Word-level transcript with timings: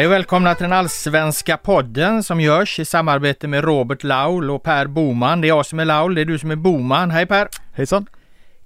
Hej 0.00 0.06
och 0.06 0.12
välkomna 0.12 0.54
till 0.54 0.62
den 0.62 0.72
allsvenska 0.72 1.56
podden 1.56 2.22
som 2.22 2.40
görs 2.40 2.78
i 2.78 2.84
samarbete 2.84 3.48
med 3.48 3.64
Robert 3.64 4.04
Laul 4.04 4.50
och 4.50 4.62
Per 4.62 4.86
Boman. 4.86 5.40
Det 5.40 5.46
är 5.46 5.48
jag 5.48 5.66
som 5.66 5.80
är 5.80 5.84
Laul, 5.84 6.14
det 6.14 6.20
är 6.20 6.24
du 6.24 6.38
som 6.38 6.50
är 6.50 6.56
Boman. 6.56 7.10
Hej 7.10 7.26
Per! 7.26 7.48
Hejsan! 7.74 8.06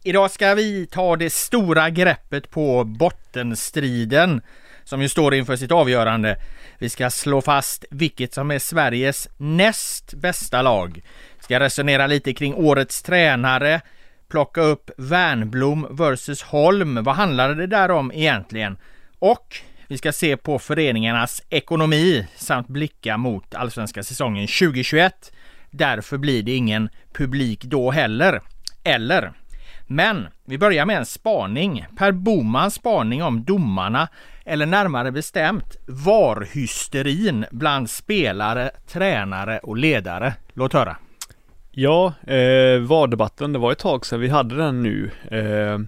Idag 0.02 0.30
ska 0.30 0.54
vi 0.54 0.86
ta 0.86 1.16
det 1.16 1.32
stora 1.32 1.90
greppet 1.90 2.50
på 2.50 2.84
bottenstriden 2.84 4.42
som 4.84 5.02
ju 5.02 5.08
står 5.08 5.34
inför 5.34 5.56
sitt 5.56 5.72
avgörande. 5.72 6.36
Vi 6.78 6.88
ska 6.88 7.10
slå 7.10 7.40
fast 7.40 7.84
vilket 7.90 8.34
som 8.34 8.50
är 8.50 8.58
Sveriges 8.58 9.28
näst 9.36 10.14
bästa 10.14 10.62
lag. 10.62 11.02
Vi 11.38 11.44
ska 11.44 11.60
resonera 11.60 12.06
lite 12.06 12.34
kring 12.34 12.54
årets 12.54 13.02
tränare, 13.02 13.80
plocka 14.28 14.60
upp 14.60 14.90
Värnblom 14.96 15.86
versus 15.90 16.42
Holm. 16.42 17.04
Vad 17.04 17.14
handlade 17.14 17.54
det 17.54 17.66
där 17.66 17.90
om 17.90 18.12
egentligen? 18.12 18.76
Och 19.18 19.60
vi 19.88 19.98
ska 19.98 20.12
se 20.12 20.36
på 20.36 20.58
föreningarnas 20.58 21.42
ekonomi 21.50 22.26
samt 22.36 22.68
blicka 22.68 23.16
mot 23.16 23.54
allsvenska 23.54 24.02
säsongen 24.02 24.46
2021. 24.46 25.32
Därför 25.70 26.18
blir 26.18 26.42
det 26.42 26.52
ingen 26.54 26.88
publik 27.12 27.64
då 27.64 27.90
heller. 27.90 28.40
Eller? 28.84 29.32
Men 29.86 30.28
vi 30.44 30.58
börjar 30.58 30.86
med 30.86 30.96
en 30.96 31.06
spaning. 31.06 31.86
Per 31.96 32.12
Bomans 32.12 32.74
spaning 32.74 33.22
om 33.22 33.44
domarna, 33.44 34.08
eller 34.44 34.66
närmare 34.66 35.12
bestämt 35.12 35.76
VAR-hysterin 35.86 37.44
bland 37.50 37.90
spelare, 37.90 38.70
tränare 38.88 39.58
och 39.58 39.76
ledare. 39.76 40.34
Låt 40.52 40.72
höra. 40.72 40.96
Ja, 41.76 42.12
eh, 42.26 42.80
VAR-debatten, 42.80 43.52
det 43.52 43.58
var 43.58 43.72
ett 43.72 43.78
tag 43.78 44.06
sedan 44.06 44.20
vi 44.20 44.28
hade 44.28 44.56
den 44.56 44.82
nu. 44.82 45.10
Eh, 45.30 45.78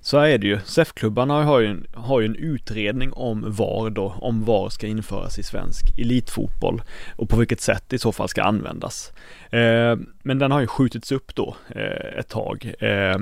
så 0.00 0.18
är 0.18 0.38
det 0.38 0.46
ju. 0.46 0.58
SEF-klubbarna 0.64 1.44
har 1.44 1.60
ju, 1.60 1.66
en, 1.66 1.86
har 1.94 2.20
ju 2.20 2.26
en 2.26 2.36
utredning 2.36 3.12
om 3.12 3.44
VAR 3.52 3.90
då, 3.90 4.14
om 4.20 4.44
VAR 4.44 4.68
ska 4.68 4.86
införas 4.86 5.38
i 5.38 5.42
svensk 5.42 5.98
elitfotboll 5.98 6.82
och 7.16 7.28
på 7.28 7.36
vilket 7.36 7.60
sätt 7.60 7.84
det 7.88 7.96
i 7.96 7.98
så 7.98 8.12
fall 8.12 8.28
ska 8.28 8.42
användas. 8.42 9.12
Eh, 9.50 9.96
men 10.22 10.38
den 10.38 10.50
har 10.50 10.60
ju 10.60 10.66
skjutits 10.66 11.12
upp 11.12 11.34
då 11.34 11.56
eh, 11.68 12.18
ett 12.18 12.28
tag. 12.28 12.72
Eh, 12.78 13.18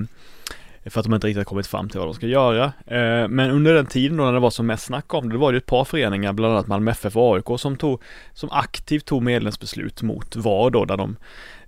för 0.86 1.00
att 1.00 1.04
de 1.04 1.14
inte 1.14 1.26
riktigt 1.26 1.40
har 1.40 1.44
kommit 1.44 1.66
fram 1.66 1.88
till 1.88 1.98
vad 1.98 2.08
de 2.08 2.14
ska 2.14 2.26
göra. 2.26 2.64
Eh, 2.86 3.28
men 3.28 3.50
under 3.50 3.74
den 3.74 3.86
tiden 3.86 4.16
då 4.16 4.24
när 4.24 4.32
det 4.32 4.38
var 4.40 4.50
som 4.50 4.66
mest 4.66 4.84
snack 4.84 5.14
om 5.14 5.28
det, 5.28 5.34
det 5.34 5.38
var 5.38 5.52
det 5.52 5.58
ett 5.58 5.66
par 5.66 5.84
föreningar, 5.84 6.32
bland 6.32 6.52
annat 6.52 6.66
Malmö 6.66 6.90
FF 6.90 7.16
och 7.16 7.34
AIK, 7.36 7.60
som, 7.60 7.76
tog, 7.76 8.02
som 8.32 8.48
aktivt 8.52 9.04
tog 9.04 9.22
medlemsbeslut 9.22 10.02
mot 10.02 10.36
VAR 10.36 10.70
då, 10.70 10.84
där 10.84 10.96
de 10.96 11.16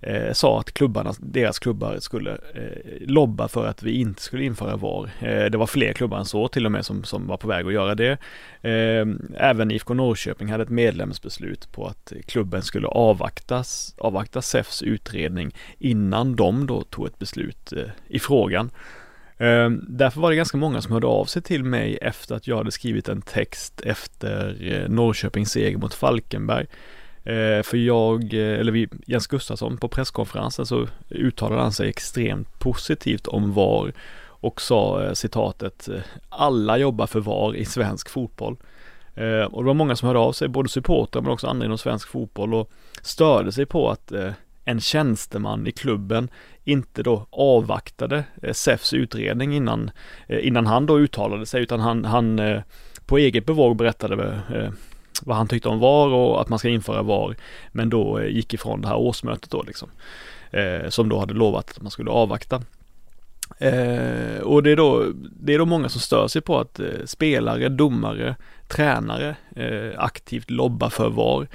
eh, 0.01 0.33
sa 0.33 0.59
att 0.59 0.73
klubbarna, 0.73 1.13
deras 1.19 1.59
klubbar 1.59 1.97
skulle 1.99 2.31
eh, 2.31 3.07
lobba 3.07 3.47
för 3.47 3.67
att 3.67 3.83
vi 3.83 3.91
inte 3.91 4.21
skulle 4.21 4.43
införa 4.43 4.75
VAR. 4.75 5.09
Eh, 5.19 5.45
det 5.45 5.57
var 5.57 5.67
fler 5.67 5.93
klubbar 5.93 6.17
än 6.17 6.25
så 6.25 6.47
till 6.47 6.65
och 6.65 6.71
med 6.71 6.85
som, 6.85 7.03
som 7.03 7.27
var 7.27 7.37
på 7.37 7.47
väg 7.47 7.67
att 7.67 7.73
göra 7.73 7.95
det. 7.95 8.17
Eh, 8.61 9.05
även 9.37 9.71
IFK 9.71 9.93
Norrköping 9.93 10.51
hade 10.51 10.63
ett 10.63 10.69
medlemsbeslut 10.69 11.71
på 11.71 11.87
att 11.87 12.13
klubben 12.25 12.61
skulle 12.61 12.87
avvaktas, 12.87 13.95
avvakta 13.97 14.41
SEFs 14.41 14.83
utredning 14.83 15.55
innan 15.79 16.35
de 16.35 16.67
då 16.67 16.81
tog 16.81 17.07
ett 17.07 17.19
beslut 17.19 17.73
eh, 17.73 17.89
i 18.07 18.19
frågan. 18.19 18.69
Eh, 19.37 19.69
därför 19.87 20.21
var 20.21 20.29
det 20.29 20.35
ganska 20.35 20.57
många 20.57 20.81
som 20.81 20.91
hörde 20.91 21.07
av 21.07 21.25
sig 21.25 21.41
till 21.41 21.63
mig 21.63 21.97
efter 22.01 22.35
att 22.35 22.47
jag 22.47 22.57
hade 22.57 22.71
skrivit 22.71 23.09
en 23.09 23.21
text 23.21 23.81
efter 23.81 24.57
eh, 24.61 24.89
Norrköpings 24.89 25.51
seger 25.51 25.77
mot 25.77 25.93
Falkenberg. 25.93 26.65
Eh, 27.27 27.63
för 27.63 27.77
jag, 27.77 28.33
eh, 28.33 28.59
eller 28.59 28.71
vi, 28.71 28.87
Jens 29.05 29.27
Gustafsson 29.27 29.77
på 29.77 29.87
presskonferensen 29.87 30.65
så 30.65 30.87
uttalade 31.09 31.61
han 31.61 31.71
sig 31.71 31.89
extremt 31.89 32.59
positivt 32.59 33.27
om 33.27 33.53
VAR 33.53 33.93
och 34.19 34.61
sa 34.61 35.03
eh, 35.03 35.13
citatet 35.13 35.89
Alla 36.29 36.77
jobbar 36.77 37.07
för 37.07 37.19
VAR 37.19 37.55
i 37.55 37.65
svensk 37.65 38.09
fotboll. 38.09 38.57
Och 39.49 39.63
det 39.63 39.67
var 39.67 39.73
många 39.73 39.95
som 39.95 40.07
hörde 40.07 40.19
av 40.19 40.31
sig, 40.31 40.47
både 40.47 40.69
supportrar 40.69 41.21
men 41.21 41.31
också 41.31 41.47
andra 41.47 41.65
inom 41.65 41.77
svensk 41.77 42.07
fotboll 42.07 42.53
och 42.53 42.71
störde 43.01 43.51
sig 43.51 43.65
på 43.65 43.89
att 43.89 44.11
en 44.65 44.79
tjänsteman 44.79 45.67
i 45.67 45.71
klubben 45.71 46.29
inte 46.63 47.03
då 47.03 47.27
avvaktade 47.29 48.23
SEFs 48.53 48.93
utredning 48.93 49.55
innan, 49.55 49.91
innan 50.27 50.67
han 50.67 50.85
då 50.85 50.99
uttalade 50.99 51.45
sig 51.45 51.63
utan 51.63 51.79
han, 51.79 52.05
han 52.05 52.41
på 53.05 53.17
eget 53.17 53.45
bevåg 53.45 53.75
berättade 53.75 54.41
vad 55.25 55.37
han 55.37 55.47
tyckte 55.47 55.69
om 55.69 55.79
VAR 55.79 56.07
och 56.07 56.41
att 56.41 56.49
man 56.49 56.59
ska 56.59 56.69
införa 56.69 57.01
VAR 57.01 57.35
men 57.71 57.89
då 57.89 58.19
eh, 58.19 58.27
gick 58.27 58.53
ifrån 58.53 58.81
det 58.81 58.87
här 58.87 58.95
årsmötet 58.95 59.51
då 59.51 59.63
liksom 59.63 59.89
eh, 60.51 60.89
som 60.89 61.09
då 61.09 61.19
hade 61.19 61.33
lovat 61.33 61.71
att 61.71 61.81
man 61.81 61.91
skulle 61.91 62.11
avvakta. 62.11 62.61
Eh, 63.57 64.39
och 64.41 64.63
det 64.63 64.71
är, 64.71 64.75
då, 64.75 65.05
det 65.15 65.53
är 65.53 65.57
då 65.57 65.65
många 65.65 65.89
som 65.89 66.01
stör 66.01 66.27
sig 66.27 66.41
på 66.41 66.59
att 66.59 66.79
spelare, 67.05 67.69
domare, 67.69 68.35
tränare 68.67 69.35
aktivt 69.97 70.49
lobbar 70.49 70.89
för 70.89 71.09
VAR. 71.09 71.47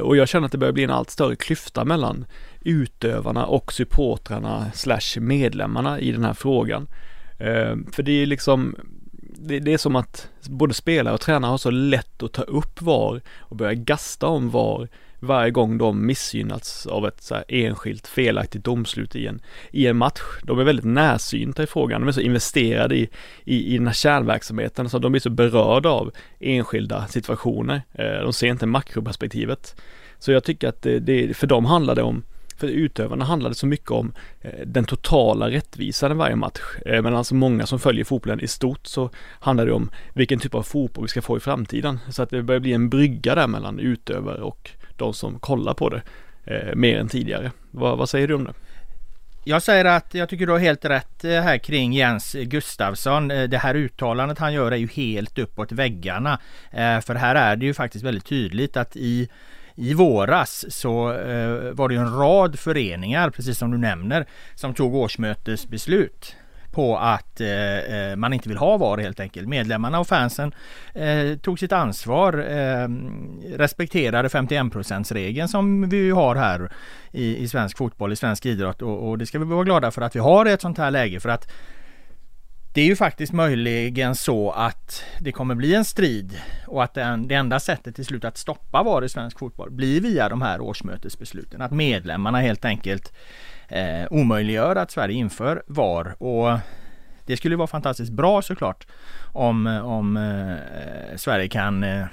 och 0.00 0.16
jag 0.16 0.28
känner 0.28 0.46
att 0.46 0.52
det 0.52 0.58
börjar 0.58 0.72
bli 0.72 0.84
en 0.84 0.90
allt 0.90 1.10
större 1.10 1.36
klyfta 1.36 1.84
mellan 1.84 2.24
utövarna 2.60 3.46
och 3.46 3.72
supportrarna 3.72 4.70
slash 4.74 5.20
medlemmarna 5.20 6.00
i 6.00 6.12
den 6.12 6.24
här 6.24 6.34
frågan. 6.34 6.88
Eh, 7.40 7.76
för 7.92 8.02
det 8.02 8.22
är 8.22 8.26
liksom 8.26 8.76
det, 9.40 9.60
det, 9.60 9.72
är 9.72 9.78
som 9.78 9.96
att 9.96 10.28
både 10.48 10.74
spelare 10.74 11.14
och 11.14 11.20
tränare 11.20 11.50
har 11.50 11.58
så 11.58 11.70
lätt 11.70 12.22
att 12.22 12.32
ta 12.32 12.42
upp 12.42 12.82
VAR 12.82 13.20
och 13.38 13.56
börja 13.56 13.74
gasta 13.74 14.26
om 14.26 14.50
VAR 14.50 14.88
varje 15.20 15.50
gång 15.50 15.78
de 15.78 16.06
missgynnats 16.06 16.86
av 16.86 17.06
ett 17.06 17.22
så 17.22 17.36
enskilt 17.48 18.06
felaktigt 18.06 18.64
domslut 18.64 19.16
i 19.16 19.26
en, 19.26 19.40
i 19.70 19.86
en 19.86 19.96
match. 19.96 20.20
De 20.42 20.58
är 20.58 20.64
väldigt 20.64 20.84
närsynta 20.84 21.62
i 21.62 21.66
frågan, 21.66 22.00
de 22.00 22.08
är 22.08 22.12
så 22.12 22.20
investerade 22.20 22.96
i, 22.96 23.08
i, 23.44 23.74
i 23.74 23.78
den 23.78 23.86
här 23.86 23.94
kärnverksamheten 23.94 24.88
så 24.88 24.98
de 24.98 25.12
blir 25.12 25.20
så 25.20 25.30
berörda 25.30 25.88
av 25.88 26.12
enskilda 26.40 27.06
situationer. 27.06 27.82
Eh, 27.92 28.22
de 28.22 28.32
ser 28.32 28.48
inte 28.48 28.66
makroperspektivet. 28.66 29.80
Så 30.18 30.32
jag 30.32 30.44
tycker 30.44 30.68
att 30.68 30.82
det, 30.82 30.98
det, 30.98 31.36
för 31.36 31.46
dem 31.46 31.64
handlar 31.64 31.94
det 31.94 32.02
om 32.02 32.22
för 32.60 32.66
utövarna 32.66 33.24
handlade 33.24 33.54
så 33.54 33.66
mycket 33.66 33.90
om 33.90 34.12
eh, 34.40 34.50
den 34.66 34.84
totala 34.84 35.50
rättvisan 35.50 36.12
i 36.12 36.14
varje 36.14 36.36
match. 36.36 36.60
Eh, 36.86 37.02
men 37.02 37.16
alltså 37.16 37.34
många 37.34 37.66
som 37.66 37.78
följer 37.78 38.04
fotbollen 38.04 38.40
i 38.40 38.48
stort 38.48 38.86
så 38.86 39.10
handlar 39.40 39.66
det 39.66 39.72
om 39.72 39.90
vilken 40.12 40.38
typ 40.38 40.54
av 40.54 40.62
fotboll 40.62 41.04
vi 41.04 41.08
ska 41.08 41.22
få 41.22 41.36
i 41.36 41.40
framtiden. 41.40 41.98
Så 42.08 42.22
att 42.22 42.30
det 42.30 42.42
börjar 42.42 42.60
bli 42.60 42.72
en 42.72 42.88
brygga 42.88 43.34
där 43.34 43.46
mellan 43.46 43.78
utövare 43.78 44.42
och 44.42 44.70
de 44.96 45.14
som 45.14 45.38
kollar 45.38 45.74
på 45.74 45.88
det 45.88 46.02
eh, 46.44 46.74
mer 46.74 46.98
än 46.98 47.08
tidigare. 47.08 47.52
Vad, 47.70 47.98
vad 47.98 48.08
säger 48.08 48.28
du 48.28 48.34
om 48.34 48.44
det? 48.44 48.52
Jag 49.44 49.62
säger 49.62 49.84
att 49.84 50.14
jag 50.14 50.28
tycker 50.28 50.46
du 50.46 50.52
har 50.52 50.58
helt 50.58 50.84
rätt 50.84 51.22
här 51.22 51.58
kring 51.58 51.92
Jens 51.92 52.32
Gustavsson. 52.32 53.28
Det 53.28 53.58
här 53.58 53.74
uttalandet 53.74 54.38
han 54.38 54.52
gör 54.52 54.72
är 54.72 54.76
ju 54.76 54.86
helt 54.86 55.38
uppåt 55.38 55.72
väggarna. 55.72 56.38
För 56.72 57.14
här 57.14 57.34
är 57.34 57.56
det 57.56 57.66
ju 57.66 57.74
faktiskt 57.74 58.04
väldigt 58.04 58.24
tydligt 58.24 58.76
att 58.76 58.96
i 58.96 59.28
i 59.80 59.94
våras 59.94 60.64
så 60.68 61.12
eh, 61.12 61.72
var 61.72 61.88
det 61.88 61.94
en 61.94 62.18
rad 62.18 62.58
föreningar, 62.58 63.30
precis 63.30 63.58
som 63.58 63.70
du 63.70 63.78
nämner, 63.78 64.26
som 64.54 64.74
tog 64.74 64.94
årsmötesbeslut 64.94 66.36
på 66.70 66.98
att 66.98 67.40
eh, 67.40 67.78
eh, 67.78 68.16
man 68.16 68.32
inte 68.32 68.48
vill 68.48 68.58
ha 68.58 68.76
VAR 68.76 68.98
helt 68.98 69.20
enkelt. 69.20 69.48
Medlemmarna 69.48 70.00
och 70.00 70.06
fansen 70.06 70.52
eh, 70.94 71.36
tog 71.36 71.58
sitt 71.58 71.72
ansvar, 71.72 72.32
eh, 72.48 72.88
respekterade 73.56 74.28
51 74.28 75.12
regeln 75.12 75.48
som 75.48 75.88
vi 75.88 76.10
har 76.10 76.36
här 76.36 76.72
i, 77.12 77.36
i 77.36 77.48
svensk 77.48 77.78
fotboll, 77.78 78.12
i 78.12 78.16
svensk 78.16 78.46
idrott 78.46 78.82
och, 78.82 79.08
och 79.08 79.18
det 79.18 79.26
ska 79.26 79.38
vi 79.38 79.44
vara 79.44 79.64
glada 79.64 79.90
för 79.90 80.02
att 80.02 80.16
vi 80.16 80.20
har 80.20 80.48
i 80.48 80.52
ett 80.52 80.60
sånt 80.60 80.78
här 80.78 80.90
läge 80.90 81.20
för 81.20 81.28
att 81.28 81.52
det 82.72 82.80
är 82.80 82.86
ju 82.86 82.96
faktiskt 82.96 83.32
möjligen 83.32 84.14
så 84.14 84.50
att 84.50 85.04
det 85.20 85.32
kommer 85.32 85.54
bli 85.54 85.74
en 85.74 85.84
strid 85.84 86.40
och 86.66 86.84
att 86.84 86.94
den, 86.94 87.28
det 87.28 87.34
enda 87.34 87.60
sättet 87.60 87.94
till 87.94 88.04
slut 88.04 88.24
att 88.24 88.36
stoppa 88.36 88.82
VAR 88.82 89.04
i 89.04 89.08
svensk 89.08 89.38
fotboll 89.38 89.70
blir 89.70 90.00
via 90.00 90.28
de 90.28 90.42
här 90.42 90.60
årsmötesbesluten. 90.60 91.62
Att 91.62 91.70
medlemmarna 91.70 92.40
helt 92.40 92.64
enkelt 92.64 93.12
eh, 93.68 94.06
omöjliggör 94.10 94.76
att 94.76 94.90
Sverige 94.90 95.14
inför 95.14 95.62
VAR 95.66 96.22
och 96.22 96.58
det 97.26 97.36
skulle 97.36 97.56
vara 97.56 97.66
fantastiskt 97.66 98.12
bra 98.12 98.42
såklart 98.42 98.86
om, 99.32 99.66
om 99.66 100.16
eh, 100.16 101.16
Sverige 101.16 101.48
kan 101.48 101.84
eh, 101.84 102.04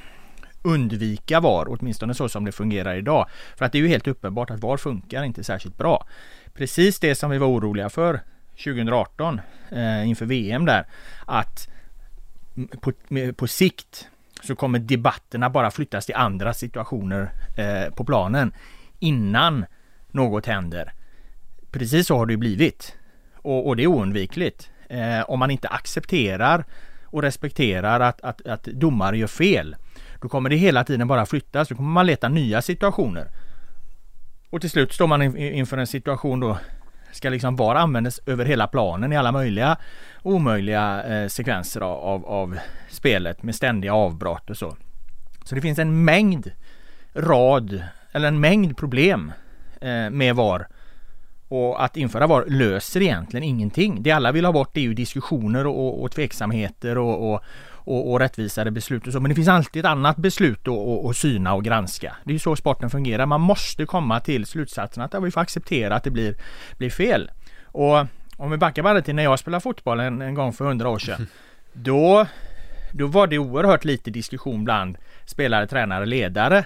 undvika 0.61 1.39
VAR, 1.39 1.65
åtminstone 1.67 2.13
så 2.13 2.29
som 2.29 2.45
det 2.45 2.51
fungerar 2.51 2.95
idag. 2.95 3.29
För 3.55 3.65
att 3.65 3.71
det 3.71 3.77
är 3.77 3.81
ju 3.81 3.87
helt 3.87 4.07
uppenbart 4.07 4.49
att 4.49 4.59
VAR 4.59 4.77
funkar 4.77 5.23
inte 5.23 5.43
särskilt 5.43 5.77
bra. 5.77 6.07
Precis 6.53 6.99
det 6.99 7.15
som 7.15 7.29
vi 7.29 7.37
var 7.37 7.47
oroliga 7.47 7.89
för 7.89 8.21
2018 8.63 9.41
eh, 9.71 10.09
inför 10.09 10.25
VM 10.25 10.65
där 10.65 10.85
att 11.25 11.69
på, 12.81 12.91
på 13.35 13.47
sikt 13.47 14.07
så 14.43 14.55
kommer 14.55 14.79
debatterna 14.79 15.49
bara 15.49 15.71
flyttas 15.71 16.05
till 16.05 16.15
andra 16.15 16.53
situationer 16.53 17.29
eh, 17.57 17.93
på 17.93 18.05
planen 18.05 18.53
innan 18.99 19.65
något 20.11 20.45
händer. 20.45 20.93
Precis 21.71 22.07
så 22.07 22.17
har 22.17 22.25
det 22.25 22.37
blivit 22.37 22.95
och, 23.35 23.67
och 23.67 23.75
det 23.75 23.83
är 23.83 23.87
oundvikligt. 23.87 24.71
Eh, 24.89 25.29
om 25.29 25.39
man 25.39 25.51
inte 25.51 25.67
accepterar 25.67 26.65
och 27.05 27.21
respekterar 27.21 27.99
att, 27.99 28.21
att, 28.21 28.47
att 28.47 28.63
domare 28.63 29.17
gör 29.17 29.27
fel 29.27 29.75
då 30.21 30.29
kommer 30.29 30.49
det 30.49 30.55
hela 30.55 30.83
tiden 30.83 31.07
bara 31.07 31.25
flyttas. 31.25 31.67
Då 31.67 31.75
kommer 31.75 31.89
man 31.89 32.05
leta 32.05 32.29
nya 32.29 32.61
situationer. 32.61 33.27
Och 34.49 34.61
till 34.61 34.69
slut 34.69 34.93
står 34.93 35.07
man 35.07 35.37
inför 35.37 35.77
en 35.77 35.87
situation 35.87 36.39
då 36.39 36.57
ska 37.17 37.29
liksom 37.29 37.55
VAR 37.55 37.75
användas 37.75 38.19
över 38.25 38.45
hela 38.45 38.67
planen 38.67 39.13
i 39.13 39.17
alla 39.17 39.31
möjliga 39.31 39.77
omöjliga 40.23 41.03
eh, 41.03 41.27
sekvenser 41.27 41.81
av, 41.81 42.25
av 42.25 42.57
spelet 42.89 43.43
med 43.43 43.55
ständiga 43.55 43.93
avbrott 43.93 44.49
och 44.49 44.57
så. 44.57 44.75
Så 45.43 45.55
det 45.55 45.61
finns 45.61 45.79
en 45.79 46.05
mängd 46.05 46.51
rad 47.13 47.83
eller 48.11 48.27
en 48.27 48.39
mängd 48.39 48.77
problem 48.77 49.31
eh, 49.81 50.09
med 50.09 50.35
VAR. 50.35 50.67
Och 51.49 51.83
att 51.83 51.97
införa 51.97 52.27
VAR 52.27 52.45
löser 52.47 53.01
egentligen 53.01 53.43
ingenting. 53.43 54.03
Det 54.03 54.11
alla 54.11 54.31
vill 54.31 54.45
ha 54.45 54.51
bort 54.51 54.77
är 54.77 54.81
ju 54.81 54.93
diskussioner 54.93 55.67
och, 55.67 56.03
och 56.03 56.11
tveksamheter 56.11 56.97
och, 56.97 57.33
och, 57.33 57.43
och, 57.69 58.11
och 58.11 58.19
rättvisare 58.19 58.71
beslut 58.71 59.07
och 59.07 59.13
så. 59.13 59.19
Men 59.19 59.29
det 59.29 59.35
finns 59.35 59.47
alltid 59.47 59.85
ett 59.85 59.91
annat 59.91 60.17
beslut 60.17 60.67
att 60.67 61.17
syna 61.17 61.53
och 61.53 61.63
granska. 61.63 62.15
Det 62.23 62.31
är 62.31 62.33
ju 62.33 62.39
så 62.39 62.55
sporten 62.55 62.89
fungerar. 62.89 63.25
Man 63.25 63.41
måste 63.41 63.85
komma 63.85 64.19
till 64.19 64.45
slutsatsen 64.45 65.03
att 65.03 65.23
vi 65.23 65.31
får 65.31 65.41
acceptera 65.41 65.95
att 65.95 66.03
det 66.03 66.11
blir, 66.11 66.35
blir 66.77 66.89
fel. 66.89 67.31
Och 67.63 68.05
om 68.37 68.51
vi 68.51 68.57
backar 68.57 68.83
bara 68.83 69.01
till 69.01 69.15
när 69.15 69.23
jag 69.23 69.39
spelade 69.39 69.61
fotboll 69.61 69.99
en, 69.99 70.21
en 70.21 70.33
gång 70.33 70.53
för 70.53 70.65
hundra 70.65 70.89
år 70.89 70.99
sedan. 70.99 71.27
Då, 71.73 72.25
då 72.91 73.07
var 73.07 73.27
det 73.27 73.37
oerhört 73.37 73.85
lite 73.85 74.11
diskussion 74.11 74.63
bland 74.63 74.97
spelare, 75.25 75.67
tränare, 75.67 76.05
ledare 76.05 76.65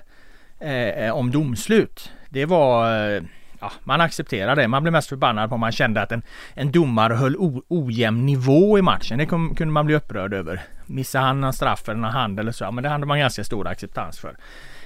eh, 0.60 1.12
om 1.12 1.32
domslut. 1.32 2.12
Det 2.30 2.46
var 2.46 3.10
eh, 3.16 3.22
ja, 3.62 3.72
man 3.84 4.02
accepterar 4.02 4.56
det. 4.56 4.68
Man 4.68 4.84
blev 4.84 4.94
mest 4.94 5.10
förbannad 5.10 5.50
på 5.50 5.56
om 5.56 5.62
man 5.62 5.72
kände 5.72 6.02
att 6.02 6.12
en, 6.12 6.22
en 6.54 6.72
domare 6.72 7.14
höll 7.14 7.36
o, 7.36 7.64
ojämn 7.68 8.26
nivå 8.26 8.78
i 8.78 8.82
matchen. 8.82 9.18
Det 9.18 9.26
kom, 9.26 9.56
kunde 9.56 9.72
man 9.74 9.86
bli 9.86 9.96
upprörd 9.96 10.34
över. 10.34 10.62
Missade 10.86 11.26
han 11.26 11.44
en 11.44 11.54
straff 11.54 11.90
eller 11.90 11.98
en 11.98 12.04
hand 12.04 12.40
eller 12.40 12.52
så, 12.52 12.72
men 12.72 12.84
det 12.84 12.90
hade 12.90 13.06
man 13.06 13.20
ganska 13.20 13.44
stor 13.44 13.68
acceptans 13.68 14.20
för. 14.20 14.38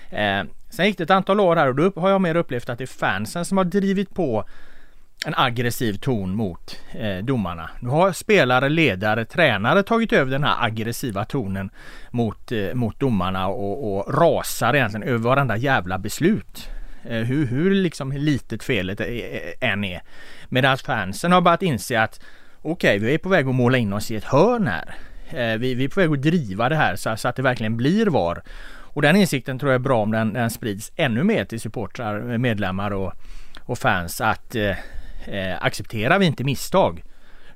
Eh, 0.10 0.44
sen 0.69 0.86
gick 0.86 0.98
det 0.98 1.04
ett 1.04 1.12
antal 1.12 1.39
år 1.39 1.56
här 1.56 1.68
och 1.68 1.75
då 1.75 2.01
har 2.01 2.10
jag 2.10 2.22
mer 2.22 2.36
upplevt 2.36 2.69
att 2.69 2.77
det 2.77 2.83
är 2.83 2.98
fansen 3.00 3.45
som 3.45 3.57
har 3.57 3.66
drivit 3.66 4.16
på 4.16 4.45
en 5.25 5.33
aggressiv 5.38 5.94
ton 5.94 6.36
mot 6.36 6.80
eh, 6.92 7.18
domarna. 7.18 7.69
Nu 7.80 7.89
har 7.89 8.12
spelare, 8.12 8.69
ledare, 8.69 9.25
tränare 9.25 9.83
tagit 9.83 10.13
över 10.13 10.31
den 10.31 10.44
här 10.44 10.66
aggressiva 10.66 11.25
tonen 11.25 11.69
mot, 12.12 12.51
eh, 12.51 12.74
mot 12.74 13.00
domarna 13.00 13.48
och, 13.48 13.98
och 13.98 14.13
rasar 14.13 14.74
egentligen 14.74 15.07
över 15.07 15.30
varenda 15.30 15.57
jävla 15.57 15.98
beslut. 15.98 16.69
Eh, 17.10 17.18
hur, 17.18 17.46
hur 17.46 17.72
liksom 17.72 18.12
litet 18.12 18.63
felet 18.63 19.02
än 19.60 19.84
är. 19.84 20.02
Medan 20.50 20.78
fansen 20.78 21.31
har 21.31 21.42
börjat 21.42 21.62
inse 21.62 22.02
att 22.02 22.19
okej, 22.62 22.98
okay, 22.98 23.07
vi 23.07 23.13
är 23.13 23.18
på 23.18 23.30
väg 23.30 23.48
att 23.48 23.56
måla 23.56 23.78
in 23.78 23.94
oss 23.94 24.12
i 24.12 24.16
ett 24.16 24.24
hörn 24.24 24.68
här. 24.68 24.96
Eh, 25.30 25.57
vi, 25.57 25.74
vi 25.74 25.84
är 25.84 25.90
på 25.90 26.00
väg 26.00 26.12
att 26.12 26.22
driva 26.22 26.69
det 26.69 26.75
här 26.75 26.96
så, 26.96 27.18
så 27.18 27.28
att 27.28 27.36
det 27.36 27.42
verkligen 27.42 27.78
blir 27.78 28.06
VAR. 28.06 28.44
Och 28.68 29.02
den 29.02 29.16
insikten 29.16 29.60
tror 29.60 29.72
jag 29.72 29.80
är 29.80 29.84
bra 29.84 30.02
om 30.02 30.12
den, 30.12 30.34
den 30.34 30.50
sprids 30.50 30.92
ännu 30.96 31.24
mer 31.24 31.46
till 31.46 31.60
supportrar, 31.60 32.38
medlemmar 32.38 32.92
och, 32.92 33.13
och 33.60 33.78
fans 33.78 34.22
att 34.22 34.56
eh, 34.56 34.69
eh 35.28 35.58
accepterar 35.60 36.19
vi 36.19 36.25
inte 36.25 36.44
misstag 36.44 37.04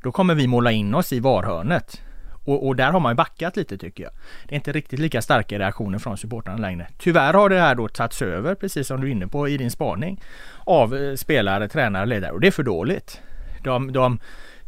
då 0.02 0.12
kommer 0.12 0.36
vi 0.36 0.48
måla 0.48 0.72
in 0.72 0.96
oss 0.96 1.14
i 1.14 1.20
VAR-hörnet. 1.20 2.02
Och, 2.50 2.68
och, 2.68 2.76
där 2.76 2.92
har 2.92 3.00
man 3.00 3.12
ju 3.12 3.16
backat 3.16 3.58
lite 3.58 3.78
tycker 3.78 4.04
jag. 4.04 4.12
Det 4.48 4.54
är 4.54 4.56
inte 4.56 4.72
riktigt 4.72 5.00
lika 5.00 5.22
starka 5.22 5.60
reaktioner 5.60 6.00
från 6.00 6.18
supportrarna 6.18 6.58
längre. 6.58 6.88
Tyvärr 6.98 7.34
har 7.34 7.50
det 7.50 7.60
här 7.60 7.76
då 7.76 7.88
tagits 7.88 8.22
över, 8.22 8.56
precis 8.56 8.88
som 8.88 9.02
du 9.02 9.08
är 9.08 9.12
inne 9.12 9.28
på 9.28 9.48
i 9.48 9.58
din 9.58 9.72
spaning, 9.72 10.22
av 10.66 10.96
eh, 10.96 11.16
spelare, 11.16 11.68
tränare, 11.68 12.06
ledare 12.06 12.32
och 12.32 12.42
det 12.42 12.48
är 12.48 12.52
för 12.52 12.64
dåligt. 12.64 13.22
De, 13.64 13.92
de, 13.92 14.20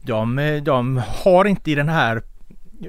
de, 0.02 0.62
de 0.64 1.02
har 1.08 1.46
inte 1.46 1.72
i 1.72 1.76
den 1.76 1.90
här 1.90 2.22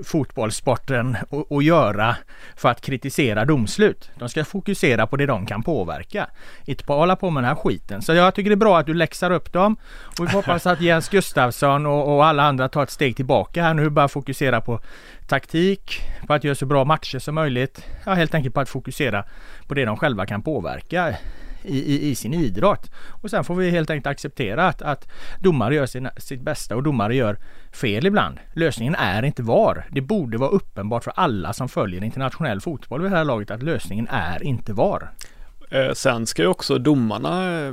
fotbollssporten 0.05 1.17
att 1.51 1.65
göra 1.65 2.17
för 2.57 2.69
att 2.69 2.81
kritisera 2.81 3.45
domslut. 3.45 4.11
De 4.19 4.29
ska 4.29 4.45
fokusera 4.45 5.07
på 5.07 5.17
det 5.17 5.27
de 5.27 5.47
kan 5.47 5.63
påverka. 5.63 6.31
Inte 6.65 6.85
på 6.85 6.93
att 6.93 6.99
hålla 6.99 7.17
på 7.17 7.31
med 7.31 7.43
den 7.43 7.49
här 7.49 7.55
skiten. 7.55 8.03
Så 8.03 8.15
jag 8.15 8.35
tycker 8.35 8.51
det 8.51 8.55
är 8.55 8.57
bra 8.57 8.79
att 8.79 8.87
du 8.87 8.95
läxar 8.95 9.31
upp 9.31 9.53
dem. 9.53 9.77
Och 10.19 10.27
vi 10.27 10.33
hoppas 10.33 10.67
att 10.67 10.81
Jens 10.81 11.09
Gustafsson 11.09 11.87
och, 11.87 12.15
och 12.15 12.25
alla 12.27 12.43
andra 12.43 12.69
tar 12.69 12.83
ett 12.83 12.91
steg 12.91 13.17
tillbaka 13.17 13.63
här 13.63 13.75
nu. 13.75 13.91
Bara 13.91 14.09
fokusera 14.09 14.61
på 14.61 14.81
taktik, 15.27 16.01
på 16.27 16.35
att 16.35 16.45
göra 16.45 16.55
så 16.55 16.67
bra 16.67 16.85
matcher 16.85 17.19
som 17.19 17.35
möjligt. 17.35 17.87
Ja, 18.05 18.15
helt 18.15 18.35
enkelt 18.35 18.55
på 18.55 18.61
att 18.61 18.69
fokusera 18.69 19.25
på 19.67 19.75
det 19.75 19.85
de 19.85 19.97
själva 19.97 20.27
kan 20.27 20.43
påverka 20.43 21.17
i, 21.65 21.79
i, 21.79 22.11
i, 22.11 22.15
sin 22.15 22.35
idrott. 22.35 22.91
Och 23.23 23.31
sen 23.31 23.45
får 23.45 23.55
vi 23.55 23.71
helt 23.71 23.91
enkelt 23.91 24.07
acceptera 24.07 24.69
att, 24.69 24.83
att 24.83 25.09
domare 25.39 25.75
gör 25.75 25.87
sina, 25.87 26.11
sitt 26.17 26.41
bästa 26.41 26.77
och 26.77 26.83
domare 26.83 27.15
gör 27.15 27.39
fel 27.73 28.07
ibland. 28.07 28.39
Lösningen 28.55 28.95
är 28.95 29.23
inte 29.23 29.43
VAR. 29.43 29.87
Det 29.91 30.01
borde 30.01 30.39
vara 30.39 30.51
uppenbart 30.51 31.05
för 31.05 31.13
alla 31.17 31.53
som 31.53 31.69
följer 31.69 32.05
internationell 32.05 32.61
fotboll 32.61 33.03
vid 33.03 33.11
det 33.11 33.17
här 33.17 33.25
laget 33.25 33.51
att 33.51 33.63
lösningen 33.63 34.09
är 34.11 34.43
inte 34.43 34.73
VAR. 34.73 35.11
Eh, 35.71 35.93
sen 35.93 36.27
ska 36.27 36.43
ju 36.43 36.49
också 36.49 36.79
domarna 36.79 37.61
eh, 37.61 37.73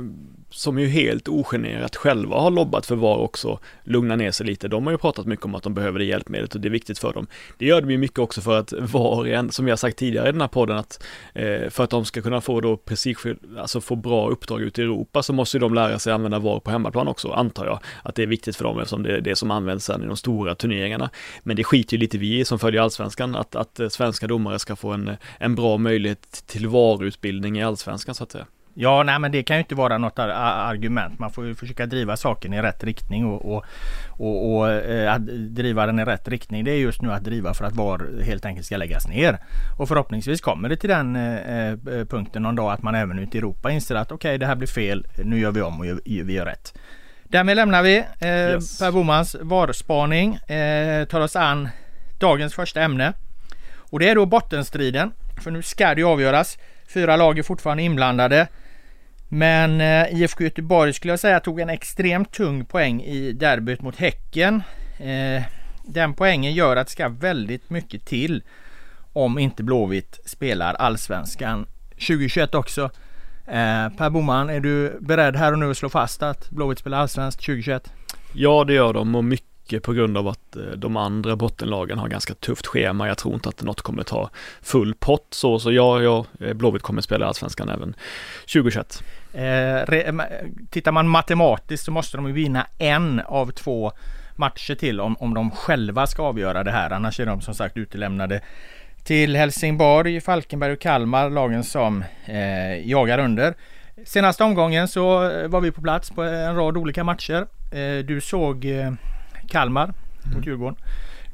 som 0.50 0.78
ju 0.78 0.86
helt 0.86 1.28
ogenerat 1.28 1.96
själva 1.96 2.40
har 2.40 2.50
lobbat 2.50 2.86
för 2.86 2.96
VAR 2.96 3.18
också 3.18 3.58
lugna 3.84 4.16
ner 4.16 4.30
sig 4.30 4.46
lite. 4.46 4.68
De 4.68 4.86
har 4.86 4.92
ju 4.92 4.98
pratat 4.98 5.26
mycket 5.26 5.44
om 5.44 5.54
att 5.54 5.62
de 5.62 5.74
behöver 5.74 5.98
det 5.98 6.04
hjälpmedlet 6.04 6.54
och 6.54 6.60
det 6.60 6.68
är 6.68 6.70
viktigt 6.70 6.98
för 6.98 7.12
dem. 7.12 7.26
Det 7.58 7.66
gör 7.66 7.80
de 7.80 7.90
ju 7.90 7.98
mycket 7.98 8.18
också 8.18 8.40
för 8.40 8.58
att 8.58 8.72
VAR, 8.72 9.50
som 9.50 9.68
jag 9.68 9.78
sagt 9.78 9.98
tidigare 9.98 10.28
i 10.28 10.32
den 10.32 10.40
här 10.40 10.48
podden, 10.48 10.76
att 10.76 11.02
eh, 11.34 11.70
för 11.70 11.84
att 11.84 11.90
de 11.90 12.04
ska 12.04 12.22
kunna 12.22 12.40
få 12.40 12.60
då 12.60 12.76
precis, 12.76 13.18
alltså 13.58 13.80
få 13.80 13.96
bra 13.96 14.28
uppdrag 14.28 14.60
ute 14.60 14.80
i 14.80 14.84
Europa 14.84 15.22
så 15.22 15.32
måste 15.32 15.58
de 15.58 15.74
lära 15.74 15.98
sig 15.98 16.12
använda 16.12 16.38
VAR 16.38 16.60
på 16.60 16.70
hemmaplan 16.70 17.08
också, 17.08 17.32
antar 17.32 17.66
jag. 17.66 17.78
Att 18.02 18.14
det 18.14 18.22
är 18.22 18.26
viktigt 18.26 18.56
för 18.56 18.64
dem 18.64 18.78
eftersom 18.78 19.02
det 19.02 19.16
är 19.16 19.20
det 19.20 19.36
som 19.36 19.50
används 19.50 19.84
sen 19.84 20.02
i 20.02 20.06
de 20.06 20.16
stora 20.16 20.54
turneringarna. 20.54 21.10
Men 21.42 21.56
det 21.56 21.64
skiter 21.64 21.96
ju 21.96 22.00
lite 22.00 22.18
vi 22.18 22.44
som 22.44 22.58
följer 22.58 22.82
allsvenskan, 22.82 23.34
att, 23.34 23.54
att 23.54 23.80
svenska 23.88 24.26
domare 24.26 24.58
ska 24.58 24.76
få 24.76 24.92
en, 24.92 25.16
en 25.38 25.54
bra 25.54 25.78
möjlighet 25.78 26.42
till 26.46 26.68
VAR-utbildning 26.68 27.58
i 27.58 27.62
allsvenskan 27.62 28.14
så 28.14 28.24
att 28.24 28.32
säga. 28.32 28.46
Ja, 28.82 29.02
nej 29.02 29.18
men 29.18 29.32
det 29.32 29.42
kan 29.42 29.56
ju 29.56 29.60
inte 29.60 29.74
vara 29.74 29.98
något 29.98 30.18
argument. 30.18 31.18
Man 31.18 31.30
får 31.30 31.46
ju 31.46 31.54
försöka 31.54 31.86
driva 31.86 32.16
saken 32.16 32.52
i 32.52 32.62
rätt 32.62 32.84
riktning 32.84 33.26
och, 33.26 33.54
och, 33.54 33.64
och, 34.08 34.56
och 34.56 34.70
eh, 34.70 35.14
att 35.14 35.26
driva 35.26 35.86
den 35.86 35.98
i 35.98 36.04
rätt 36.04 36.28
riktning 36.28 36.64
det 36.64 36.70
är 36.70 36.76
just 36.76 37.02
nu 37.02 37.12
att 37.12 37.24
driva 37.24 37.54
för 37.54 37.64
att 37.64 37.76
VAR 37.76 38.22
helt 38.24 38.44
enkelt 38.44 38.66
ska 38.66 38.76
läggas 38.76 39.08
ner. 39.08 39.38
Och 39.78 39.88
förhoppningsvis 39.88 40.40
kommer 40.40 40.68
det 40.68 40.76
till 40.76 40.90
den 40.90 41.16
eh, 41.16 41.68
eh 41.68 41.76
punkten 42.04 42.42
någon 42.42 42.54
dag 42.54 42.72
att 42.72 42.82
man 42.82 42.94
även 42.94 43.18
ute 43.18 43.36
i 43.36 43.38
Europa 43.38 43.70
inser 43.70 43.94
att 43.94 44.12
okej 44.12 44.28
okay, 44.28 44.38
det 44.38 44.46
här 44.46 44.56
blir 44.56 44.68
fel, 44.68 45.06
nu 45.24 45.38
gör 45.38 45.52
vi 45.52 45.62
om 45.62 45.80
och 45.80 45.86
gör, 45.86 46.00
vi 46.04 46.32
gör 46.32 46.44
rätt. 46.44 46.74
Därmed 47.24 47.56
lämnar 47.56 47.82
vi 47.82 48.04
eh, 48.20 48.28
yes. 48.28 48.78
Per 48.78 48.90
Bomans 48.92 49.36
VAR-spaning. 49.40 50.34
Eh, 50.34 51.04
tar 51.04 51.20
oss 51.20 51.36
an 51.36 51.68
dagens 52.20 52.54
första 52.54 52.82
ämne. 52.82 53.12
Och 53.76 53.98
det 53.98 54.08
är 54.08 54.14
då 54.14 54.26
bottenstriden. 54.26 55.12
För 55.42 55.50
nu 55.50 55.62
ska 55.62 55.94
det 55.94 56.02
avgöras. 56.02 56.58
Fyra 56.94 57.16
lag 57.16 57.38
är 57.38 57.42
fortfarande 57.42 57.82
inblandade. 57.82 58.48
Men 59.32 59.80
eh, 59.80 60.22
IFK 60.22 60.44
Göteborg 60.44 60.92
skulle 60.92 61.12
jag 61.12 61.20
säga 61.20 61.40
tog 61.40 61.60
en 61.60 61.70
extremt 61.70 62.32
tung 62.32 62.64
poäng 62.64 63.02
i 63.02 63.32
derbyt 63.32 63.82
mot 63.82 63.96
Häcken. 63.96 64.62
Eh, 64.98 65.42
den 65.84 66.14
poängen 66.14 66.52
gör 66.52 66.76
att 66.76 66.86
det 66.86 66.92
ska 66.92 67.08
väldigt 67.08 67.70
mycket 67.70 68.06
till 68.06 68.42
om 69.12 69.38
inte 69.38 69.62
Blåvitt 69.62 70.20
spelar 70.24 70.74
allsvenskan 70.74 71.66
2021 71.90 72.54
också. 72.54 72.90
Eh, 73.46 73.88
per 73.88 74.10
Boman, 74.10 74.50
är 74.50 74.60
du 74.60 74.98
beredd 75.00 75.36
här 75.36 75.52
och 75.52 75.58
nu 75.58 75.70
att 75.70 75.76
slå 75.76 75.88
fast 75.88 76.22
att 76.22 76.50
Blåvitt 76.50 76.78
spelar 76.78 76.98
allsvenskt 76.98 77.40
2021? 77.40 77.92
Ja, 78.32 78.64
det 78.64 78.72
gör 78.72 78.92
de 78.92 79.14
och 79.14 79.24
mycket 79.24 79.82
på 79.82 79.92
grund 79.92 80.18
av 80.18 80.28
att 80.28 80.56
eh, 80.56 80.62
de 80.62 80.96
andra 80.96 81.36
bottenlagen 81.36 81.98
har 81.98 82.08
ganska 82.08 82.34
tufft 82.34 82.66
schema. 82.66 83.08
Jag 83.08 83.18
tror 83.18 83.34
inte 83.34 83.48
att 83.48 83.62
något 83.62 83.82
kommer 83.82 84.02
ta 84.02 84.30
full 84.62 84.94
pott 84.94 85.26
så, 85.30 85.58
så 85.58 85.72
ja, 85.72 86.02
ja 86.02 86.26
eh, 86.40 86.54
Blåvitt 86.54 86.82
kommer 86.82 87.02
spela 87.02 87.26
allsvenskan 87.26 87.68
även 87.68 87.94
2021. 88.40 89.02
Eh, 89.34 90.12
tittar 90.70 90.92
man 90.92 91.08
matematiskt 91.08 91.84
så 91.84 91.90
måste 91.90 92.16
de 92.16 92.26
ju 92.26 92.32
vinna 92.32 92.66
en 92.78 93.20
av 93.20 93.50
två 93.50 93.92
matcher 94.36 94.74
till 94.74 95.00
om, 95.00 95.16
om 95.16 95.34
de 95.34 95.50
själva 95.50 96.06
ska 96.06 96.22
avgöra 96.22 96.64
det 96.64 96.70
här. 96.70 96.90
Annars 96.90 97.20
är 97.20 97.26
de 97.26 97.40
som 97.40 97.54
sagt 97.54 97.76
utelämnade 97.76 98.40
till 99.04 99.36
Helsingborg, 99.36 100.20
Falkenberg 100.20 100.72
och 100.72 100.80
Kalmar, 100.80 101.30
lagen 101.30 101.64
som 101.64 102.04
eh, 102.26 102.88
jagar 102.88 103.18
under. 103.18 103.54
Senaste 104.04 104.44
omgången 104.44 104.88
så 104.88 105.18
var 105.48 105.60
vi 105.60 105.70
på 105.70 105.82
plats 105.82 106.10
på 106.10 106.22
en 106.22 106.56
rad 106.56 106.76
olika 106.76 107.04
matcher. 107.04 107.46
Eh, 107.72 108.04
du 108.04 108.20
såg 108.20 108.64
eh, 108.64 108.92
Kalmar 109.48 109.84
mm. 109.84 110.36
mot 110.36 110.46
Djurgården. 110.46 110.76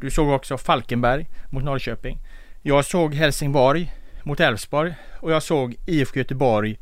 Du 0.00 0.10
såg 0.10 0.28
också 0.28 0.58
Falkenberg 0.58 1.26
mot 1.50 1.64
Norrköping. 1.64 2.18
Jag 2.62 2.84
såg 2.84 3.14
Helsingborg 3.14 3.92
mot 4.22 4.40
Elfsborg 4.40 4.94
och 5.20 5.32
jag 5.32 5.42
såg 5.42 5.76
IFK 5.86 6.18
Göteborg 6.18 6.78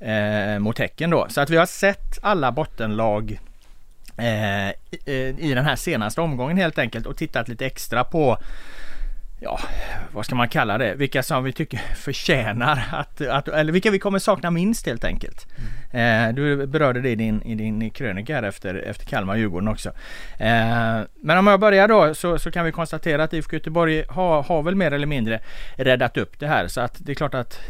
eh, 0.00 0.58
mot 0.58 0.78
Häcken 0.78 1.10
då. 1.10 1.26
Så 1.28 1.40
att 1.40 1.50
vi 1.50 1.56
har 1.56 1.66
sett 1.66 2.18
alla 2.22 2.52
bottenlag 2.52 3.40
eh, 4.16 4.68
i, 5.06 5.34
i 5.38 5.54
den 5.54 5.64
här 5.64 5.76
senaste 5.76 6.20
omgången 6.20 6.56
helt 6.56 6.78
enkelt 6.78 7.06
och 7.06 7.16
tittat 7.16 7.48
lite 7.48 7.66
extra 7.66 8.04
på 8.04 8.38
ja, 9.40 9.60
vad 10.12 10.24
ska 10.24 10.34
man 10.34 10.48
kalla 10.48 10.78
det, 10.78 10.94
vilka 10.94 11.22
som 11.22 11.44
vi 11.44 11.52
tycker 11.52 11.78
förtjänar 11.96 12.88
att, 12.90 13.20
att 13.20 13.48
eller 13.48 13.72
vilka 13.72 13.90
vi 13.90 13.98
kommer 13.98 14.18
sakna 14.18 14.50
minst 14.50 14.86
helt 14.86 15.04
enkelt. 15.04 15.46
Mm. 15.90 16.28
Eh, 16.28 16.34
du 16.34 16.66
berörde 16.66 17.00
det 17.00 17.10
i 17.10 17.14
din, 17.14 17.42
i 17.42 17.54
din 17.54 17.90
krönika 17.90 18.34
här 18.34 18.42
efter, 18.42 18.74
efter 18.74 19.06
Kalmar 19.06 19.32
och 19.32 19.38
Djurgården 19.38 19.68
också. 19.68 19.88
Eh, 20.38 21.00
men 21.14 21.38
om 21.38 21.46
jag 21.46 21.60
börjar 21.60 21.88
då 21.88 22.14
så, 22.14 22.38
så 22.38 22.50
kan 22.50 22.64
vi 22.64 22.72
konstatera 22.72 23.24
att 23.24 23.32
IFK 23.32 23.56
Göteborg 23.56 24.04
har, 24.08 24.42
har 24.42 24.62
väl 24.62 24.74
mer 24.74 24.92
eller 24.92 25.06
mindre 25.06 25.40
räddat 25.76 26.16
upp 26.16 26.38
det 26.38 26.46
här 26.46 26.68
så 26.68 26.80
att 26.80 26.96
det 26.98 27.12
är 27.12 27.14
klart 27.14 27.34
att 27.34 27.60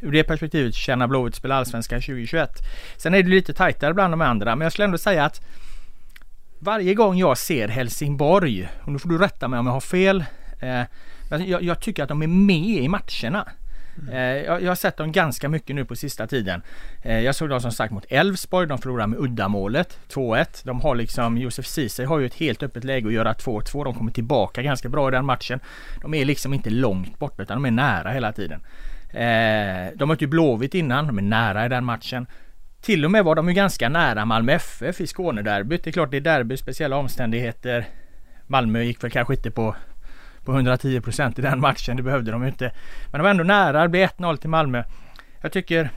ur 0.00 0.12
det 0.12 0.24
perspektivet 0.24 0.74
tjänar 0.74 1.06
Blåvitt 1.06 1.34
spela 1.34 1.54
Allsvenskan 1.54 2.00
2021. 2.00 2.50
Sen 2.96 3.14
är 3.14 3.22
det 3.22 3.28
lite 3.28 3.52
tajtare 3.52 3.94
bland 3.94 4.12
de 4.12 4.20
andra 4.20 4.56
men 4.56 4.64
jag 4.64 4.72
skulle 4.72 4.84
ändå 4.84 4.98
säga 4.98 5.24
att 5.24 5.40
varje 6.58 6.94
gång 6.94 7.18
jag 7.18 7.38
ser 7.38 7.68
Helsingborg, 7.68 8.68
och 8.82 8.92
nu 8.92 8.98
får 8.98 9.08
du 9.08 9.18
rätta 9.18 9.48
mig 9.48 9.58
om 9.58 9.66
jag 9.66 9.72
har 9.72 9.80
fel, 9.80 10.24
Eh, 10.60 10.84
jag, 11.30 11.62
jag, 11.62 11.80
tycker 11.80 12.02
att 12.02 12.08
de 12.08 12.22
är 12.22 12.26
med 12.26 12.56
i 12.56 12.88
matcherna. 12.88 13.48
Mm. 14.02 14.44
Jag, 14.44 14.62
jag 14.62 14.70
har 14.70 14.74
sett 14.74 14.96
dem 14.96 15.12
ganska 15.12 15.48
mycket 15.48 15.76
nu 15.76 15.84
på 15.84 15.96
sista 15.96 16.26
tiden. 16.26 16.62
Jag 17.02 17.34
såg 17.34 17.48
dem 17.48 17.60
som 17.60 17.72
sagt 17.72 17.92
mot 17.92 18.04
Elfsborg. 18.08 18.68
De 18.68 18.78
förlorade 18.78 19.06
med 19.06 19.18
uddamålet 19.18 19.98
2-1. 20.08 20.46
De 20.62 20.80
har 20.80 20.94
liksom 20.94 21.38
Josef 21.38 21.66
Ceesay 21.66 22.06
har 22.06 22.18
ju 22.18 22.26
ett 22.26 22.34
helt 22.34 22.62
öppet 22.62 22.84
läge 22.84 23.06
att 23.06 23.12
göra 23.12 23.32
2-2. 23.32 23.84
De 23.84 23.94
kommer 23.94 24.12
tillbaka 24.12 24.62
ganska 24.62 24.88
bra 24.88 25.08
i 25.08 25.10
den 25.10 25.24
matchen. 25.24 25.60
De 26.02 26.14
är 26.14 26.24
liksom 26.24 26.54
inte 26.54 26.70
långt 26.70 27.18
borta 27.18 27.42
utan 27.42 27.62
de 27.62 27.66
är 27.66 27.70
nära 27.70 28.10
hela 28.10 28.32
tiden. 28.32 28.60
De 29.94 30.06
mötte 30.06 30.24
ju 30.24 30.28
Blåvitt 30.28 30.74
innan. 30.74 31.06
De 31.06 31.18
är 31.18 31.22
nära 31.22 31.66
i 31.66 31.68
den 31.68 31.84
matchen. 31.84 32.26
Till 32.80 33.04
och 33.04 33.10
med 33.10 33.24
var 33.24 33.34
de 33.34 33.48
ju 33.48 33.54
ganska 33.54 33.88
nära 33.88 34.24
Malmö 34.24 34.52
FF 34.52 35.00
i 35.00 35.06
Skånederbyt. 35.06 35.84
Det 35.84 35.90
är 35.90 35.92
klart 35.92 36.10
det 36.10 36.16
är 36.16 36.20
derby, 36.20 36.56
speciella 36.56 36.96
omständigheter. 36.96 37.86
Malmö 38.46 38.82
gick 38.82 39.04
väl 39.04 39.10
kanske 39.10 39.34
inte 39.34 39.50
på, 39.50 39.76
på 40.44 40.52
110 40.52 41.00
procent 41.00 41.38
i 41.38 41.42
den 41.42 41.60
matchen. 41.60 41.96
Det 41.96 42.02
behövde 42.02 42.30
de 42.30 42.42
ju 42.42 42.48
inte. 42.48 42.72
Men 43.10 43.18
de 43.18 43.22
var 43.22 43.30
ändå 43.30 43.44
nära. 43.44 43.82
Det 43.82 43.88
blev 43.88 44.08
1-0 44.08 44.36
till 44.36 44.50
Malmö. 44.50 44.82
Jag 45.40 45.52
tycker 45.52 45.90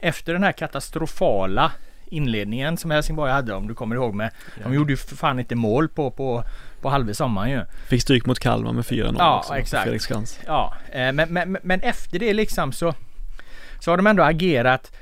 efter 0.00 0.32
den 0.32 0.42
här 0.42 0.52
katastrofala 0.52 1.72
inledningen 2.06 2.76
som 2.76 2.90
Helsingborg 2.90 3.32
hade 3.32 3.54
om 3.54 3.68
du 3.68 3.74
kommer 3.74 3.96
ihåg 3.96 4.14
med. 4.14 4.30
De 4.62 4.74
gjorde 4.74 4.92
ju 4.92 4.96
för 4.96 5.16
fan 5.16 5.38
inte 5.38 5.54
mål 5.54 5.88
på, 5.88 6.10
på, 6.10 6.44
på 6.80 6.88
halva 6.88 7.14
sommaren 7.14 7.50
ju. 7.50 7.64
Fick 7.88 8.02
stryk 8.02 8.26
mot 8.26 8.38
Kalmar 8.38 8.72
med 8.72 8.84
4-0 8.84 9.14
Ja 9.18 9.38
också, 9.38 9.54
exakt. 9.56 9.84
Ja, 10.46 10.74
eh, 10.92 11.12
men, 11.12 11.28
men, 11.28 11.58
men 11.62 11.80
efter 11.80 12.18
det 12.18 12.32
liksom 12.32 12.72
så 12.72 12.94
så 13.80 13.90
har 13.92 13.96
de 13.96 14.06
ändå 14.06 14.22
agerat 14.22 14.92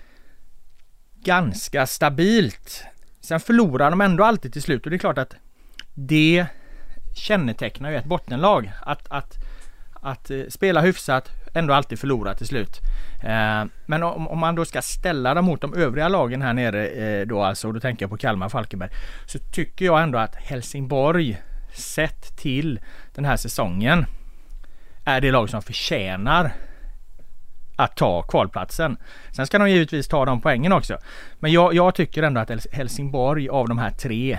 ganska 1.15 1.87
stabilt. 1.87 2.85
Sen 3.21 3.41
förlorar 3.41 3.91
de 3.91 4.01
ändå 4.01 4.25
alltid 4.25 4.53
till 4.53 4.63
slut 4.63 4.85
och 4.85 4.91
det 4.91 4.97
är 4.97 4.99
klart 4.99 5.19
att 5.19 5.35
det 5.95 6.47
kännetecknar 7.15 7.91
ju 7.91 7.97
ett 7.97 8.05
bottenlag. 8.05 8.73
Att, 8.83 9.07
att, 9.09 9.35
att 9.93 10.31
eh, 10.31 10.41
spela 10.49 10.81
hyfsat, 10.81 11.31
ändå 11.55 11.75
alltid 11.75 11.99
förlora 11.99 12.35
till 12.35 12.47
slut. 12.47 12.81
Eh, 13.23 13.65
men 13.87 14.03
om, 14.03 14.29
om, 14.29 14.39
man 14.39 14.55
då 14.55 14.65
ska 14.65 14.83
ställa 14.83 15.35
dem 15.35 15.45
mot 15.45 15.61
de 15.61 15.75
övriga 15.75 16.09
lagen 16.09 16.43
här 16.43 16.53
nere 16.53 16.87
eh, 16.89 17.27
då 17.27 17.43
alltså, 17.43 17.69
och 17.69 17.75
då 17.75 17.81
tänker 17.81 18.03
jag 18.03 18.11
på 18.11 18.17
Kalmar 18.17 18.47
och 18.47 18.53
Falkenberg. 18.53 18.91
Så 19.27 19.39
tycker 19.39 19.85
jag 19.85 20.03
ändå 20.03 20.19
att 20.19 20.35
Helsingborg 20.35 21.39
sett 21.77 22.37
till 22.37 22.81
den 23.15 23.25
här 23.25 23.37
säsongen 23.37 24.07
är 25.05 25.21
det 25.21 25.31
lag 25.31 25.51
som 25.51 25.63
förtjänar 25.63 26.53
att 27.77 27.97
ta 27.97 28.23
kvalplatsen. 28.23 28.97
Sen 29.33 29.47
ska 29.47 29.59
de 29.59 29.71
givetvis 29.71 30.09
ta 30.09 30.25
de 30.25 30.41
poängen 30.41 30.73
också. 30.73 30.99
Men 31.39 31.53
jag, 31.53 31.75
jag 31.75 31.95
tycker 31.95 32.23
ändå 32.23 32.41
att 32.41 32.67
Helsingborg 32.73 33.49
av 33.49 33.69
de 33.69 33.79
här 33.79 33.91
tre 33.91 34.39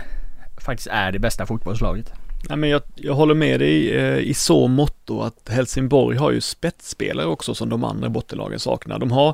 faktiskt 0.58 0.88
är 0.92 1.12
det 1.12 1.20
bästa 1.20 1.46
fotbollslaget. 1.46 2.14
Nej, 2.50 2.58
men 2.58 2.70
jag, 2.70 2.82
jag 2.96 3.14
håller 3.14 3.34
med 3.34 3.60
dig 3.60 3.92
eh, 3.98 4.18
i 4.18 4.34
så 4.34 4.68
motto 4.68 5.22
att 5.22 5.50
Helsingborg 5.50 6.18
har 6.18 6.32
ju 6.32 6.42
spetsspelare 6.42 7.26
också 7.26 7.56
som 7.56 7.70
de 7.70 7.84
andra 7.84 8.10
bottenlagen 8.10 8.60
saknar. 8.60 9.00
De 9.00 9.12
har 9.12 9.34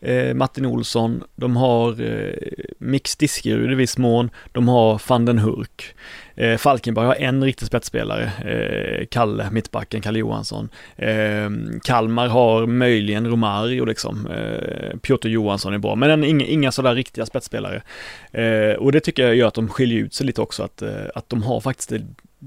eh, 0.00 0.34
Martin 0.34 0.66
Olsson, 0.66 1.24
de 1.36 1.56
har 1.56 2.02
eh, 2.02 2.32
Mix 2.78 3.16
Diskerud 3.16 3.72
i 3.72 3.74
viss 3.74 3.98
mån, 3.98 4.30
de 4.52 4.68
har 4.68 5.02
van 5.08 5.24
den 5.24 5.38
Hurk. 5.38 5.94
Eh, 6.34 6.56
Falkenberg 6.56 7.06
har 7.06 7.14
en 7.14 7.44
riktig 7.44 7.66
spetsspelare, 7.66 8.24
eh, 8.24 9.06
Kalle, 9.10 9.50
mittbacken, 9.50 10.00
Kalle 10.00 10.18
Johansson. 10.18 10.68
Eh, 10.96 11.50
Kalmar 11.82 12.28
har 12.28 12.66
möjligen 12.66 13.30
Romario 13.30 13.84
liksom, 13.84 14.26
eh, 14.26 14.98
Piotr 14.98 15.28
Johansson 15.28 15.74
är 15.74 15.78
bra, 15.78 15.94
men 15.94 16.10
en, 16.10 16.24
inga, 16.24 16.46
inga 16.46 16.72
sådär 16.72 16.94
riktiga 16.94 17.26
spetsspelare. 17.26 17.82
Eh, 18.32 18.76
och 18.76 18.92
det 18.92 19.00
tycker 19.00 19.22
jag 19.22 19.36
gör 19.36 19.48
att 19.48 19.54
de 19.54 19.68
skiljer 19.68 19.98
ut 19.98 20.14
sig 20.14 20.26
lite 20.26 20.40
också, 20.40 20.62
att, 20.62 20.82
eh, 20.82 20.90
att 21.14 21.28
de 21.28 21.42
har 21.42 21.60
faktiskt 21.60 21.92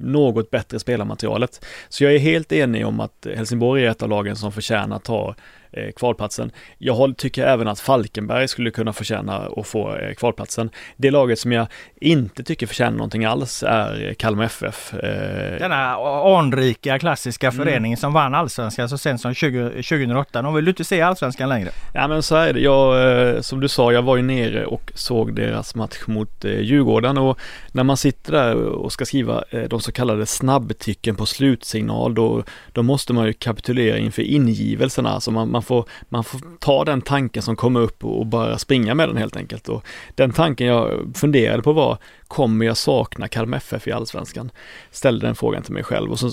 något 0.02 0.52
bättre 0.52 0.80
spelarmaterialet. 0.80 1.66
Så 1.90 2.04
jag 2.04 2.16
är 2.16 2.20
helt 2.20 2.52
enig 2.52 2.88
om 2.88 3.00
att 3.00 3.28
Helsingborg 3.36 3.86
är 3.86 3.90
ett 3.90 4.04
av 4.04 4.10
lagen 4.10 4.36
som 4.36 4.52
förtjänar 4.52 4.96
att 4.96 5.04
ta 5.04 5.36
eh, 5.72 5.92
kvalplatsen. 5.92 6.52
Jag 6.78 7.18
tycker 7.18 7.46
även 7.46 7.68
att 7.68 7.80
Falkenberg 7.80 8.48
skulle 8.48 8.72
kunna 8.72 8.94
förtjäna 8.94 9.38
att 9.38 9.68
få 9.68 9.96
eh, 9.96 10.14
kvalplatsen. 10.14 10.70
Det 10.98 11.12
laget 11.12 11.40
som 11.40 11.52
jag 11.52 11.68
inte 12.02 12.44
tycker 12.44 12.68
förtjänar 12.68 12.98
någonting 12.98 13.26
alls 13.26 13.64
är 13.68 14.14
Kalmar 14.14 14.44
FF. 14.44 14.94
Eh, 14.94 15.60
Denna 15.60 15.96
anrika 16.38 17.00
klassiska 17.00 17.48
mm. 17.48 17.58
föreningen 17.58 17.98
som 17.98 18.14
vann 18.14 18.36
allsvenskan 18.36 18.90
så 18.90 18.98
sent 18.98 19.22
som 19.22 19.34
20, 19.34 19.70
2008. 19.70 20.42
De 20.42 20.54
vill 20.54 20.68
inte 20.68 20.84
se 20.84 21.02
allsvenskan 21.02 21.50
längre. 21.50 21.70
Ja 21.94 22.08
men 22.08 22.24
så 22.24 22.36
är 22.36 22.54
det. 22.54 22.60
Jag, 22.60 23.12
eh, 23.36 23.42
som 23.42 23.60
du 23.60 23.68
sa, 23.68 23.92
jag 23.92 24.02
var 24.02 24.16
ju 24.16 24.22
nere 24.22 24.66
och 24.66 24.92
såg 24.96 25.36
deras 25.36 25.76
match 25.76 25.98
mot 26.06 26.46
eh, 26.46 26.60
Djurgården 26.60 27.18
och 27.18 27.40
när 27.72 27.84
man 27.84 27.98
sitter 27.98 28.32
där 28.32 28.56
och 28.56 28.92
ska 28.92 29.06
skriva 29.06 29.44
de 29.70 29.80
så 29.80 29.92
kallade 29.92 30.26
snabbtycken 30.26 31.16
på 31.16 31.26
slutsignal 31.26 32.16
då, 32.16 32.44
då 32.72 32.84
måste 32.84 33.14
man 33.14 33.26
ju 33.26 33.34
kapitulera 33.34 33.98
inför 33.98 34.22
ingivelserna. 34.22 35.10
Alltså 35.10 35.32
man, 35.32 35.52
man 35.52 35.64
får, 35.64 35.86
man 36.10 36.24
får 36.24 36.40
ta 36.60 36.86
den 36.86 37.02
tanken 37.02 37.42
som 37.42 37.56
kommer 37.56 37.80
upp 37.80 38.04
och 38.04 38.26
bara 38.26 38.58
springa 38.58 38.96
med 38.96 39.10
den 39.10 39.18
helt 39.18 39.36
enkelt. 39.36 39.70
Och 39.70 39.84
den 40.16 40.32
tanken 40.32 40.68
jag 40.68 41.12
funderade 41.16 41.64
på 41.64 41.74
var, 41.74 41.87
kommer 42.28 42.66
jag 42.66 42.78
sakna 42.78 43.28
Kalmar 43.28 43.58
FF 43.58 43.88
i 43.88 43.92
Allsvenskan? 43.92 44.52
Ställde 44.92 45.28
den 45.28 45.36
frågan 45.36 45.64
till 45.64 45.74
mig 45.74 45.84
själv 45.84 46.12
och 46.12 46.20
så 46.20 46.32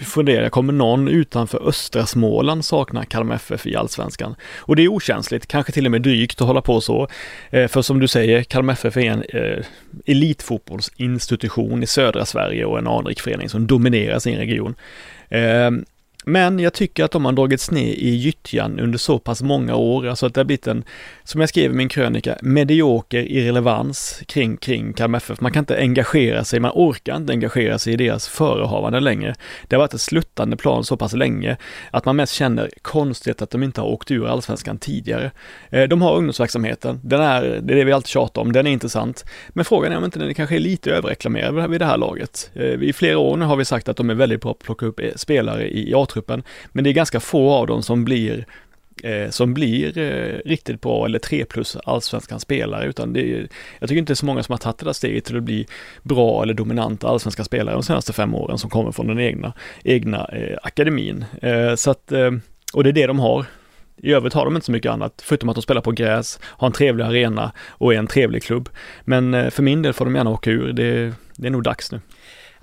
funderar 0.00 0.42
jag, 0.42 0.52
kommer 0.52 0.72
någon 0.72 1.08
utanför 1.08 1.68
östra 1.68 2.06
Småland 2.06 2.64
sakna 2.64 3.04
Kalmar 3.04 3.34
FF 3.34 3.66
i 3.66 3.76
Allsvenskan? 3.76 4.34
Och 4.56 4.76
det 4.76 4.82
är 4.82 4.88
okänsligt, 4.88 5.46
kanske 5.46 5.72
till 5.72 5.86
och 5.86 5.92
med 5.92 6.02
drygt 6.02 6.40
att 6.40 6.46
hålla 6.46 6.62
på 6.62 6.80
så. 6.80 7.08
Eh, 7.50 7.68
för 7.68 7.82
som 7.82 7.98
du 7.98 8.08
säger, 8.08 8.42
Kalmar 8.42 8.72
FF 8.72 8.96
är 8.96 9.00
en 9.00 9.22
eh, 9.22 9.64
elitfotbollsinstitution 10.06 11.82
i 11.82 11.86
södra 11.86 12.26
Sverige 12.26 12.64
och 12.64 12.78
en 12.78 12.86
anrik 12.86 13.20
förening 13.20 13.48
som 13.48 13.66
dominerar 13.66 14.18
sin 14.18 14.36
region. 14.36 14.74
Ehm, 15.28 15.84
men 16.28 16.58
jag 16.58 16.72
tycker 16.72 17.04
att 17.04 17.10
de 17.10 17.24
har 17.24 17.32
dragits 17.32 17.70
ner 17.70 17.92
i 17.92 18.10
gyttjan 18.10 18.80
under 18.80 18.98
så 18.98 19.18
pass 19.18 19.42
många 19.42 19.74
år, 19.74 20.06
alltså 20.06 20.26
att 20.26 20.34
det 20.34 20.40
har 20.40 20.44
blivit 20.44 20.66
en, 20.66 20.84
som 21.24 21.40
jag 21.40 21.48
skrev 21.48 21.70
i 21.70 21.74
min 21.74 21.88
krönika, 21.88 22.36
medioker 22.42 23.22
irrelevans 23.22 24.22
kring, 24.26 24.56
kring 24.56 24.92
Kalmar 24.92 25.16
FF. 25.16 25.40
Man 25.40 25.52
kan 25.52 25.62
inte 25.62 25.78
engagera 25.78 26.44
sig, 26.44 26.60
man 26.60 26.70
orkar 26.74 27.16
inte 27.16 27.32
engagera 27.32 27.78
sig 27.78 27.92
i 27.92 27.96
deras 27.96 28.28
förehavanden 28.28 29.04
längre. 29.04 29.34
Det 29.68 29.76
har 29.76 29.80
varit 29.80 29.94
ett 29.94 30.00
sluttande 30.00 30.56
plan 30.56 30.84
så 30.84 30.96
pass 30.96 31.12
länge 31.12 31.56
att 31.90 32.04
man 32.04 32.16
mest 32.16 32.32
känner 32.32 32.70
konstigt 32.82 33.42
att 33.42 33.50
de 33.50 33.62
inte 33.62 33.80
har 33.80 33.88
åkt 33.88 34.10
ur 34.10 34.26
allsvenskan 34.26 34.78
tidigare. 34.78 35.30
Eh, 35.70 35.82
de 35.82 36.02
har 36.02 36.16
ungdomsverksamheten, 36.16 37.00
den 37.02 37.20
är, 37.20 37.42
det 37.42 37.74
är 37.74 37.76
det 37.76 37.84
vi 37.84 37.92
alltid 37.92 38.08
tjatar 38.08 38.42
om, 38.42 38.52
den 38.52 38.66
är 38.66 38.70
intressant. 38.70 39.24
Men 39.48 39.64
frågan 39.64 39.92
är 39.92 39.96
om 39.96 40.04
inte 40.04 40.18
den 40.18 40.34
kanske 40.34 40.56
är 40.56 40.60
lite 40.60 40.90
överreklamerad 40.90 41.70
vid 41.70 41.80
det 41.80 41.86
här 41.86 41.98
laget. 41.98 42.50
Eh, 42.54 42.82
I 42.82 42.92
flera 42.92 43.18
år 43.18 43.36
nu 43.36 43.44
har 43.44 43.56
vi 43.56 43.64
sagt 43.64 43.88
att 43.88 43.96
de 43.96 44.10
är 44.10 44.14
väldigt 44.14 44.40
bra 44.40 44.54
på 44.54 44.58
att 44.58 44.64
plocka 44.64 44.86
upp 44.86 45.00
eh, 45.00 45.10
spelare 45.16 45.68
i 45.68 45.94
A3 45.94 46.15
A-truppen. 46.16 46.42
Men 46.72 46.84
det 46.84 46.90
är 46.90 46.94
ganska 46.94 47.20
få 47.20 47.50
av 47.50 47.66
dem 47.66 47.82
som 47.82 48.04
blir 48.04 48.46
eh, 49.02 49.30
som 49.30 49.54
blir 49.54 49.98
eh, 49.98 50.38
riktigt 50.44 50.80
bra 50.80 51.04
eller 51.06 51.18
3 51.18 51.44
plus 51.44 51.76
allsvenskan 51.76 52.40
spelare 52.40 52.86
utan 52.86 53.12
det 53.12 53.20
är, 53.20 53.48
jag 53.78 53.88
tycker 53.88 53.98
inte 53.98 54.10
det 54.10 54.14
är 54.14 54.16
så 54.16 54.26
många 54.26 54.42
som 54.42 54.52
har 54.52 54.58
tagit 54.58 54.78
det 54.78 54.84
där 54.84 54.92
steget 54.92 55.24
till 55.24 55.36
att 55.36 55.42
bli 55.42 55.66
bra 56.02 56.42
eller 56.42 56.54
dominanta 56.54 57.08
allsvenska 57.08 57.44
spelare 57.44 57.74
de 57.74 57.82
senaste 57.82 58.12
fem 58.12 58.34
åren 58.34 58.58
som 58.58 58.70
kommer 58.70 58.92
från 58.92 59.06
den 59.06 59.20
egna, 59.20 59.52
egna 59.84 60.24
eh, 60.24 60.58
akademin. 60.62 61.24
Eh, 61.42 61.74
så 61.74 61.90
att, 61.90 62.12
eh, 62.12 62.30
och 62.72 62.84
det 62.84 62.90
är 62.90 62.92
det 62.92 63.06
de 63.06 63.18
har. 63.18 63.46
I 64.02 64.12
övrigt 64.12 64.34
har 64.34 64.44
de 64.44 64.54
inte 64.56 64.66
så 64.66 64.72
mycket 64.72 64.92
annat, 64.92 65.22
förutom 65.24 65.48
att 65.48 65.56
de 65.56 65.62
spelar 65.62 65.80
på 65.80 65.92
gräs, 65.92 66.38
har 66.42 66.66
en 66.66 66.72
trevlig 66.72 67.04
arena 67.04 67.52
och 67.68 67.94
är 67.94 67.98
en 67.98 68.06
trevlig 68.06 68.42
klubb. 68.42 68.68
Men 69.04 69.34
eh, 69.34 69.50
för 69.50 69.62
min 69.62 69.82
del 69.82 69.92
får 69.92 70.04
de 70.04 70.14
gärna 70.14 70.30
åka 70.30 70.50
ur, 70.50 70.72
det, 70.72 71.14
det 71.36 71.46
är 71.46 71.50
nog 71.50 71.62
dags 71.62 71.92
nu. 71.92 72.00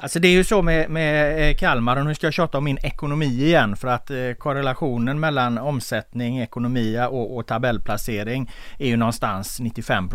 Alltså 0.03 0.19
det 0.19 0.27
är 0.27 0.31
ju 0.31 0.43
så 0.43 0.61
med, 0.61 0.89
med 0.89 1.49
eh, 1.49 1.55
Kalmar 1.55 1.97
och 1.97 2.05
nu 2.05 2.15
ska 2.15 2.27
jag 2.27 2.33
tjata 2.33 2.57
om 2.57 2.63
min 2.63 2.77
ekonomi 2.77 3.25
igen 3.25 3.75
för 3.75 3.87
att 3.87 4.11
eh, 4.11 4.33
korrelationen 4.37 5.19
mellan 5.19 5.57
omsättning, 5.57 6.39
ekonomi 6.39 7.07
och, 7.09 7.37
och 7.37 7.47
tabellplacering 7.47 8.51
är 8.77 8.87
ju 8.87 8.97
någonstans 8.97 9.59
95 9.59 10.09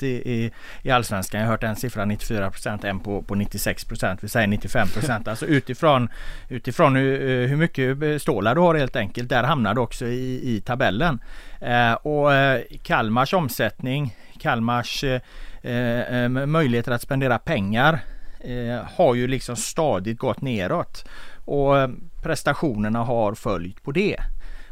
i, 0.00 0.06
i, 0.06 0.50
i 0.82 0.90
allsvenskan. 0.90 1.40
Jag 1.40 1.46
har 1.46 1.52
hört 1.52 1.62
en 1.62 1.76
siffra 1.76 2.04
94% 2.04 2.86
en 2.86 3.00
på, 3.00 3.22
på 3.22 3.34
96% 3.34 4.18
Vi 4.20 4.28
säger 4.28 4.46
95 4.46 4.88
Alltså 5.26 5.46
utifrån, 5.46 6.08
utifrån 6.48 6.96
hur, 6.96 7.42
eh, 7.42 7.48
hur 7.48 7.56
mycket 7.56 8.02
eh, 8.02 8.18
stålar 8.18 8.54
du 8.54 8.60
har 8.60 8.74
helt 8.74 8.96
enkelt. 8.96 9.28
Där 9.28 9.42
hamnar 9.42 9.74
du 9.74 9.80
också 9.80 10.06
i, 10.06 10.56
i 10.56 10.60
tabellen. 10.60 11.18
Eh, 11.60 11.92
och 11.92 12.34
eh, 12.34 12.62
Kalmars 12.82 13.34
omsättning, 13.34 14.16
Kalmars 14.40 15.04
eh, 15.04 16.28
möjligheter 16.28 16.92
att 16.92 17.02
spendera 17.02 17.38
pengar 17.38 18.00
eh, 18.44 18.80
har 18.96 19.14
ju 19.14 19.26
liksom 19.26 19.56
stadigt 19.56 20.18
gått 20.18 20.40
neråt. 20.40 21.04
Och 21.44 21.78
eh, 21.78 21.88
prestationerna 22.22 22.98
har 22.98 23.34
följt 23.34 23.82
på 23.82 23.92
det. 23.92 24.16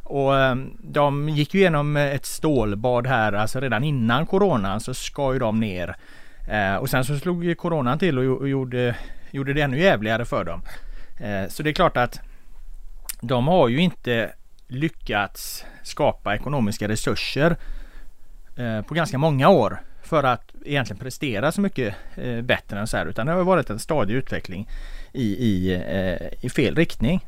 Och 0.02 0.38
eh, 0.38 0.56
de 0.80 1.28
gick 1.28 1.54
ju 1.54 1.60
igenom 1.60 1.96
ett 1.96 2.26
stålbad 2.26 3.06
här, 3.06 3.32
alltså 3.32 3.60
redan 3.60 3.84
innan 3.84 4.26
coronan 4.26 4.80
så 4.80 4.94
ska 4.94 5.32
ju 5.32 5.38
de 5.38 5.60
ner. 5.60 5.96
Eh, 6.48 6.74
och 6.74 6.90
sen 6.90 7.04
så 7.04 7.18
slog 7.18 7.44
ju 7.44 7.54
coronan 7.54 7.98
till 7.98 8.18
och 8.18 8.48
gjorde, 8.48 8.96
gjorde 9.30 9.52
det 9.52 9.62
ännu 9.62 9.78
jävligare 9.80 10.24
för 10.24 10.44
dem. 10.44 10.62
Så 11.48 11.62
det 11.62 11.70
är 11.70 11.74
klart 11.74 11.96
att 11.96 12.20
de 13.20 13.48
har 13.48 13.68
ju 13.68 13.78
inte 13.80 14.32
lyckats 14.68 15.64
skapa 15.82 16.34
ekonomiska 16.34 16.88
resurser 16.88 17.56
på 18.86 18.94
ganska 18.94 19.18
många 19.18 19.48
år 19.48 19.80
för 20.12 20.24
att 20.24 20.54
egentligen 20.64 20.98
prestera 20.98 21.52
så 21.52 21.60
mycket 21.60 21.94
eh, 22.14 22.40
bättre 22.40 22.78
än 22.78 22.86
så 22.86 22.96
här 22.96 23.06
utan 23.06 23.26
det 23.26 23.32
har 23.32 23.44
varit 23.44 23.70
en 23.70 23.78
stadig 23.78 24.14
utveckling 24.14 24.68
i, 25.12 25.24
i, 25.24 25.74
eh, 25.74 26.44
i 26.44 26.50
fel 26.50 26.76
riktning. 26.76 27.26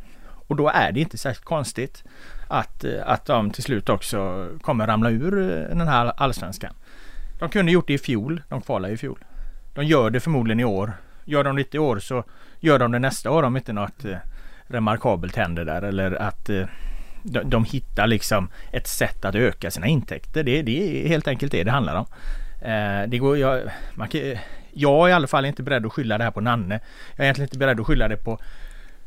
Och 0.49 0.57
då 0.57 0.69
är 0.69 0.93
det 0.93 1.01
inte 1.01 1.19
särskilt 1.19 1.45
konstigt 1.45 2.05
att, 2.49 2.85
eh, 2.85 2.93
att 3.07 3.27
de 3.27 3.51
till 3.51 3.63
slut 3.63 3.89
också 3.89 4.49
kommer 4.63 4.87
ramla 4.87 5.11
ur 5.11 5.39
eh, 5.39 5.77
den 5.77 5.89
här 5.89 6.13
allsvenskan. 6.17 6.75
De 7.39 7.49
kunde 7.49 7.73
gjort 7.73 7.87
det 7.87 7.93
i 7.93 7.99
fjol, 7.99 8.43
de 8.49 8.61
kvalade 8.61 8.95
i 8.95 8.97
fjol. 8.97 9.25
De 9.75 9.85
gör 9.85 10.11
det 10.11 10.21
förmodligen 10.21 10.61
i 10.61 10.65
år. 10.65 10.93
Gör 11.25 11.45
de 11.45 11.57
det 11.57 11.63
inte 11.63 11.77
i 11.77 11.81
år 11.81 11.99
så 11.99 12.25
gör 12.61 12.79
de 12.79 12.93
det 12.93 12.99
nästa 12.99 13.31
år 13.31 13.43
om 13.43 13.57
inte 13.57 13.73
något 13.73 14.05
eh, 14.05 14.17
remarkabelt 14.67 15.37
händer 15.37 15.65
där 15.65 15.83
eller 15.83 16.13
att 16.13 16.49
eh, 16.51 16.67
de, 17.23 17.51
de 17.51 17.65
hittar 17.65 18.07
liksom 18.07 18.49
ett 18.73 18.87
sätt 18.87 19.25
att 19.25 19.35
öka 19.35 19.71
sina 19.71 19.87
intäkter. 19.87 20.43
Det, 20.43 20.63
det 20.63 21.05
är 21.05 21.09
helt 21.09 21.29
enkelt 21.29 21.53
det 21.53 21.65
det 21.65 21.71
handlar 21.71 21.97
om. 21.97 22.07
Eh, 22.65 23.09
det 23.09 23.19
går, 23.19 23.39
jag, 23.39 23.61
man 23.95 24.09
kan, 24.09 24.21
jag 24.73 25.07
är 25.07 25.11
i 25.11 25.13
alla 25.13 25.27
fall 25.27 25.45
inte 25.45 25.63
beredd 25.63 25.87
att 25.87 25.93
skylla 25.93 26.19
det 26.19 26.25
här 26.25 26.31
på 26.31 26.41
Nanne. 26.41 26.81
Jag 27.11 27.19
är 27.19 27.25
egentligen 27.25 27.47
inte 27.47 27.59
beredd 27.59 27.81
att 27.81 27.87
skylla 27.87 28.09
det 28.09 28.17
på 28.17 28.39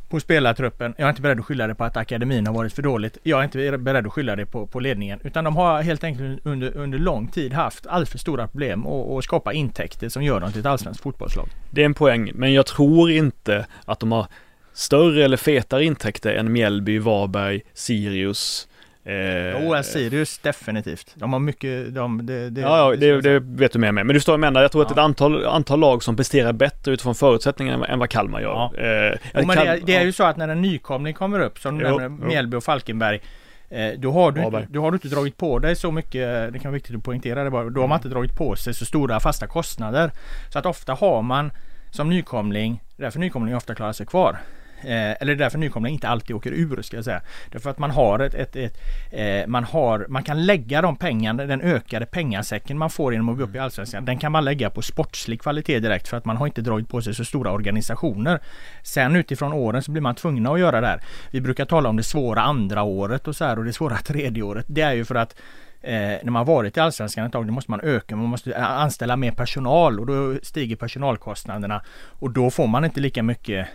på 0.10 0.20
spelartruppen. 0.20 0.94
Jag 0.98 1.06
är 1.06 1.10
inte 1.10 1.22
beredd 1.22 1.40
att 1.40 1.46
skylla 1.46 1.68
det 1.68 1.76
på 1.76 1.84
att 1.84 1.98
akademin 1.98 2.48
har 2.48 2.54
varit 2.54 2.74
för 2.74 2.82
dåligt. 2.82 3.18
Jag 3.24 3.40
är 3.40 3.44
inte 3.44 3.78
beredd 3.78 4.08
att 4.08 4.14
skylla 4.14 4.36
det 4.36 4.46
på, 4.46 4.68
på 4.68 4.80
ledningen. 4.80 5.20
Utan 5.24 5.44
de 5.44 5.56
har 5.56 5.82
helt 5.82 6.04
enkelt 6.04 6.40
under, 6.44 6.78
under 6.78 7.00
lång 7.00 7.28
tid 7.28 7.54
haft 7.54 7.88
alldeles 7.88 8.10
för 8.10 8.18
stora 8.18 8.48
problem 8.48 8.88
och, 8.88 9.24
skapa 9.24 9.54
intäkter 9.54 10.10
som 10.10 10.24
gör 10.24 10.40
dem 10.40 10.52
till 10.52 10.60
ett 10.60 10.66
allsvenskt 10.66 11.04
fotbollslag. 11.04 11.50
Det 11.72 11.82
är 11.82 11.86
en 11.86 11.94
poäng, 11.94 12.32
men 12.34 12.54
jag 12.54 12.66
tror 12.66 13.12
inte 13.12 13.66
att 13.86 14.00
de 14.00 14.12
har 14.12 14.28
större 14.74 15.26
eller 15.26 15.38
fetare 15.38 15.86
intäkter 15.86 16.34
än 16.34 16.52
Mjällby, 16.52 17.00
Varberg, 17.00 17.62
Sirius, 17.74 18.68
Eh, 19.08 19.64
jo, 19.64 19.84
Sirius 19.84 20.38
definitivt. 20.38 21.12
De 21.16 21.34
har 21.34 21.40
mycket, 21.40 21.96
de, 21.96 22.26
det, 22.26 22.50
det, 22.50 22.62
Ja, 22.62 22.78
ja 22.78 22.96
det, 22.96 23.22
det, 23.22 23.40
vet 23.40 23.74
du 23.74 23.80
med 23.80 23.94
mig. 23.94 24.04
Men 24.04 24.14
du 24.14 24.20
står 24.20 24.34
och 24.34 24.40
menar, 24.40 24.62
jag 24.62 24.72
tror 24.72 24.84
ja. 24.84 24.86
att 24.86 24.92
ett 24.92 24.98
antal, 24.98 25.46
antal 25.46 25.80
lag 25.80 26.04
som 26.04 26.16
presterar 26.16 26.54
bättre 26.54 26.92
utifrån 26.92 27.16
förutsättningarna 27.16 27.86
än 27.86 28.00
vad 28.00 28.10
Kalmar 28.10 28.42
gör. 28.42 28.50
Ja. 28.50 28.74
Eh, 28.78 29.18
jo, 29.34 29.48
men 29.48 29.58
det, 29.58 29.82
det, 29.86 29.96
är 29.96 30.04
ju 30.04 30.12
så 30.12 30.24
att 30.24 30.38
när 30.38 30.48
en 30.48 30.62
nykomling 30.62 31.14
kommer 31.14 31.40
upp, 31.40 31.60
som 31.60 31.78
du 31.78 31.84
nämner, 31.84 32.10
Mjällby 32.10 32.58
och 32.58 32.64
Falkenberg, 32.64 33.22
eh, 33.70 33.90
då 33.98 34.12
har, 34.12 34.32
du, 34.32 34.66
då 34.70 34.82
har 34.82 34.92
du 34.92 34.96
inte 34.96 35.08
dragit 35.08 35.38
på 35.38 35.60
dig 35.60 35.76
så 35.76 35.92
mycket, 35.92 36.54
det 36.54 36.60
kan 36.60 36.72
vara 36.72 36.74
viktigt 36.74 36.96
att 36.96 37.04
poängtera 37.04 37.44
det 37.44 37.50
bara, 37.50 37.70
då 37.70 37.82
har 37.82 37.88
man 37.88 37.98
inte 37.98 38.10
dragit 38.10 38.36
på 38.36 38.56
sig 38.56 38.74
så 38.74 38.86
stora 38.86 39.20
fasta 39.20 39.48
kostnader. 39.48 40.12
Så 40.50 40.60
att 40.60 40.66
ofta 40.66 40.94
har 40.94 41.22
man 41.22 41.52
som 41.92 42.10
nykomling, 42.10 42.84
därför 42.98 43.20
nykomling 43.20 43.56
ofta 43.56 43.76
klarar 43.76 43.94
sig 43.94 44.06
kvar. 44.06 44.38
Eh, 44.82 45.22
eller 45.22 45.36
därför 45.36 45.58
nykomlingar 45.58 45.94
inte 45.94 46.08
alltid 46.08 46.36
åker 46.36 46.52
ur 46.52 46.82
ska 46.82 46.96
jag 46.96 47.06
säga. 47.06 47.22
Därför 47.52 47.70
att 47.70 47.80
man 47.80 47.92
har 47.92 48.20
ett, 48.20 48.34
ett, 48.34 48.56
ett 48.56 48.78
eh, 49.12 49.48
man 49.48 49.64
har, 49.64 50.06
man 50.10 50.24
kan 50.24 50.46
lägga 50.46 50.82
de 50.82 50.96
pengarna, 50.96 51.46
den 51.46 51.62
ökade 51.62 52.06
pengasäcken 52.06 52.78
man 52.78 52.90
får 52.90 53.14
genom 53.14 53.30
att 53.30 53.38
gå 53.38 53.44
upp 53.44 53.56
i 53.56 53.60
Allsvenskan. 53.60 54.06
Den 54.06 54.18
kan 54.18 54.32
man 54.32 54.46
lägga 54.46 54.70
på 54.70 54.82
sportslig 54.82 55.42
kvalitet 55.42 55.80
direkt 55.80 56.08
för 56.08 56.18
att 56.18 56.26
man 56.26 56.38
har 56.38 56.48
inte 56.48 56.62
dragit 56.62 56.90
på 56.90 57.02
sig 57.02 57.16
så 57.16 57.26
stora 57.26 57.52
organisationer. 57.52 58.40
Sen 58.84 59.16
utifrån 59.16 59.54
åren 59.54 59.84
så 59.84 59.92
blir 59.92 60.02
man 60.02 60.16
tvungna 60.16 60.52
att 60.52 60.60
göra 60.60 60.82
det 60.82 60.88
här. 60.88 61.02
Vi 61.32 61.42
brukar 61.42 61.66
tala 61.66 61.90
om 61.90 61.98
det 61.98 62.04
svåra 62.04 62.42
andra 62.42 62.84
året 62.84 63.28
och 63.28 63.36
så 63.36 63.46
här 63.46 63.60
och 63.60 63.66
det 63.66 63.74
svåra 63.74 63.98
tredje 64.06 64.44
året. 64.44 64.66
Det 64.70 64.82
är 64.82 64.94
ju 64.94 65.06
för 65.06 65.16
att 65.16 65.36
Eh, 65.82 66.18
när 66.24 66.32
man 66.32 66.46
varit 66.46 66.78
i 66.78 66.80
Allsvenskan 66.80 67.26
ett 67.26 67.32
tag, 67.32 67.48
då 67.48 67.54
måste 67.54 67.72
man 67.72 67.82
öka, 67.82 68.16
man 68.16 68.26
måste 68.26 68.52
eh, 68.52 68.72
anställa 68.72 69.16
mer 69.16 69.32
personal 69.32 70.00
och 70.00 70.06
då 70.06 70.36
stiger 70.44 70.76
personalkostnaderna 70.76 71.82
och 72.20 72.32
då 72.32 72.50
får 72.50 72.68
man 72.68 72.86
inte 72.86 73.00
lika 73.00 73.24
mycket 73.24 73.68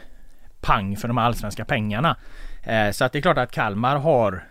pang 0.62 0.96
för 0.96 1.08
de 1.08 1.18
allsvenska 1.18 1.64
pengarna. 1.64 2.16
Eh, 2.62 2.90
så 2.90 3.04
att 3.04 3.12
det 3.12 3.18
är 3.18 3.22
klart 3.22 3.38
att 3.38 3.50
Kalmar 3.50 3.96
har 3.96 4.44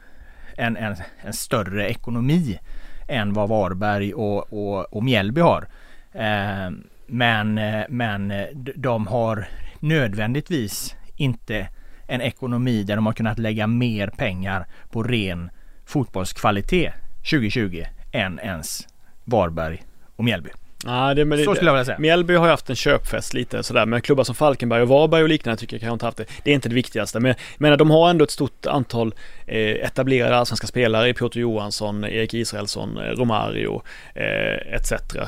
en, 0.58 0.78
en, 0.78 0.96
en 1.22 1.34
större 1.34 1.90
ekonomi 1.90 2.60
än 3.08 3.34
vad 3.34 3.50
Varberg 3.50 4.14
och, 4.14 4.54
och, 4.54 4.94
och 4.94 5.04
Mjällby 5.04 5.42
har. 5.42 5.68
Eh, 6.14 6.72
men, 7.08 7.58
eh, 7.58 7.84
men 7.90 8.32
eh, 8.32 8.46
de 8.76 9.08
har 9.08 9.48
nödvändigtvis 9.80 10.96
inte 11.16 11.68
en 12.08 12.22
ekonomi 12.22 12.84
där 12.84 12.96
de 12.96 13.06
har 13.06 13.14
kunnat 13.14 13.40
lägga 13.40 13.68
mer 13.68 14.08
pengar 14.08 14.68
på 14.90 15.04
ren 15.04 15.50
fotbollskvalitet 15.86 16.94
2020 17.32 17.84
än 18.12 18.40
ens 18.40 18.88
Varberg 19.24 19.84
och 20.16 20.24
Mjällby. 20.24 20.50
Ja, 20.86 21.14
det, 21.14 21.26
men 21.26 21.46
så 21.46 21.56
skulle 21.56 21.70
jag 21.70 21.74
vilja 21.74 21.86
säga. 21.86 22.00
Mjällby 22.00 22.36
har 22.36 22.46
ju 22.46 22.52
haft 22.52 22.70
en 22.70 22.76
köpfest 22.76 23.34
lite 23.34 23.64
sådär, 23.64 23.86
men 23.86 24.02
klubbar 24.02 24.24
som 24.24 24.36
Falkenberg 24.36 24.82
och 24.82 24.88
Varberg 24.88 25.24
och 25.24 25.30
liknande 25.30 25.60
tycker 25.60 25.76
jag 25.76 25.82
kanske 25.82 25.94
inte 25.94 26.06
haft 26.06 26.18
det. 26.18 26.26
Det 26.44 26.52
är 26.52 26.56
inte 26.56 26.70
det 26.70 26.76
viktigaste, 26.76 27.20
men 27.20 27.30
jag 27.30 27.38
menar 27.58 27.78
de 27.78 27.92
har 27.92 28.10
ändå 28.10 28.24
ett 28.24 28.32
stort 28.32 28.66
antal 28.66 29.14
eh, 29.46 29.58
etablerade 29.58 30.38
allsvenska 30.38 30.68
spelare, 30.68 31.14
Piotr 31.14 31.40
Johansson, 31.40 32.04
Erik 32.04 32.34
Israelsson, 32.34 32.98
eh, 32.98 33.02
Romario 33.02 33.82
eh, 34.16 34.76
etc. 34.76 34.92
Eh, 34.92 35.28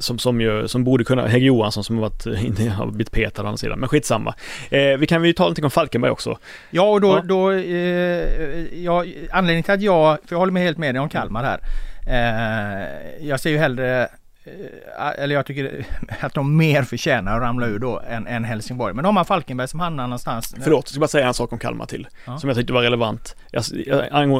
som, 0.00 0.18
som, 0.18 0.40
ju, 0.40 0.68
som 0.68 0.84
borde 0.84 1.04
kunna, 1.04 1.26
Hägg 1.26 1.42
Johansson 1.42 1.84
som 1.84 1.98
har, 1.98 2.02
varit, 2.02 2.26
inte 2.44 2.70
har 2.70 2.86
blivit 2.86 3.12
petad 3.12 3.42
å 3.42 3.46
andra 3.46 3.56
sidan, 3.56 3.78
men 3.78 3.88
skitsamma. 3.88 4.34
Eh, 4.70 4.96
vi 4.98 5.06
kan 5.06 5.24
ju 5.24 5.32
ta 5.32 5.42
någonting 5.42 5.64
om 5.64 5.70
Falkenberg 5.70 6.10
också. 6.10 6.38
Ja, 6.70 6.90
och 6.90 7.00
då, 7.00 7.08
ja. 7.08 7.22
då 7.24 7.52
eh, 7.52 8.84
ja, 8.84 9.04
anledningen 9.30 9.62
till 9.62 9.74
att 9.74 9.82
jag, 9.82 10.18
för 10.26 10.34
jag 10.34 10.38
håller 10.38 10.52
med 10.52 10.62
helt 10.62 10.78
med 10.78 10.94
dig 10.94 11.00
om 11.00 11.08
Kalmar 11.08 11.44
här. 11.44 11.60
Eh, 12.06 13.26
jag 13.28 13.40
ser 13.40 13.50
ju 13.50 13.58
hellre 13.58 13.84
Eh, 13.84 14.06
eller 15.18 15.34
jag 15.34 15.46
tycker 15.46 15.86
att 16.20 16.34
de 16.34 16.56
mer 16.56 16.82
förtjänar 16.82 17.36
att 17.36 17.42
ramla 17.42 17.66
ur 17.66 17.78
då 17.78 18.00
än, 18.08 18.26
än 18.26 18.44
Helsingborg. 18.44 18.94
Men 18.94 19.04
de 19.04 19.16
har 19.16 19.24
Falkenberg 19.24 19.68
som 19.68 19.80
hamnar 19.80 20.06
någonstans. 20.06 20.54
Förlåt, 20.62 20.84
jag 20.84 20.90
ska 20.90 21.00
bara 21.00 21.08
säga 21.08 21.26
en 21.26 21.34
sak 21.34 21.52
om 21.52 21.58
Kalmar 21.58 21.86
till. 21.86 22.08
Ja. 22.24 22.38
Som 22.38 22.48
jag 22.48 22.56
tyckte 22.56 22.72
var 22.72 22.82
relevant. 22.82 23.36
Jag, 23.50 23.64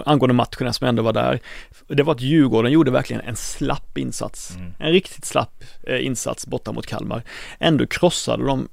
angående 0.06 0.34
matcherna 0.34 0.72
som 0.72 0.86
ändå 0.86 1.02
var 1.02 1.12
där. 1.12 1.40
Det 1.88 2.02
var 2.02 2.14
att 2.14 2.20
Djurgården 2.20 2.72
gjorde 2.72 2.90
verkligen 2.90 3.22
en 3.22 3.36
slapp 3.36 3.98
insats. 3.98 4.56
Mm. 4.56 4.72
En 4.78 4.92
riktigt 4.92 5.24
slapp 5.24 5.64
eh, 5.86 6.06
insats 6.06 6.46
borta 6.46 6.72
mot 6.72 6.86
Kalmar. 6.86 7.22
Ändå 7.58 7.86
krossade 7.86 8.44
de 8.44 8.68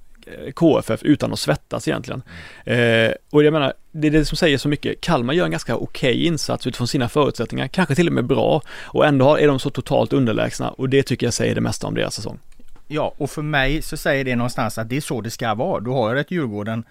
KFF 0.56 1.04
utan 1.04 1.34
att 1.34 1.40
svettas 1.40 1.88
egentligen. 1.88 2.22
Eh, 2.66 3.12
och 3.30 3.44
jag 3.44 3.54
menar, 3.54 3.74
det 3.92 4.08
är 4.08 4.12
det 4.12 4.26
som 4.26 4.38
säger 4.38 4.58
så 4.58 4.70
mycket. 4.70 5.02
Kalmar 5.02 5.34
gör 5.34 5.46
en 5.46 5.52
ganska 5.52 5.76
okej 5.76 6.12
okay 6.12 6.26
insats 6.26 6.68
utifrån 6.68 6.88
sina 6.88 7.10
förutsättningar, 7.10 7.68
kanske 7.68 7.96
till 7.96 8.08
och 8.08 8.14
med 8.14 8.26
bra. 8.26 8.62
Och 8.84 9.06
ändå 9.06 9.38
är 9.38 9.48
de 9.48 9.60
så 9.60 9.70
totalt 9.70 10.14
underlägsna 10.14 10.70
och 10.70 10.90
det 10.90 11.04
tycker 11.04 11.28
jag 11.28 11.34
säger 11.34 11.56
det 11.56 11.62
mesta 11.62 11.88
om 11.88 11.96
deras 11.96 12.16
säsong. 12.16 12.40
Ja, 12.88 13.14
och 13.18 13.30
för 13.30 13.42
mig 13.42 13.82
så 13.82 13.98
säger 13.98 14.24
det 14.24 14.36
någonstans 14.36 14.78
att 14.78 14.90
det 14.90 14.98
är 14.98 15.02
så 15.02 15.22
det 15.22 15.30
ska 15.30 15.54
vara. 15.54 15.80
Du 15.80 15.90
har 15.90 16.16
ett 16.16 16.32
Djurgården 16.32 16.84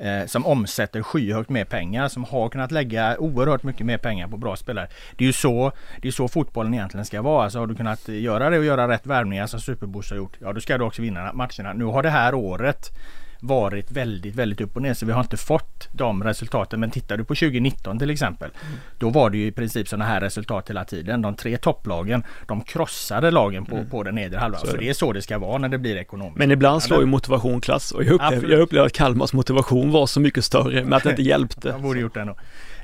eh, 0.00 0.26
som 0.26 0.46
omsätter 0.46 1.02
skyhögt 1.02 1.50
mer 1.50 1.64
pengar, 1.64 2.08
som 2.08 2.24
har 2.24 2.48
kunnat 2.48 2.72
lägga 2.72 3.18
oerhört 3.18 3.62
mycket 3.62 3.86
mer 3.86 3.98
pengar 3.98 4.28
på 4.28 4.36
bra 4.36 4.56
spelare. 4.56 4.88
Det 5.16 5.24
är 5.24 5.26
ju 5.26 5.32
så, 5.32 5.72
det 6.02 6.08
är 6.08 6.12
så 6.12 6.28
fotbollen 6.28 6.74
egentligen 6.74 7.04
ska 7.04 7.22
vara. 7.22 7.44
Alltså 7.44 7.58
har 7.58 7.66
du 7.66 7.74
kunnat 7.74 8.08
göra 8.08 8.50
det 8.50 8.58
och 8.58 8.64
göra 8.64 8.88
rätt 8.88 9.06
värvningar 9.06 9.46
som 9.46 9.60
Superbos 9.60 10.10
har 10.10 10.16
gjort, 10.16 10.36
ja 10.38 10.52
då 10.52 10.60
ska 10.60 10.78
du 10.78 10.84
också 10.84 11.02
vinna 11.02 11.32
matcherna. 11.32 11.72
Nu 11.72 11.84
har 11.84 12.02
det 12.02 12.10
här 12.10 12.34
året 12.34 12.90
varit 13.40 13.90
väldigt, 13.90 14.34
väldigt 14.34 14.60
upp 14.60 14.76
och 14.76 14.82
ner 14.82 14.94
så 14.94 15.06
vi 15.06 15.12
har 15.12 15.20
inte 15.20 15.36
fått 15.36 15.88
de 15.92 16.24
resultaten. 16.24 16.80
Men 16.80 16.90
tittar 16.90 17.16
du 17.16 17.24
på 17.24 17.34
2019 17.34 17.98
till 17.98 18.10
exempel. 18.10 18.50
Mm. 18.66 18.78
Då 18.98 19.10
var 19.10 19.30
det 19.30 19.38
ju 19.38 19.46
i 19.46 19.52
princip 19.52 19.88
sådana 19.88 20.04
här 20.04 20.20
resultat 20.20 20.70
hela 20.70 20.84
tiden. 20.84 21.22
De 21.22 21.34
tre 21.34 21.56
topplagen 21.56 22.22
de 22.46 22.60
krossade 22.60 23.30
lagen 23.30 23.64
på, 23.64 23.76
mm. 23.76 23.90
på 23.90 24.02
den 24.02 24.14
nedre 24.14 24.38
halvan. 24.38 24.60
För 24.66 24.78
det 24.78 24.88
är 24.88 24.94
så 24.94 25.12
det 25.12 25.22
ska 25.22 25.38
vara 25.38 25.58
när 25.58 25.68
det 25.68 25.78
blir 25.78 25.96
ekonomiskt. 25.96 26.38
Men 26.38 26.50
ibland 26.50 26.82
slår 26.82 27.00
ju 27.00 27.06
motivation 27.06 27.60
klass 27.60 27.92
och 27.92 28.04
jag 28.04 28.12
upplevde, 28.12 28.52
jag 28.52 28.60
upplevde 28.60 28.86
att 28.86 28.92
Kalmars 28.92 29.32
motivation 29.32 29.90
var 29.90 30.06
så 30.06 30.20
mycket 30.20 30.44
större 30.44 30.84
men 30.84 30.92
att 30.92 31.02
det 31.02 31.10
inte 31.10 31.22
hjälpte. 31.28 31.68
jag 31.68 31.82
borde 31.82 32.00
gjort 32.00 32.14
det 32.14 32.20
ändå. 32.20 32.36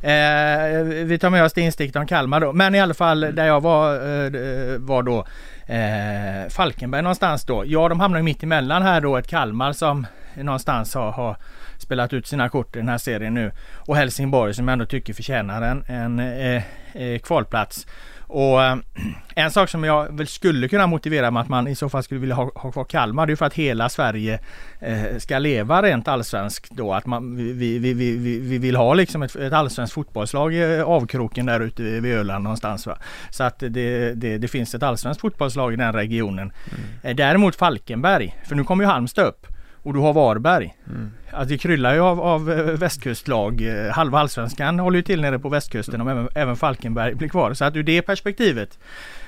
Eh, 0.04 1.04
vi 1.04 1.18
tar 1.20 1.30
med 1.30 1.44
oss 1.44 1.52
det 1.52 1.60
insticket 1.60 1.96
om 1.96 2.06
Kalmar 2.06 2.40
då. 2.40 2.52
Men 2.52 2.74
i 2.74 2.80
alla 2.80 2.94
fall 2.94 3.20
där 3.20 3.46
jag 3.46 3.60
var, 3.60 3.94
eh, 3.94 4.78
var 4.78 5.02
då 5.02 5.26
eh, 5.66 6.48
Falkenberg 6.50 7.02
någonstans 7.02 7.44
då. 7.44 7.64
Ja, 7.66 7.88
de 7.88 8.00
hamnar 8.00 8.18
ju 8.18 8.22
mitt 8.22 8.42
emellan 8.42 8.82
här 8.82 9.00
då. 9.00 9.16
Ett 9.16 9.26
Kalmar 9.26 9.72
som 9.72 10.06
någonstans 10.34 10.94
har, 10.94 11.12
har 11.12 11.36
spelat 11.78 12.12
ut 12.12 12.26
sina 12.26 12.48
kort 12.48 12.76
i 12.76 12.78
den 12.78 12.88
här 12.88 12.98
serien 12.98 13.34
nu. 13.34 13.52
Och 13.74 13.96
Helsingborg 13.96 14.54
som 14.54 14.68
jag 14.68 14.72
ändå 14.72 14.86
tycker 14.86 15.14
förtjänar 15.14 15.62
en, 15.62 15.84
en 15.88 16.20
eh, 16.20 16.62
eh, 16.92 17.18
kvalplats. 17.18 17.86
Och 18.26 18.62
eh, 18.62 18.76
en 19.34 19.50
sak 19.50 19.68
som 19.68 19.84
jag 19.84 20.16
väl 20.16 20.26
skulle 20.26 20.68
kunna 20.68 20.86
motivera 20.86 21.30
med 21.30 21.42
att 21.42 21.48
man 21.48 21.68
i 21.68 21.74
så 21.74 21.88
fall 21.88 22.02
skulle 22.02 22.20
vilja 22.20 22.34
ha, 22.34 22.50
ha 22.54 22.72
kvar 22.72 22.84
Kalmar, 22.84 23.26
det 23.26 23.32
är 23.32 23.36
för 23.36 23.46
att 23.46 23.54
hela 23.54 23.88
Sverige 23.88 24.38
eh, 24.80 25.18
ska 25.18 25.38
leva 25.38 25.82
rent 25.82 26.08
allsvenskt 26.08 26.70
då. 26.70 26.92
Att 26.92 27.06
man, 27.06 27.36
vi, 27.36 27.52
vi, 27.52 27.78
vi, 27.78 28.16
vi, 28.16 28.38
vi 28.38 28.58
vill 28.58 28.76
ha 28.76 28.94
liksom 28.94 29.22
ett, 29.22 29.36
ett 29.36 29.52
allsvenskt 29.52 29.94
fotbollslag 29.94 30.54
i 30.54 30.80
avkroken 30.80 31.46
där 31.46 31.60
ute 31.60 31.82
vid 31.82 32.14
Öland 32.14 32.44
någonstans. 32.44 32.86
Va? 32.86 32.98
Så 33.30 33.44
att 33.44 33.58
det, 33.58 34.14
det, 34.14 34.38
det 34.38 34.48
finns 34.48 34.74
ett 34.74 34.82
allsvenskt 34.82 35.20
fotbollslag 35.20 35.72
i 35.72 35.76
den 35.76 35.92
regionen. 35.92 36.52
Mm. 36.68 36.80
Eh, 37.02 37.16
däremot 37.16 37.56
Falkenberg, 37.56 38.36
för 38.44 38.54
nu 38.54 38.64
kommer 38.64 38.84
ju 38.84 38.90
Halmstad 38.90 39.26
upp. 39.26 39.46
Och 39.84 39.94
du 39.94 40.00
har 40.00 40.12
Varberg. 40.12 40.74
Mm. 40.88 41.12
Alltså 41.30 41.52
det 41.52 41.58
kryllar 41.58 41.94
ju 41.94 42.00
av, 42.00 42.20
av 42.20 42.52
eh, 42.52 42.64
västkustlag. 42.64 43.60
Eh, 43.60 43.92
halva 43.92 44.18
allsvenskan 44.18 44.78
håller 44.78 44.96
ju 44.96 45.02
till 45.02 45.20
nere 45.20 45.38
på 45.38 45.48
västkusten 45.48 46.00
och 46.00 46.10
även, 46.10 46.28
även 46.34 46.56
Falkenberg 46.56 47.14
blir 47.14 47.28
kvar. 47.28 47.54
Så 47.54 47.64
att 47.64 47.76
ur 47.76 47.82
det 47.82 48.02
perspektivet 48.02 48.78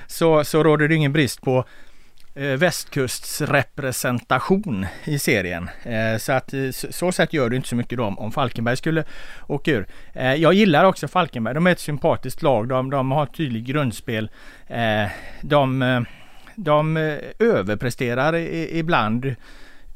så, 0.07 0.43
så 0.43 0.63
råder 0.63 0.87
det 0.87 0.95
ingen 0.95 1.13
brist 1.13 1.41
på 1.41 1.65
eh, 2.35 2.43
västkustsrepresentation 2.43 4.85
i 5.03 5.19
serien. 5.19 5.69
Eh, 5.83 6.17
så 6.17 6.31
att 6.31 6.53
eh, 6.53 6.69
så, 6.71 6.87
så 6.91 7.11
sätt 7.11 7.33
gör 7.33 7.49
det 7.49 7.55
inte 7.55 7.67
så 7.67 7.75
mycket 7.75 7.97
då 7.97 8.03
om, 8.03 8.19
om 8.19 8.31
Falkenberg 8.31 8.77
skulle 8.77 9.03
åka 9.47 9.71
ur. 9.71 9.87
Eh, 10.13 10.33
jag 10.33 10.53
gillar 10.53 10.85
också 10.85 11.07
Falkenberg. 11.07 11.53
De 11.53 11.67
är 11.67 11.71
ett 11.71 11.79
sympatiskt 11.79 12.41
lag. 12.41 12.67
De, 12.67 12.89
de 12.89 13.11
har 13.11 13.23
ett 13.23 13.33
tydligt 13.33 13.65
grundspel. 13.65 14.29
de, 15.41 16.05
de 16.55 16.97
överpresterar 17.39 18.35
ibland 18.35 19.35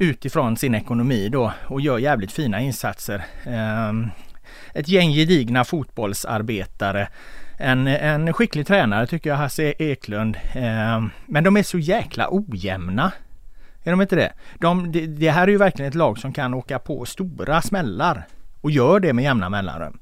utifrån 0.01 0.57
sin 0.57 0.75
ekonomi 0.75 1.29
då 1.29 1.53
och 1.67 1.81
gör 1.81 1.97
jävligt 1.97 2.31
fina 2.31 2.59
insatser. 2.59 3.25
Ehm, 3.45 4.09
ett 4.73 4.87
gäng 4.87 5.11
gedigna 5.11 5.63
fotbollsarbetare. 5.63 7.07
En, 7.57 7.87
en 7.87 8.33
skicklig 8.33 8.67
tränare 8.67 9.07
tycker 9.07 9.29
jag, 9.29 9.37
Hasse 9.37 9.73
Eklund. 9.79 10.37
Ehm, 10.53 11.09
men 11.25 11.43
de 11.43 11.57
är 11.57 11.63
så 11.63 11.77
jäkla 11.77 12.27
ojämna. 12.31 13.11
Är 13.83 13.91
de 13.91 14.01
inte 14.01 14.15
det? 14.15 14.33
De, 14.59 14.91
det? 14.91 15.29
Här 15.29 15.43
är 15.43 15.51
ju 15.51 15.57
verkligen 15.57 15.89
ett 15.89 15.95
lag 15.95 16.17
som 16.17 16.33
kan 16.33 16.53
åka 16.53 16.79
på 16.79 17.05
stora 17.05 17.61
smällar. 17.61 18.27
Och 18.61 18.71
gör 18.71 18.99
det 18.99 19.13
med 19.13 19.23
jämna 19.23 19.49
mellanrum. 19.49 19.99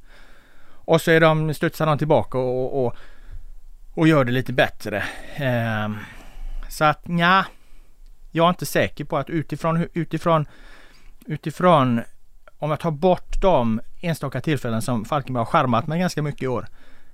Och 0.65 1.01
så 1.01 1.11
är 1.11 1.19
de, 1.19 1.53
studsar 1.53 1.85
de 1.85 1.97
tillbaka 1.97 2.37
och, 2.37 2.85
och, 2.85 2.95
och 3.93 4.07
gör 4.07 4.25
det 4.25 4.31
lite 4.31 4.53
bättre. 4.53 5.03
Ehm, 5.35 5.97
så 6.69 6.85
att 6.85 7.01
ja, 7.05 7.45
jag 8.31 8.45
är 8.45 8.49
inte 8.49 8.65
säker 8.65 9.05
på 9.05 9.17
att 9.17 9.29
utifrån, 9.29 9.87
utifrån, 9.93 10.45
utifrån 11.25 12.01
om 12.59 12.69
jag 12.69 12.79
tar 12.79 12.91
bort 12.91 13.41
de 13.41 13.81
enstaka 14.01 14.41
tillfällen 14.41 14.81
som 14.81 15.05
Falkenberg 15.05 15.41
har 15.41 15.45
skärmat 15.45 15.87
mig 15.87 15.99
ganska 15.99 16.21
mycket 16.21 16.43
i 16.43 16.47
år. 16.47 16.67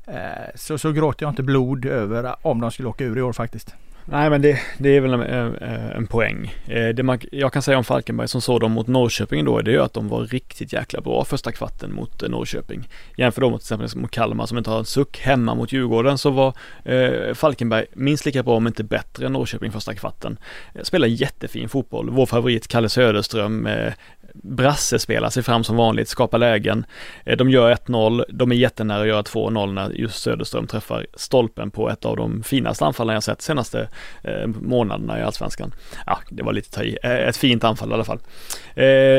Eh, 0.07 0.15
så, 0.55 0.77
så 0.77 0.91
gråter 0.91 1.25
jag 1.25 1.31
inte 1.31 1.43
blod 1.43 1.85
över 1.85 2.35
om 2.41 2.61
de 2.61 2.71
skulle 2.71 2.89
åka 2.89 3.03
ur 3.03 3.17
i 3.17 3.21
år 3.21 3.33
faktiskt. 3.33 3.75
Nej 4.07 4.29
men 4.29 4.41
det, 4.41 4.59
det 4.77 4.89
är 4.89 5.01
väl 5.01 5.13
en, 5.13 5.55
en, 5.95 6.07
poäng. 6.07 6.53
Eh, 6.67 6.87
det 6.87 7.03
man, 7.03 7.19
jag 7.31 7.53
kan 7.53 7.61
säga 7.61 7.77
om 7.77 7.83
Falkenberg 7.83 8.27
som 8.27 8.41
såg 8.41 8.59
dem 8.59 8.71
mot 8.71 8.87
Norrköping 8.87 9.45
då, 9.45 9.61
det 9.61 9.71
är 9.71 9.73
ju 9.73 9.81
att 9.81 9.93
de 9.93 10.07
var 10.07 10.21
riktigt 10.21 10.73
jäkla 10.73 11.01
bra 11.01 11.25
första 11.25 11.51
kvarten 11.51 11.93
mot 11.93 12.23
eh, 12.23 12.29
Norrköping. 12.29 12.89
Jämför 13.17 13.41
då 13.41 13.49
mot 13.49 13.61
till 13.61 13.73
exempel 13.73 14.01
mot 14.01 14.11
Kalmar 14.11 14.45
som 14.45 14.57
inte 14.57 14.69
har 14.69 14.79
en 14.79 14.85
suck 14.85 15.19
hemma 15.19 15.55
mot 15.55 15.71
Djurgården 15.71 16.17
så 16.17 16.29
var 16.29 16.53
eh, 16.83 17.33
Falkenberg 17.33 17.85
minst 17.93 18.25
lika 18.25 18.43
bra 18.43 18.55
om 18.55 18.67
inte 18.67 18.83
bättre 18.83 19.25
än 19.25 19.33
Norrköping 19.33 19.71
första 19.71 19.93
kvarten. 19.93 20.37
Eh, 20.75 20.81
spelar 20.83 21.07
jättefin 21.07 21.69
fotboll. 21.69 22.09
Vår 22.09 22.25
favorit 22.25 22.67
Kalle 22.67 22.89
Söderström 22.89 23.67
eh, 23.67 23.93
Brasse 24.43 24.99
spelar 24.99 25.29
sig 25.29 25.43
fram 25.43 25.63
som 25.63 25.75
vanligt, 25.75 26.09
skapar 26.09 26.37
lägen. 26.37 26.85
Eh, 27.25 27.37
de 27.37 27.49
gör 27.49 27.71
1-0, 27.71 28.23
de 28.29 28.51
är 28.51 28.55
jättenära 28.55 29.01
att 29.01 29.07
göra 29.07 29.21
2-0 29.21 29.73
när 29.73 29.89
just 29.89 30.23
Söderström 30.23 30.67
träffar 30.67 31.07
stolpen 31.13 31.71
på 31.71 31.89
ett 31.89 32.05
av 32.05 32.17
de 32.17 32.43
finaste 32.43 32.85
anfallen 32.85 33.13
jag 33.13 33.23
sett 33.23 33.41
senaste 33.41 33.89
eh, 34.23 34.47
månaderna 34.47 35.19
i 35.19 35.21
Allsvenskan. 35.21 35.73
Ja, 36.05 36.19
det 36.29 36.43
var 36.43 36.53
lite 36.53 36.71
ta 36.71 36.83
i. 36.83 36.97
Eh, 37.03 37.11
ett 37.11 37.37
fint 37.37 37.63
anfall 37.63 37.91
i 37.91 37.93
alla 37.93 38.03
fall. 38.03 38.19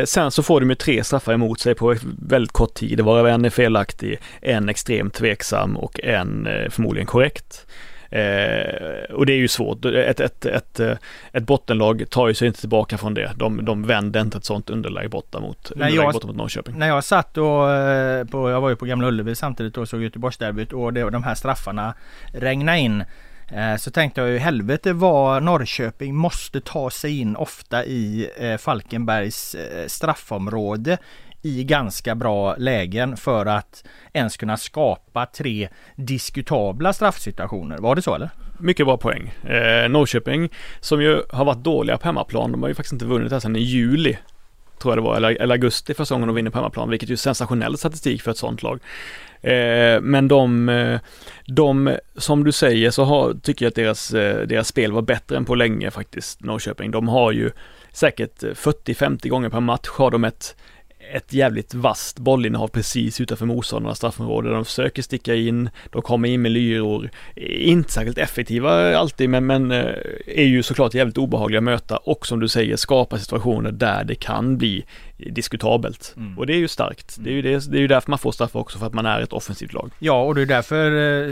sen 0.07 0.31
så 0.31 0.43
får 0.43 0.61
de 0.61 0.71
ju 0.71 0.75
tre 0.75 1.05
straffar 1.05 1.33
emot 1.33 1.61
sig 1.61 1.75
på 1.75 1.97
väldigt 2.19 2.53
kort 2.53 2.75
tid, 2.75 3.01
varav 3.01 3.29
en 3.29 3.45
är 3.45 3.51
felaktig, 3.51 4.19
en 4.41 4.69
extremt 4.69 5.15
tveksam 5.15 5.77
och 5.77 6.01
en 6.05 6.49
förmodligen 6.71 7.07
korrekt. 7.07 7.67
Eh, 8.11 9.15
och 9.15 9.27
det 9.27 9.33
är 9.33 9.39
ju 9.39 9.49
svårt. 9.49 9.85
Ett, 9.85 10.21
ett, 10.21 10.47
ett, 10.47 10.81
ett 11.33 11.43
bottenlag 11.43 12.11
tar 12.11 12.29
ju 12.29 12.35
sig 12.35 12.49
inte 12.49 12.61
tillbaka 12.61 12.99
från 12.99 13.15
det. 13.15 13.33
De, 13.37 13.65
de 13.65 13.83
vänder 13.83 14.21
inte 14.21 14.39
ett 14.39 14.45
sånt 14.45 14.71
underläge 14.71 15.09
borta 15.09 15.41
mot, 15.41 15.73
när 15.77 15.89
jag, 15.89 16.13
borta 16.13 16.27
mot 16.27 16.37
Norrköping. 16.37 16.79
När 16.79 16.89
jag 16.89 17.05
satt 17.05 17.39
och, 17.39 17.71
eh, 17.71 18.25
på, 18.25 18.51
jag 18.51 18.61
var 18.61 18.69
ju 18.69 18.77
på 18.77 18.85
Gamla 18.85 19.09
Ullevi 19.09 19.35
samtidigt 19.35 19.77
och 19.77 19.89
såg 19.89 20.03
Göteborgsderbyt 20.03 20.73
och 20.73 20.93
det, 20.93 21.11
de 21.11 21.25
här 21.25 21.35
straffarna 21.35 21.95
regnade 22.35 22.79
in. 22.79 23.05
Eh, 23.49 23.77
så 23.77 23.91
tänkte 23.91 24.21
jag 24.21 24.31
ju 24.31 24.39
helvete 24.39 24.93
vad 24.93 25.43
Norrköping 25.43 26.15
måste 26.15 26.61
ta 26.61 26.91
sig 26.91 27.21
in 27.21 27.37
ofta 27.37 27.85
i 27.85 28.31
eh, 28.37 28.57
Falkenbergs 28.57 29.57
straffområde 29.87 30.99
i 31.47 31.65
ganska 31.65 32.15
bra 32.15 32.57
lägen 32.57 33.17
för 33.17 33.47
att 33.47 33.85
ens 34.13 34.37
kunna 34.37 34.57
skapa 34.57 35.27
tre 35.27 35.69
diskutabla 35.97 36.93
straffsituationer. 36.93 37.79
Var 37.79 37.95
det 37.95 38.03
så 38.03 38.15
eller? 38.15 38.31
Mycket 38.59 38.87
bra 38.87 38.97
poäng. 38.97 39.35
Eh, 39.45 39.89
Norrköping 39.89 40.49
som 40.81 41.03
ju 41.03 41.23
har 41.31 41.45
varit 41.45 41.65
dåliga 41.65 41.99
på 41.99 42.05
hemmaplan, 42.05 42.53
de 42.53 42.63
har 42.63 42.69
ju 42.69 42.75
faktiskt 42.75 42.93
inte 42.93 43.05
vunnit 43.05 43.33
här 43.33 43.41
sedan 43.41 43.57
i 43.57 43.61
juli 43.61 44.19
tror 44.79 44.93
jag 44.93 44.99
det 44.99 45.09
var, 45.09 45.17
eller, 45.17 45.31
eller 45.31 45.55
augusti 45.55 45.95
första 45.95 46.15
gången 46.15 46.27
de 46.27 46.37
vinner 46.37 46.51
på 46.51 46.59
hemmaplan, 46.59 46.91
vilket 46.91 47.09
ju 47.09 47.13
är 47.13 47.17
sensationell 47.17 47.79
statistik 47.79 48.23
för 48.23 48.31
ett 48.31 48.37
sånt 48.37 48.63
lag. 48.63 48.81
Eh, 49.41 50.01
men 50.01 50.29
de, 50.29 50.69
eh, 50.69 51.01
de, 51.47 51.97
som 52.17 52.45
du 52.45 52.53
säger 52.53 52.91
så 52.91 53.05
har, 53.05 53.35
tycker 53.43 53.65
jag 53.65 53.71
att 53.71 53.75
deras, 53.75 54.15
eh, 54.15 54.47
deras 54.47 54.69
spel 54.69 54.93
var 54.93 55.03
bättre 55.03 55.37
än 55.37 55.45
på 55.45 55.55
länge 55.55 55.91
faktiskt, 55.91 56.45
Norrköping. 56.45 56.91
De 56.91 57.09
har 57.09 57.33
ju 57.33 57.51
säkert 57.93 58.43
eh, 58.43 58.51
40-50 58.51 59.29
gånger 59.29 59.49
per 59.49 59.61
match 59.61 59.89
har 59.89 60.11
de 60.11 60.25
ett 60.25 60.57
ett 61.13 61.33
jävligt 61.33 61.75
vasst 61.75 62.19
bollinnehav 62.19 62.69
precis 62.69 63.21
utanför 63.21 63.47
motståndarnas 63.47 63.99
straffområde. 63.99 64.51
De 64.51 64.65
försöker 64.65 65.03
sticka 65.03 65.35
in, 65.35 65.71
de 65.91 66.03
kommer 66.03 66.29
in 66.29 66.43
med 66.43 66.53
lyror. 66.53 67.11
Inte 67.47 67.93
särskilt 67.93 68.19
effektiva 68.19 68.99
alltid, 68.99 69.31
men, 69.31 69.47
men 69.47 69.71
eh, 69.71 69.95
är 70.27 70.45
ju 70.45 70.63
såklart 70.63 70.95
jävligt 70.95 71.19
obehagliga 71.19 71.59
att 71.59 71.65
möta 71.65 71.97
och 71.97 72.27
som 72.27 72.41
du 72.41 72.49
säger 72.49 72.77
skapa 72.77 73.19
situationer 73.19 73.73
där 73.73 74.05
det 74.05 74.15
kan 74.15 74.59
bli 74.59 74.85
diskutabelt. 75.17 76.15
Mm. 76.17 76.39
Och 76.39 76.47
det 76.47 76.53
är 76.53 76.59
ju 76.59 76.69
starkt. 76.69 77.17
Det 77.19 77.31
är 77.31 77.35
ju, 77.35 77.43
det, 77.43 77.71
det 77.71 77.77
är 77.77 77.81
ju 77.81 77.89
därför 77.89 78.11
man 78.11 78.19
får 78.19 78.33
straffar 78.33 78.61
också, 78.61 78.79
för 78.79 78.87
att 78.87 78.95
man 78.95 79.07
är 79.07 79.21
ett 79.21 79.33
offensivt 79.33 79.73
lag. 79.73 79.91
Ja, 79.99 80.23
och 80.23 80.35
det 80.35 80.43
är 80.43 80.47
därför 80.47 80.91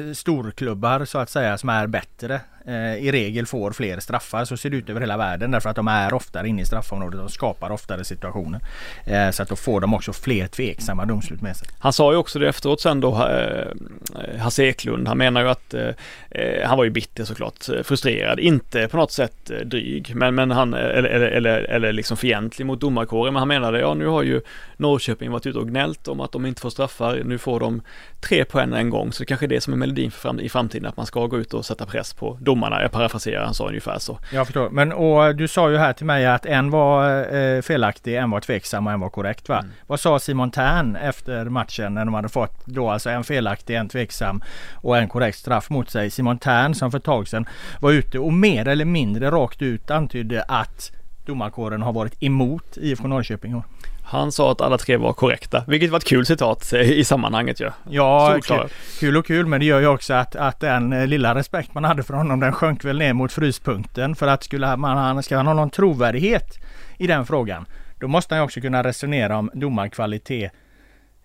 eh, 0.08 0.12
storklubbar 0.12 1.04
så 1.04 1.18
att 1.18 1.30
säga 1.30 1.58
som 1.58 1.68
är 1.68 1.86
bättre 1.86 2.40
eh, 2.66 2.96
i 2.96 3.12
regel 3.12 3.46
får 3.46 3.72
fler 3.72 4.00
straffar. 4.00 4.44
Så 4.44 4.56
ser 4.56 4.70
det 4.70 4.76
ut 4.76 4.90
över 4.90 5.00
hela 5.00 5.16
världen 5.16 5.50
därför 5.50 5.70
att 5.70 5.76
de 5.76 5.88
är 5.88 6.14
oftare 6.14 6.48
inne 6.48 6.62
i 6.62 6.64
straffområdet 6.64 7.20
och 7.20 7.30
skapar 7.30 7.70
oftare 7.70 8.04
situationer. 8.04 8.60
Eh, 9.06 9.30
så 9.30 9.42
att 9.42 9.48
då 9.48 9.56
får 9.56 9.80
de 9.80 9.94
också 9.94 10.12
fler 10.12 10.46
tveksamma 10.46 11.04
domslut 11.04 11.40
med 11.40 11.56
sig. 11.56 11.68
Han 11.78 11.92
sa 11.92 12.12
ju 12.12 12.18
också 12.18 12.38
det 12.38 12.48
efteråt 12.48 12.80
sen 12.80 13.00
då, 13.00 13.26
eh, 13.26 14.38
Hasse 14.38 14.64
Eklund, 14.64 15.08
han 15.08 15.18
menar 15.18 15.42
ju 15.42 15.48
att 15.48 15.74
eh, 15.74 15.88
eh 16.30 16.68
han 16.68 16.76
var 16.76 16.84
ju 16.84 16.90
bitter 16.90 17.24
såklart, 17.24 17.68
frustrerad, 17.84 18.40
inte 18.40 18.88
på 18.88 18.96
något 18.96 19.12
sätt 19.12 19.50
eh, 19.50 19.58
dryg, 19.58 20.12
men, 20.14 20.34
men 20.34 20.50
han, 20.50 20.74
eller, 20.74 21.02
eller, 21.02 21.26
eller, 21.26 21.58
eller 21.58 21.92
liksom 21.92 22.16
fientlig 22.16 22.66
mot 22.66 22.80
domarkåren, 22.80 23.32
men 23.32 23.40
han 23.40 23.48
menade, 23.74 23.88
ja 23.90 23.94
nu 23.94 24.06
har 24.06 24.22
ju 24.22 24.40
Norrköping 24.76 25.30
varit 25.30 25.46
ute 25.46 25.58
och 25.58 25.68
gnällt 25.68 26.08
om 26.08 26.20
att 26.20 26.32
de 26.32 26.46
inte 26.46 26.60
får 26.60 26.70
straffar, 26.70 27.22
nu 27.24 27.38
får 27.38 27.60
de 27.60 27.82
tre 28.20 28.44
poäng 28.44 28.74
en 28.74 28.90
gång, 28.90 29.12
så 29.12 29.22
det 29.22 29.26
kanske 29.26 29.46
är 29.46 29.48
det 29.48 29.60
som 29.60 29.72
är 29.72 29.76
melodin 29.76 30.10
fram, 30.10 30.40
i 30.40 30.48
framtiden, 30.48 30.86
att 30.88 30.96
man 30.96 31.06
ska 31.06 31.26
gå 31.26 31.38
ut 31.38 31.54
och 31.54 31.64
sätta 31.64 31.86
press 31.86 32.14
på 32.14 32.38
domarna. 32.40 32.82
Jag 32.82 32.92
parafraserar, 32.92 33.44
han 33.44 33.54
sa 33.54 33.68
ungefär 33.68 33.98
så. 33.98 34.18
Jag 34.32 34.46
förstår. 34.46 34.70
Men 34.70 34.92
och 34.92 35.36
du 35.36 35.48
sa 35.48 35.70
ju 35.70 35.76
här 35.76 35.92
till 35.92 36.06
mig 36.06 36.26
att 36.26 36.46
en 36.46 36.70
var 36.70 37.34
eh, 37.34 37.62
felaktig, 37.62 38.16
en 38.16 38.30
var 38.30 38.40
tveksam 38.40 38.86
och 38.86 38.92
en 38.92 39.00
var 39.00 39.10
korrekt 39.10 39.48
va? 39.48 39.58
Mm. 39.58 39.72
Vad 39.86 40.00
sa 40.00 40.18
Simon 40.18 40.50
Tern 40.50 40.96
efter 40.96 41.44
matchen 41.44 41.94
när 41.94 42.04
de 42.04 42.14
hade 42.14 42.28
fått 42.28 42.66
då 42.66 42.90
alltså 42.90 43.10
en 43.10 43.24
felaktig, 43.24 43.76
en 43.76 43.88
tveksam 43.88 44.42
och 44.74 44.98
en 44.98 45.08
korrekt 45.08 45.38
straff 45.38 45.70
mot 45.70 45.90
sig? 45.90 46.10
Simon 46.10 46.38
Tern 46.38 46.74
som 46.74 46.90
för 46.90 46.98
ett 46.98 47.04
tag 47.04 47.28
sedan 47.28 47.46
var 47.80 47.92
ute 47.92 48.18
och 48.18 48.32
mer 48.32 48.68
eller 48.68 48.84
mindre 48.84 49.30
rakt 49.30 49.62
ut 49.62 49.90
antydde 49.90 50.42
att 50.42 50.92
domarkåren 51.26 51.82
har 51.82 51.92
varit 51.92 52.22
emot 52.22 52.76
IFK 52.76 53.08
Norrköping. 53.08 53.62
Han 54.06 54.32
sa 54.32 54.52
att 54.52 54.60
alla 54.60 54.78
tre 54.78 54.96
var 54.96 55.12
korrekta, 55.12 55.64
vilket 55.66 55.90
var 55.90 55.98
ett 55.98 56.04
kul 56.04 56.26
citat 56.26 56.72
i 56.72 57.04
sammanhanget 57.04 57.60
ju. 57.60 57.70
Ja, 57.90 58.38
kul, 58.42 58.68
kul, 59.00 59.16
och 59.16 59.26
kul, 59.26 59.46
men 59.46 59.60
det 59.60 59.66
gör 59.66 59.80
ju 59.80 59.86
också 59.86 60.14
att, 60.14 60.36
att 60.36 60.60
den 60.60 60.92
eh, 60.92 61.06
lilla 61.06 61.34
respekt 61.34 61.74
man 61.74 61.84
hade 61.84 62.02
för 62.02 62.14
honom, 62.14 62.40
den 62.40 62.52
sjönk 62.52 62.84
väl 62.84 62.98
ner 62.98 63.12
mot 63.12 63.32
fryspunkten. 63.32 64.14
För 64.14 64.26
att 64.26 64.42
skulle 64.42 64.76
man, 64.76 65.22
ska 65.22 65.36
han 65.36 65.46
ha 65.46 65.54
någon 65.54 65.70
trovärdighet 65.70 66.58
i 66.98 67.06
den 67.06 67.26
frågan, 67.26 67.66
då 68.00 68.08
måste 68.08 68.34
han 68.34 68.42
ju 68.42 68.44
också 68.44 68.60
kunna 68.60 68.82
resonera 68.82 69.36
om 69.36 69.50
domarkvalitet 69.54 70.52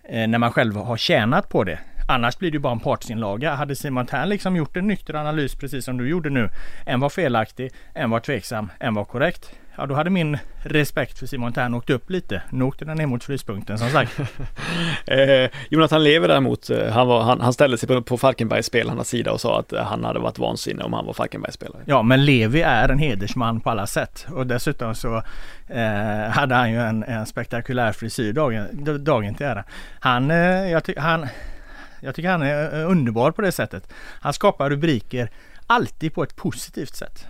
eh, 0.10 0.28
när 0.28 0.38
man 0.38 0.52
själv 0.52 0.76
har 0.76 0.98
tjänat 0.98 1.50
på 1.50 1.64
det. 1.64 1.80
Annars 2.08 2.38
blir 2.38 2.52
det 2.52 2.56
ju 2.56 2.60
bara 2.60 2.74
en 2.74 2.80
partsinlaga. 2.80 3.56
Hade 3.56 3.76
Simon 3.76 4.06
Tern 4.06 4.30
liksom 4.30 4.56
gjort 4.56 4.78
en 4.78 4.88
nykter 4.88 5.14
analys 5.14 5.56
precis 5.56 5.86
som 5.86 5.98
du 5.98 6.10
gjorde 6.10 6.30
nu. 6.30 6.50
En 6.86 7.00
var 7.00 7.10
felaktig, 7.10 7.72
en 7.96 8.10
var 8.10 8.20
tveksam, 8.20 8.72
en 8.80 8.94
var 8.94 9.06
korrekt 9.06 9.52
ja 9.80 9.86
då 9.86 9.96
hade 9.96 10.10
min 10.10 10.38
respekt 10.64 11.20
för 11.20 11.26
Simon 11.26 11.54
Tern 11.54 11.74
åkt 11.74 11.90
upp 11.90 12.10
lite. 12.10 12.42
Nu 12.50 12.64
åkte 12.64 12.86
den 12.86 12.98
ner 12.98 13.06
mot 13.06 13.24
fryspunkten 13.24 13.78
som 13.78 13.90
sagt. 13.90 14.20
eh, 15.06 15.50
Jonathan 15.70 16.04
Lever 16.04 16.28
däremot, 16.28 16.70
eh, 16.70 16.90
han, 16.92 17.08
var, 17.08 17.22
han, 17.22 17.42
han 17.42 17.54
ställde 17.54 17.78
sig 17.78 17.88
på, 17.88 18.02
på 18.02 18.18
Falkenbergs 18.18 18.66
spelarnas 18.66 19.08
sida 19.08 19.32
och 19.32 19.42
sa 19.42 19.60
att 19.60 19.74
eh, 19.74 19.84
han 19.84 20.04
hade 20.04 20.20
varit 20.20 20.40
vansinnig 20.40 20.86
om 20.86 20.94
han 20.94 21.06
var 21.06 21.14
Falkenbergs 21.14 21.56
spelare. 21.56 21.82
Ja 21.86 22.02
men 22.02 22.26
Levi 22.26 22.62
är 22.62 22.90
en 22.90 23.00
hedersman 23.00 23.60
på 23.60 23.70
alla 23.70 23.88
sätt 23.88 24.28
och 24.32 24.48
dessutom 24.48 24.96
så 24.96 25.24
eh, 25.68 26.30
hade 26.30 26.56
han 26.56 26.72
ju 26.72 26.80
en, 26.80 27.04
en 27.04 27.26
spektakulär 27.26 27.92
frisyr 27.92 28.34
dagen, 28.34 28.68
dagen 29.04 29.36
till 29.36 29.46
ära. 29.46 29.64
Han, 30.00 30.32
eh, 30.32 30.72
jag, 30.72 30.84
ty 30.84 30.94
han, 30.98 31.28
jag 32.02 32.16
tycker 32.16 32.30
han 32.30 32.42
är 32.42 32.86
underbar 32.86 33.32
på 33.32 33.42
det 33.42 33.52
sättet. 33.52 33.94
Han 34.22 34.34
skapar 34.34 34.70
rubriker 34.70 35.30
alltid 35.68 36.14
på 36.14 36.24
ett 36.24 36.36
positivt 36.36 36.96
sätt 36.96 37.28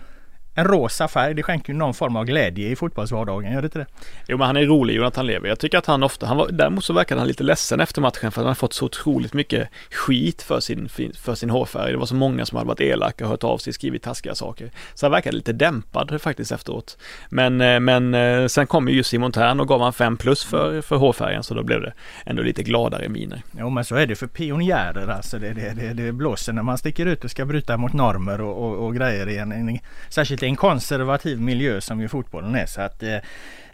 en 0.54 0.64
rosa 0.64 1.08
färg, 1.08 1.34
det 1.34 1.42
skänker 1.42 1.72
ju 1.72 1.78
någon 1.78 1.94
form 1.94 2.16
av 2.16 2.24
glädje 2.24 2.68
i 2.68 2.76
fotbollsvardagen, 2.76 3.52
gör 3.52 3.62
det 3.62 3.66
inte 3.66 3.78
det? 3.78 3.86
Jo 4.28 4.38
men 4.38 4.46
han 4.46 4.56
är 4.56 4.66
rolig 4.66 4.94
Jonathan 4.94 5.26
Levi. 5.26 5.48
Jag 5.48 5.58
tycker 5.58 5.78
att 5.78 5.86
han 5.86 6.02
ofta, 6.02 6.26
han 6.26 6.36
var, 6.36 6.48
däremot 6.48 6.84
så 6.84 6.92
verkade 6.92 7.20
han 7.20 7.28
lite 7.28 7.42
ledsen 7.42 7.80
efter 7.80 8.00
matchen 8.00 8.20
för 8.20 8.26
att 8.26 8.36
han 8.36 8.46
har 8.46 8.54
fått 8.54 8.72
så 8.72 8.84
otroligt 8.84 9.32
mycket 9.32 9.68
skit 9.90 10.42
för 10.42 10.60
sin, 10.60 10.88
för 11.14 11.34
sin 11.34 11.50
hårfärg. 11.50 11.92
Det 11.92 11.98
var 11.98 12.06
så 12.06 12.14
många 12.14 12.46
som 12.46 12.56
hade 12.56 12.68
varit 12.68 12.80
elaka 12.80 13.24
och 13.24 13.30
hört 13.30 13.44
av 13.44 13.58
sig, 13.58 13.72
skrivit 13.72 14.02
taskiga 14.02 14.34
saker. 14.34 14.70
Så 14.94 15.06
han 15.06 15.12
verkade 15.12 15.36
lite 15.36 15.52
dämpad 15.52 16.22
faktiskt 16.22 16.52
efteråt. 16.52 16.98
Men, 17.28 17.60
eh, 17.60 17.80
men 17.80 18.14
eh, 18.14 18.46
sen 18.46 18.66
kom 18.66 18.88
ju 18.88 19.02
Simon 19.02 19.32
Tern 19.32 19.60
och 19.60 19.68
gav 19.68 19.80
han 19.80 19.92
5 19.92 20.16
plus 20.16 20.44
för, 20.44 20.82
för 20.82 20.96
hårfärgen 20.96 21.42
så 21.42 21.54
då 21.54 21.62
blev 21.62 21.80
det 21.80 21.92
ändå 22.26 22.42
lite 22.42 22.62
gladare 22.62 23.08
miner. 23.08 23.42
Jo 23.58 23.70
men 23.70 23.84
så 23.84 23.96
är 23.96 24.06
det 24.06 24.16
för 24.16 24.26
pionjärer 24.26 25.08
alltså. 25.08 25.38
Det, 25.38 25.52
det, 25.52 25.74
det, 25.74 25.92
det 25.92 26.12
blåser 26.12 26.52
när 26.52 26.62
man 26.62 26.78
sticker 26.78 27.06
ut 27.06 27.24
och 27.24 27.30
ska 27.30 27.44
bryta 27.44 27.76
mot 27.76 27.92
normer 27.92 28.40
och, 28.40 28.64
och, 28.64 28.86
och 28.86 28.94
grejer 28.94 29.28
i 29.28 29.38
en, 29.38 29.52
en 29.52 29.78
särskilt 30.08 30.39
absolut, 30.40 30.46
det 30.46 30.46
är 30.46 30.48
en 30.48 30.56
konservativ 30.56 31.40
miljö 31.40 31.80
som 31.80 32.00
ju 32.00 32.08
fotbollen 32.08 32.54
är. 32.54 32.66
Så 32.66 32.80
att, 32.80 33.02
eh, 33.02 33.16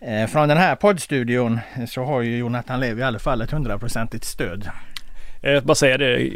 eh 0.01 0.27
från 0.27 0.49
den 0.49 0.59
här 0.59 0.77
poddstudion 0.77 1.61
eh, 1.77 1.87
så 1.87 2.05
har 2.05 2.23
ju 2.23 2.39
Jonathan 2.39 2.81
Levi 2.81 3.01
i 3.01 3.05
alla 3.05 3.19
fall 3.19 3.43
ett 3.43 3.51
hundraprocentigt 3.51 4.25
stöd. 4.25 4.71
Eh, 5.43 5.53
jag 5.53 5.65
bara 5.65 5.75
säga 5.75 5.99
det, 5.99 6.31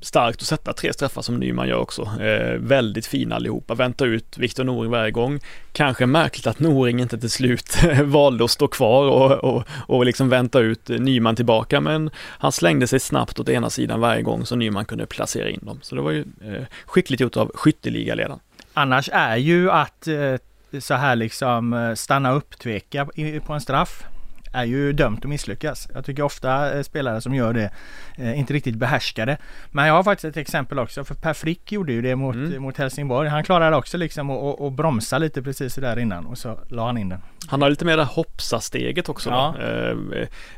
starkt 0.00 0.42
att 0.42 0.46
sätta 0.46 0.72
tre 0.72 0.92
straffar 0.92 1.22
som 1.22 1.40
Nyman 1.40 1.68
gör 1.68 1.78
också. 1.78 2.02
Eh, 2.20 2.58
väldigt 2.58 3.06
fina 3.06 3.36
allihopa, 3.36 3.74
vänta 3.74 4.04
ut 4.04 4.38
Viktor 4.38 4.64
Noring 4.64 4.90
varje 4.90 5.10
gång. 5.10 5.40
Kanske 5.72 6.06
märkligt 6.06 6.46
att 6.46 6.60
Noring 6.60 7.00
inte 7.00 7.18
till 7.18 7.30
slut 7.30 7.76
valde 8.04 8.44
att 8.44 8.50
stå 8.50 8.68
kvar 8.68 9.08
och, 9.08 9.44
och, 9.44 9.64
och 9.88 10.04
liksom 10.04 10.28
vänta 10.28 10.60
ut 10.60 10.88
Nyman 10.88 11.36
tillbaka, 11.36 11.80
men 11.80 12.10
han 12.16 12.52
slängde 12.52 12.86
sig 12.86 13.00
snabbt 13.00 13.40
åt 13.40 13.48
ena 13.48 13.70
sidan 13.70 14.00
varje 14.00 14.22
gång 14.22 14.46
så 14.46 14.56
Nyman 14.56 14.84
kunde 14.84 15.06
placera 15.06 15.48
in 15.50 15.60
dem. 15.62 15.78
Så 15.82 15.94
det 15.94 16.00
var 16.00 16.10
ju 16.10 16.20
eh, 16.20 16.64
skickligt 16.86 17.20
gjort 17.20 17.36
av 17.36 17.50
skytteligaledaren. 17.54 18.38
Annars 18.74 19.10
är 19.12 19.36
ju 19.36 19.70
att 19.70 20.08
eh, 20.08 20.34
så 20.78 20.94
här 20.94 21.16
liksom 21.16 21.72
eh, 21.72 21.94
stanna 21.94 22.32
upp, 22.32 22.58
tveka 22.58 23.06
på 23.46 23.52
en 23.52 23.60
straff 23.60 24.04
är 24.52 24.64
ju 24.64 24.92
dömt 24.92 25.18
att 25.18 25.28
misslyckas. 25.28 25.88
Jag 25.94 26.04
tycker 26.04 26.22
ofta 26.22 26.76
eh, 26.76 26.82
spelare 26.82 27.20
som 27.20 27.34
gör 27.34 27.52
det 27.52 27.70
inte 28.36 28.52
riktigt 28.52 28.74
behärskar 28.74 29.26
det. 29.26 29.36
Men 29.70 29.86
jag 29.86 29.94
har 29.94 30.02
faktiskt 30.02 30.24
ett 30.24 30.36
exempel 30.36 30.78
också 30.78 31.04
för 31.04 31.14
Per 31.14 31.32
Frick 31.32 31.72
gjorde 31.72 31.92
ju 31.92 32.02
det 32.02 32.16
mot, 32.16 32.34
mm. 32.34 32.62
mot 32.62 32.76
Helsingborg. 32.76 33.28
Han 33.28 33.44
klarade 33.44 33.76
också 33.76 33.96
liksom 33.96 34.30
att, 34.30 34.60
att 34.60 34.72
bromsa 34.72 35.18
lite 35.18 35.42
precis 35.42 35.74
där 35.74 35.98
innan 35.98 36.26
och 36.26 36.38
så 36.38 36.58
la 36.68 36.86
han 36.86 36.98
in 36.98 37.08
den. 37.08 37.20
Han 37.46 37.62
har 37.62 37.70
lite 37.70 37.84
mer 37.84 37.96
det 37.96 38.04
hoppsa-steget 38.04 39.08
också 39.08 39.30
ja. 39.30 39.54
Eh, 39.58 39.96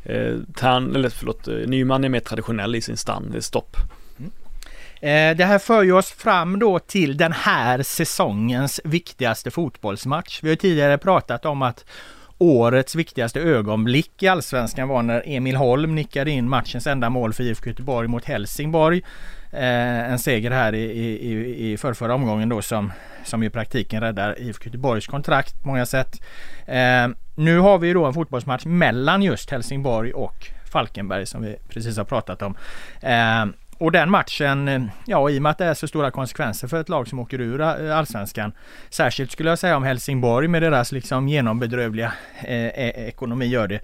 eh, 0.03 0.37
Tern, 0.55 0.95
eller 0.95 1.09
förlåt, 1.09 1.47
Nyman 1.47 2.05
är 2.05 2.09
mer 2.09 2.21
traditionell 2.21 2.75
i 2.75 2.81
sin 2.81 2.97
stand, 2.97 3.45
stopp. 3.45 3.77
Eh, 5.01 5.37
det 5.37 5.45
här 5.45 5.59
för 5.59 5.83
ju 5.83 5.93
oss 5.93 6.11
fram 6.11 6.59
då 6.59 6.79
till 6.79 7.17
den 7.17 7.33
här 7.33 7.83
säsongens 7.83 8.81
viktigaste 8.85 9.51
fotbollsmatch. 9.51 10.41
Vi 10.43 10.49
har 10.49 10.57
tidigare 10.57 10.99
pratat 10.99 11.45
om 11.45 11.63
att 11.63 11.85
Årets 12.39 12.95
viktigaste 12.95 13.41
ögonblick 13.41 14.23
i 14.23 14.29
Allsvenskan 14.29 14.89
var 14.89 15.03
när 15.03 15.23
Emil 15.27 15.57
Holm 15.57 15.95
nickade 15.95 16.31
in 16.31 16.49
matchens 16.49 16.87
enda 16.87 17.11
mål 17.11 17.33
för 17.33 17.43
IFK 17.43 17.71
Göteborg 17.71 18.09
mot 18.09 18.25
Helsingborg. 18.25 19.03
Eh, 19.53 20.11
en 20.11 20.19
seger 20.19 20.51
här 20.51 20.75
i, 20.75 20.83
i, 20.83 21.73
i 21.73 21.77
förrförra 21.77 22.15
omgången 22.15 22.49
då 22.49 22.63
som, 22.63 22.93
som 23.25 23.43
i 23.43 23.51
praktiken 23.51 24.01
räddar 24.01 24.41
IFK 24.41 24.65
Göteborgs 24.65 25.07
kontrakt 25.07 25.63
på 25.63 25.69
många 25.69 25.87
sätt. 25.87 26.23
Eh, 26.67 27.09
nu 27.35 27.59
har 27.59 27.79
vi 27.79 27.93
då 27.93 28.05
en 28.05 28.15
fotbollsmatch 28.15 28.65
mellan 28.65 29.23
just 29.23 29.51
Helsingborg 29.51 30.13
och 30.13 30.51
Falkenberg 30.73 31.27
som 31.27 31.43
vi 31.43 31.57
precis 31.69 31.97
har 31.97 32.05
pratat 32.05 32.43
om. 32.43 32.57
Eh, 33.01 33.47
och 33.79 33.93
den 33.93 34.11
matchen, 34.11 34.69
eh, 34.69 34.83
ja 35.07 35.31
i 35.31 35.39
och 35.39 35.43
med 35.43 35.51
att 35.51 35.59
det 35.59 35.65
är 35.65 35.75
så 35.75 35.89
stora 35.89 36.11
konsekvenser 36.11 36.69
för 36.69 36.81
ett 36.81 36.89
lag 36.89 37.09
som 37.09 37.19
åker 37.19 37.41
ur 37.41 37.61
eh, 37.61 37.99
allsvenskan. 37.99 38.53
Särskilt 38.91 39.33
skulle 39.33 39.49
jag 39.49 39.59
säga 39.59 39.77
om 39.77 39.85
Helsingborg 39.85 40.49
med 40.49 40.63
deras 40.63 40.93
liksom 40.93 41.29
genombedrövliga 41.29 42.13
eh, 42.45 42.67
e-, 42.67 43.09
ekonomi 43.09 43.47
gör 43.47 43.69
det. 43.69 43.81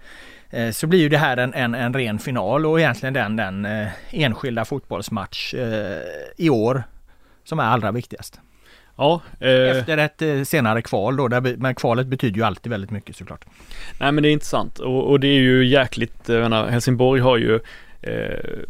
Eh, 0.52 0.70
så 0.70 0.86
blir 0.86 1.00
ju 1.00 1.08
det 1.08 1.18
här 1.18 1.36
en, 1.36 1.54
en, 1.54 1.74
en, 1.74 1.94
ren 1.94 2.18
final 2.18 2.66
och 2.66 2.80
egentligen 2.80 3.12
den, 3.12 3.36
den 3.36 3.64
eh, 3.64 3.88
enskilda 4.10 4.64
fotbollsmatch 4.64 5.54
eh, 5.54 5.98
i 6.36 6.50
år 6.50 6.82
som 7.44 7.58
är 7.58 7.64
allra 7.64 7.92
viktigast. 7.92 8.40
Ja, 8.96 9.20
Efter 9.40 9.98
ett 9.98 10.48
senare 10.48 10.82
kval 10.82 11.16
då, 11.16 11.28
där, 11.28 11.56
men 11.56 11.74
kvalet 11.74 12.06
betyder 12.06 12.36
ju 12.36 12.42
alltid 12.42 12.70
väldigt 12.70 12.90
mycket 12.90 13.16
såklart. 13.16 13.44
Nej 14.00 14.12
men 14.12 14.22
det 14.22 14.28
är 14.28 14.32
intressant 14.32 14.78
och, 14.78 15.10
och 15.10 15.20
det 15.20 15.26
är 15.26 15.40
ju 15.40 15.66
jäkligt, 15.66 16.28
jag 16.28 16.42
menar, 16.42 16.66
Helsingborg 16.66 17.20
har 17.20 17.36
ju 17.36 17.60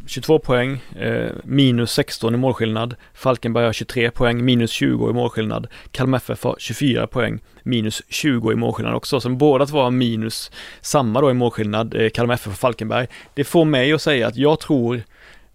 22 0.06 0.34
eh, 0.34 0.38
poäng, 0.38 0.80
eh, 0.96 1.30
minus 1.44 1.92
16 1.92 2.34
i 2.34 2.36
målskillnad. 2.36 2.94
Falkenberg 3.14 3.64
har 3.64 3.72
23 3.72 4.10
poäng, 4.10 4.44
minus 4.44 4.70
20 4.70 5.10
i 5.10 5.12
målskillnad. 5.12 5.66
Kalmar 5.90 6.18
FF 6.18 6.44
har 6.44 6.56
24 6.58 7.06
poäng, 7.06 7.40
minus 7.62 8.02
20 8.08 8.52
i 8.52 8.54
målskillnad 8.54 8.94
också. 8.94 9.20
Som 9.20 9.38
båda 9.38 9.66
två 9.66 9.82
har 9.82 9.90
minus 9.90 10.50
samma 10.80 11.20
då 11.20 11.30
i 11.30 11.34
målskillnad, 11.34 11.94
eh, 11.94 12.10
Kalmar 12.10 12.34
FF 12.34 12.52
och 12.52 12.58
Falkenberg. 12.58 13.06
Det 13.34 13.44
får 13.44 13.64
mig 13.64 13.92
att 13.92 14.02
säga 14.02 14.26
att 14.26 14.36
jag 14.36 14.60
tror 14.60 15.02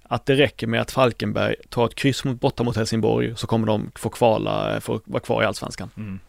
att 0.04 0.26
det 0.26 0.36
räcker 0.36 0.68
med 0.68 0.82
att 0.82 0.92
Falkenberg 0.92 1.56
tar 1.70 1.86
ett 1.86 1.96
kryss 1.96 2.24
mot, 2.24 2.40
borta 2.40 2.64
mot 2.64 2.76
Helsingborg 2.76 3.34
så 3.36 3.48
kommer 3.48 3.68
de 3.68 3.92
få 3.96 4.10
kvala, 4.10 4.82
få 4.82 5.02
vara 5.06 5.24
kvar 5.24 5.44
i 5.44 5.46
Allsvenskan. 5.46 5.90
Mm. 5.98 6.20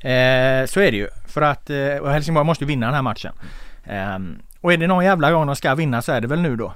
Eh, 0.00 0.66
så 0.66 0.80
är 0.80 0.90
det 0.90 0.96
ju. 0.96 1.08
För 1.28 1.42
att 1.42 1.70
eh, 1.70 2.06
Helsingborg 2.06 2.46
måste 2.46 2.64
vinna 2.64 2.86
den 2.86 2.94
här 2.94 3.02
matchen. 3.02 3.32
Eh, 3.84 4.18
och 4.60 4.72
är 4.72 4.76
det 4.76 4.86
någon 4.86 5.04
jävla 5.04 5.30
gång 5.30 5.46
de 5.46 5.56
ska 5.56 5.74
vinna 5.74 6.02
så 6.02 6.12
är 6.12 6.20
det 6.20 6.26
väl 6.26 6.40
nu 6.40 6.56
då. 6.56 6.74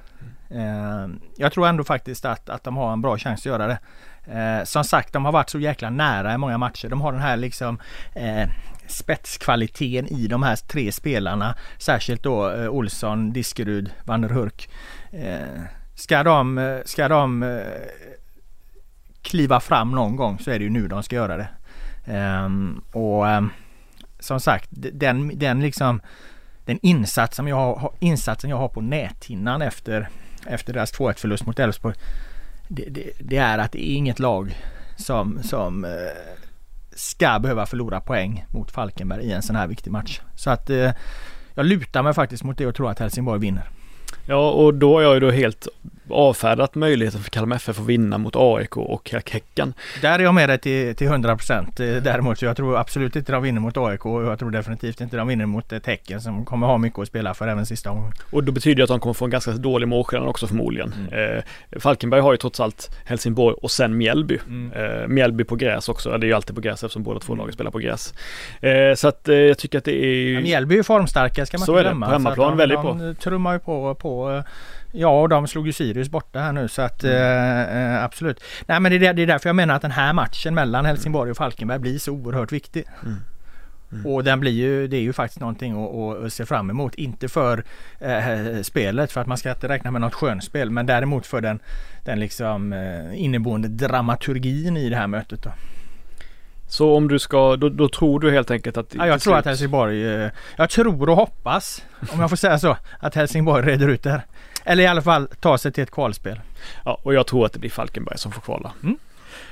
Eh, 0.50 1.06
jag 1.36 1.52
tror 1.52 1.66
ändå 1.66 1.84
faktiskt 1.84 2.24
att, 2.24 2.48
att 2.48 2.64
de 2.64 2.76
har 2.76 2.92
en 2.92 3.00
bra 3.00 3.18
chans 3.18 3.40
att 3.40 3.46
göra 3.46 3.66
det. 3.66 3.78
Eh, 4.26 4.64
som 4.64 4.84
sagt, 4.84 5.12
de 5.12 5.24
har 5.24 5.32
varit 5.32 5.50
så 5.50 5.58
jäkla 5.58 5.90
nära 5.90 6.34
i 6.34 6.38
många 6.38 6.58
matcher. 6.58 6.88
De 6.88 7.00
har 7.00 7.12
den 7.12 7.20
här 7.20 7.36
liksom 7.36 7.78
eh, 8.14 8.48
spetskvaliteten 8.86 10.06
i 10.06 10.26
de 10.26 10.42
här 10.42 10.56
tre 10.56 10.92
spelarna. 10.92 11.54
Särskilt 11.78 12.22
då 12.22 12.50
eh, 12.50 12.68
Olsson, 12.68 13.32
Diskerud, 13.32 13.90
Van 14.04 14.20
der 14.20 14.28
Hurk. 14.28 14.68
Eh, 15.12 15.62
ska 15.94 16.22
de, 16.22 16.58
eh, 16.58 16.78
ska 16.84 17.08
de 17.08 17.42
eh, 17.42 17.60
kliva 19.22 19.60
fram 19.60 19.90
någon 19.90 20.16
gång 20.16 20.38
så 20.38 20.50
är 20.50 20.58
det 20.58 20.64
ju 20.64 20.70
nu 20.70 20.88
de 20.88 21.02
ska 21.02 21.16
göra 21.16 21.36
det. 21.36 21.48
Ehm, 22.06 22.82
och 22.92 23.28
ehm, 23.28 23.50
som 24.18 24.40
sagt, 24.40 24.68
den, 24.70 25.38
den 25.38 25.60
liksom 25.60 26.00
den 26.64 26.78
insatsen 26.82 27.46
jag 27.46 27.56
har, 27.56 27.92
insatsen 27.98 28.50
jag 28.50 28.56
har 28.56 28.68
på 28.68 28.80
näthinnan 28.80 29.62
efter, 29.62 30.08
efter 30.46 30.72
deras 30.72 30.94
2-1 30.94 31.14
förlust 31.18 31.46
mot 31.46 31.58
Elfsborg. 31.58 31.94
Det, 32.68 32.88
det, 32.88 33.10
det, 33.18 33.36
är 33.36 33.58
att 33.58 33.72
det 33.72 33.90
är 33.90 33.94
inget 33.94 34.18
lag 34.18 34.56
som, 34.96 35.42
som 35.42 35.84
eh, 35.84 35.90
ska 36.94 37.38
behöva 37.38 37.66
förlora 37.66 38.00
poäng 38.00 38.44
mot 38.48 38.70
Falkenberg 38.70 39.24
i 39.24 39.32
en 39.32 39.42
sån 39.42 39.56
här 39.56 39.66
viktig 39.66 39.90
match. 39.90 40.20
Så 40.36 40.50
att 40.50 40.70
eh, 40.70 40.90
jag 41.54 41.66
lutar 41.66 42.02
mig 42.02 42.14
faktiskt 42.14 42.44
mot 42.44 42.58
det 42.58 42.66
och 42.66 42.74
tror 42.74 42.90
att 42.90 42.98
Helsingborg 42.98 43.40
vinner. 43.40 43.68
Ja, 44.26 44.50
och 44.50 44.74
då 44.74 44.94
har 44.94 45.02
jag 45.02 45.14
ju 45.14 45.20
då 45.20 45.30
helt 45.30 45.68
avfärdat 46.10 46.74
möjligheten 46.74 47.20
för 47.20 47.30
Kalmar 47.30 47.56
FF 47.56 47.80
att 47.80 47.86
vinna 47.86 48.18
mot 48.18 48.36
AIK 48.36 48.76
och 48.76 49.10
Häcken. 49.10 49.74
Där 50.02 50.18
är 50.18 50.22
jag 50.22 50.34
med 50.34 50.48
dig 50.48 50.58
till, 50.58 50.96
till 50.96 51.06
100 51.06 51.36
procent. 51.36 51.80
Eh, 51.80 51.86
däremot 51.86 52.38
så 52.38 52.44
jag 52.44 52.56
tror 52.56 52.78
absolut 52.78 53.16
inte 53.16 53.32
de 53.32 53.42
vinner 53.42 53.60
mot 53.60 53.76
AIK 53.76 54.06
och 54.06 54.24
jag 54.24 54.38
tror 54.38 54.50
definitivt 54.50 55.00
inte 55.00 55.16
de 55.16 55.28
vinner 55.28 55.46
mot 55.46 55.72
ett 55.72 55.86
Häcken 55.86 56.20
som 56.20 56.44
kommer 56.44 56.66
ha 56.66 56.78
mycket 56.78 56.98
att 56.98 57.08
spela 57.08 57.34
för 57.34 57.48
även 57.48 57.66
sista 57.66 57.90
omgången. 57.90 58.12
Och 58.30 58.44
då 58.44 58.52
betyder 58.52 58.76
det 58.76 58.82
att 58.82 58.88
de 58.88 59.00
kommer 59.00 59.14
få 59.14 59.24
en 59.24 59.30
ganska 59.30 59.50
dålig 59.50 59.88
målskillnad 59.88 60.28
också 60.28 60.46
förmodligen. 60.46 60.94
Mm. 61.12 61.36
Eh, 61.36 61.80
Falkenberg 61.80 62.20
har 62.20 62.32
ju 62.32 62.36
trots 62.36 62.60
allt 62.60 62.96
Helsingborg 63.04 63.56
och 63.62 63.70
sen 63.70 63.96
Mjällby. 63.96 64.38
Mm. 64.46 64.72
Eh, 64.72 65.08
Mjällby 65.08 65.44
på 65.44 65.56
gräs 65.56 65.88
också, 65.88 66.18
det 66.18 66.26
är 66.26 66.28
ju 66.28 66.34
alltid 66.34 66.54
på 66.54 66.60
gräs 66.60 66.84
eftersom 66.84 67.02
båda 67.02 67.20
två 67.20 67.32
mm. 67.32 67.38
lagen 67.38 67.52
spelar 67.52 67.70
på 67.70 67.78
gräs. 67.78 68.14
Eh, 68.60 68.94
så 68.94 69.08
att 69.08 69.28
eh, 69.28 69.34
jag 69.34 69.58
tycker 69.58 69.78
att 69.78 69.84
det 69.84 70.04
är... 70.04 70.34
Ja, 70.34 70.40
Mjällby 70.40 70.78
är 70.78 70.82
formstarka 70.82 71.46
ska 71.46 71.58
man 71.58 71.66
så 71.66 71.72
inte 71.72 71.82
glömma. 71.82 72.06
Så 72.06 72.12
är 72.12 72.18
det, 72.18 72.22
på 72.22 72.22
hemmaplan 72.22 72.50
de, 72.50 72.58
väldigt 72.58 72.82
de, 72.82 72.98
De 72.98 73.14
trummar 73.14 73.52
ju 73.52 73.58
på, 73.58 73.94
på 73.94 74.30
eh, 74.30 74.42
Ja, 74.96 75.20
och 75.20 75.28
de 75.28 75.46
slog 75.46 75.66
ju 75.66 75.72
Sirius 75.72 76.08
borta 76.08 76.40
här 76.40 76.52
nu 76.52 76.68
så 76.68 76.82
att 76.82 77.04
mm. 77.04 77.16
Eh, 77.16 77.94
eh, 77.96 78.04
absolut. 78.04 78.44
Nej 78.66 78.80
men 78.80 78.92
det 78.92 79.06
är, 79.06 79.14
det 79.14 79.22
är 79.22 79.26
därför 79.26 79.48
jag 79.48 79.56
menar 79.56 79.74
att 79.74 79.82
den 79.82 79.90
här 79.90 80.12
matchen 80.12 80.54
mellan 80.54 80.84
Helsingborg 80.84 81.30
och 81.30 81.36
Falkenberg 81.36 81.78
blir 81.78 81.98
så 81.98 82.12
oerhört 82.12 82.52
viktig. 82.52 82.84
Mm. 83.02 83.16
Mm. 83.92 84.06
Och 84.06 84.24
den 84.24 84.40
blir 84.40 84.52
ju, 84.52 84.88
det 84.88 84.96
är 84.96 85.00
ju 85.00 85.12
faktiskt 85.12 85.40
någonting 85.40 85.84
att, 85.84 86.24
att 86.24 86.32
se 86.32 86.46
fram 86.46 86.70
emot. 86.70 86.94
Inte 86.94 87.28
för 87.28 87.64
eh, 88.00 88.62
spelet 88.62 89.12
för 89.12 89.20
att 89.20 89.26
man 89.26 89.38
ska 89.38 89.50
inte 89.50 89.68
räkna 89.68 89.90
med 89.90 90.00
något 90.00 90.14
skönspel 90.14 90.70
men 90.70 90.86
däremot 90.86 91.26
för 91.26 91.40
den, 91.40 91.60
den 92.04 92.20
liksom 92.20 92.72
eh, 92.72 93.22
inneboende 93.22 93.68
dramaturgin 93.68 94.76
i 94.76 94.88
det 94.88 94.96
här 94.96 95.06
mötet. 95.06 95.42
Då. 95.42 95.50
Så 96.66 96.96
om 96.96 97.08
du 97.08 97.18
ska, 97.18 97.56
då, 97.56 97.68
då, 97.68 97.88
tror 97.88 98.20
du 98.20 98.30
helt 98.30 98.50
enkelt 98.50 98.76
att... 98.76 98.94
Ja, 98.94 99.06
jag 99.06 99.20
tror 99.20 99.36
att 99.36 99.44
Helsingborg, 99.44 100.14
eh, 100.14 100.30
jag 100.56 100.70
tror 100.70 101.08
och 101.08 101.16
hoppas, 101.16 101.84
om 102.12 102.20
jag 102.20 102.30
får 102.30 102.36
säga 102.36 102.58
så, 102.58 102.76
att 102.98 103.14
Helsingborg 103.14 103.66
reder 103.66 103.88
ut 103.88 104.02
det 104.02 104.10
här. 104.10 104.22
Eller 104.64 104.82
i 104.82 104.86
alla 104.86 105.02
fall 105.02 105.28
ta 105.40 105.58
sig 105.58 105.72
till 105.72 105.82
ett 105.82 105.90
kvalspel. 105.90 106.40
Ja, 106.84 106.98
och 107.02 107.14
jag 107.14 107.26
tror 107.26 107.46
att 107.46 107.52
det 107.52 107.58
blir 107.58 107.70
Falkenberg 107.70 108.18
som 108.18 108.32
får 108.32 108.40
kvala. 108.40 108.72
Mm. 108.82 108.98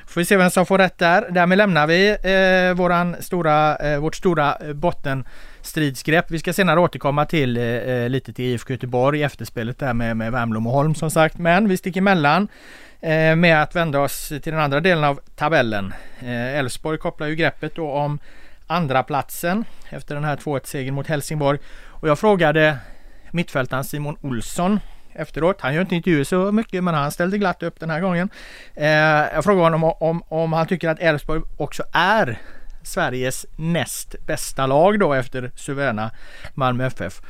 Får 0.06 0.20
vi 0.20 0.24
se 0.24 0.36
vem 0.36 0.50
som 0.50 0.66
får 0.66 0.78
rätt 0.78 0.98
där. 0.98 1.26
Därmed 1.30 1.58
lämnar 1.58 1.86
vi 1.86 2.10
eh, 2.10 2.76
våran 2.76 3.16
stora, 3.20 3.76
eh, 3.76 3.98
vårt 3.98 4.16
stora 4.16 4.56
eh, 4.56 4.72
bottenstridsgrepp. 4.72 6.30
Vi 6.30 6.38
ska 6.38 6.52
senare 6.52 6.80
återkomma 6.80 7.24
till 7.24 7.56
eh, 7.56 7.64
eh 7.64 8.08
lite 8.08 8.32
till 8.32 8.44
IFK 8.44 8.72
Göteborg, 8.72 9.22
efterspelet 9.22 9.78
där 9.78 9.94
med, 9.94 10.16
med 10.16 10.32
Värmlom 10.32 10.66
och 10.66 10.72
Holm 10.72 10.94
som 10.94 11.10
sagt. 11.10 11.38
Men 11.38 11.68
vi 11.68 11.76
sticker 11.76 12.00
emellan 12.00 12.48
eh, 13.00 13.36
med 13.36 13.62
att 13.62 13.76
vända 13.76 14.00
oss 14.00 14.28
till 14.28 14.52
den 14.52 14.60
andra 14.60 14.80
delen 14.80 15.04
av 15.04 15.20
tabellen. 15.36 15.94
Eh, 16.20 16.58
Elfsborg 16.58 16.98
kopplar 16.98 17.26
ju 17.26 17.34
greppet 17.34 17.74
då 17.74 17.90
om 17.90 18.18
andra 18.66 19.02
platsen 19.02 19.64
efter 19.90 20.14
den 20.14 20.24
här 20.24 20.36
2-1 20.36 20.60
segern 20.64 20.94
mot 20.94 21.06
Helsingborg. 21.06 21.58
Och 21.86 22.08
jag 22.08 22.18
frågade 22.18 22.76
mittfältaren 23.30 23.84
Simon 23.84 24.16
Olsson 24.20 24.80
efteråt. 25.12 25.60
Han 25.60 25.74
gör 25.74 25.80
inte 25.80 25.94
intervjuer 25.94 26.24
så 26.24 26.52
mycket 26.52 26.84
men 26.84 26.94
han 26.94 27.10
ställde 27.10 27.38
glatt 27.38 27.62
upp 27.62 27.80
den 27.80 27.90
här 27.90 28.00
gången. 28.00 28.30
Eh, 28.74 28.86
jag 29.34 29.44
frågade 29.44 29.64
honom 29.64 29.84
om, 29.84 29.94
om, 30.00 30.22
om 30.28 30.52
han 30.52 30.66
tycker 30.66 30.88
att 30.88 31.00
Elfsborg 31.00 31.42
också 31.56 31.82
är 31.92 32.38
Sveriges 32.82 33.46
näst 33.56 34.26
bästa 34.26 34.66
lag 34.66 34.98
då 34.98 35.12
efter 35.14 35.50
suveräna 35.56 36.10
Malmö 36.54 36.86
FF. 36.86 37.20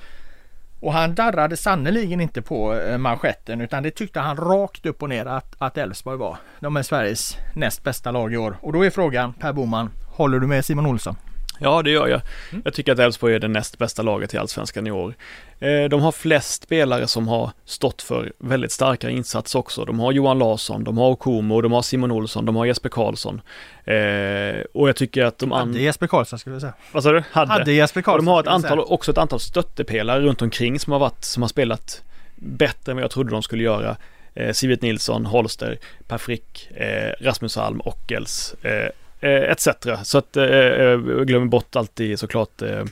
Och 0.80 0.92
han 0.92 1.14
darrade 1.14 1.56
sannoliken 1.56 2.20
inte 2.20 2.42
på 2.42 2.74
eh, 2.74 2.98
manschetten 2.98 3.60
utan 3.60 3.82
det 3.82 3.90
tyckte 3.90 4.20
han 4.20 4.36
rakt 4.36 4.86
upp 4.86 5.02
och 5.02 5.08
ner 5.08 5.26
att, 5.26 5.54
att 5.58 5.78
Elfsborg 5.78 6.18
var. 6.18 6.36
De 6.60 6.76
är 6.76 6.82
Sveriges 6.82 7.36
näst 7.54 7.82
bästa 7.84 8.10
lag 8.10 8.32
i 8.32 8.36
år. 8.36 8.56
Och 8.60 8.72
då 8.72 8.86
är 8.86 8.90
frågan 8.90 9.32
Per 9.32 9.52
Boman, 9.52 9.90
Håller 10.16 10.40
du 10.40 10.46
med 10.46 10.64
Simon 10.64 10.86
Olsson? 10.86 11.16
Ja, 11.62 11.82
det 11.82 11.90
gör 11.90 12.08
jag. 12.08 12.20
Mm. 12.50 12.62
Jag 12.64 12.74
tycker 12.74 12.92
att 12.92 12.98
Elfsborg 12.98 13.34
är 13.34 13.38
det 13.38 13.48
näst 13.48 13.78
bästa 13.78 14.02
laget 14.02 14.34
i 14.34 14.38
Allsvenskan 14.38 14.86
i 14.86 14.90
år. 14.90 15.14
Eh, 15.60 15.84
de 15.84 16.00
har 16.00 16.12
flest 16.12 16.62
spelare 16.62 17.06
som 17.06 17.28
har 17.28 17.50
stått 17.64 18.02
för 18.02 18.32
väldigt 18.38 18.72
starka 18.72 19.10
insatser 19.10 19.58
också. 19.58 19.84
De 19.84 20.00
har 20.00 20.12
Johan 20.12 20.38
Larsson, 20.38 20.84
de 20.84 20.98
har 20.98 21.10
Okomo, 21.10 21.60
de 21.60 21.72
har 21.72 21.82
Simon 21.82 22.10
Olsson, 22.10 22.46
de 22.46 22.56
har 22.56 22.66
Jesper 22.66 22.88
Karlsson. 22.88 23.40
Eh, 23.84 24.64
och 24.74 24.88
jag 24.88 24.96
tycker 24.96 25.24
att 25.24 25.38
de 25.38 25.52
andra... 25.52 25.72
Hade 25.72 25.80
Jesper 25.80 26.06
Karlsson 26.06 26.38
skulle 26.38 26.54
jag 26.54 26.60
säga. 26.60 26.74
Vad 26.92 27.02
sa 27.02 27.12
du? 27.12 27.22
Hade. 27.30 27.52
Hade 27.52 27.72
Jesper 27.72 28.02
Karlsson. 28.02 28.18
Och 28.18 28.24
de 28.24 28.30
har 28.30 28.40
ett 28.40 28.64
antal, 28.64 28.80
också 28.80 29.10
ett 29.10 29.18
antal 29.18 29.40
stöttepelare 29.40 30.20
runt 30.20 30.42
omkring 30.42 30.78
som 30.78 30.92
har 30.92 31.00
varit, 31.00 31.24
som 31.24 31.42
har 31.42 31.48
spelat 31.48 32.02
bättre 32.36 32.92
än 32.92 32.96
vad 32.96 33.02
jag 33.04 33.10
trodde 33.10 33.30
de 33.30 33.42
skulle 33.42 33.62
göra. 33.62 33.96
Eh, 34.34 34.52
Sivert 34.52 34.82
Nilsson, 34.82 35.26
Holster, 35.26 35.78
Per 36.06 36.18
Frick, 36.18 36.70
eh, 36.70 37.12
Rasmus 37.20 37.56
Alm, 37.56 37.80
Ockels, 37.84 38.54
eh, 38.62 38.72
eh 38.72 38.88
Eh, 39.22 39.50
etc. 39.50 39.68
Så 40.04 40.18
att 40.18 40.36
eh, 40.36 40.44
jag 40.44 41.26
glömmer 41.26 41.46
bort 41.46 41.76
alltid 41.76 42.18
såklart 42.18 42.62
eh, 42.62 42.84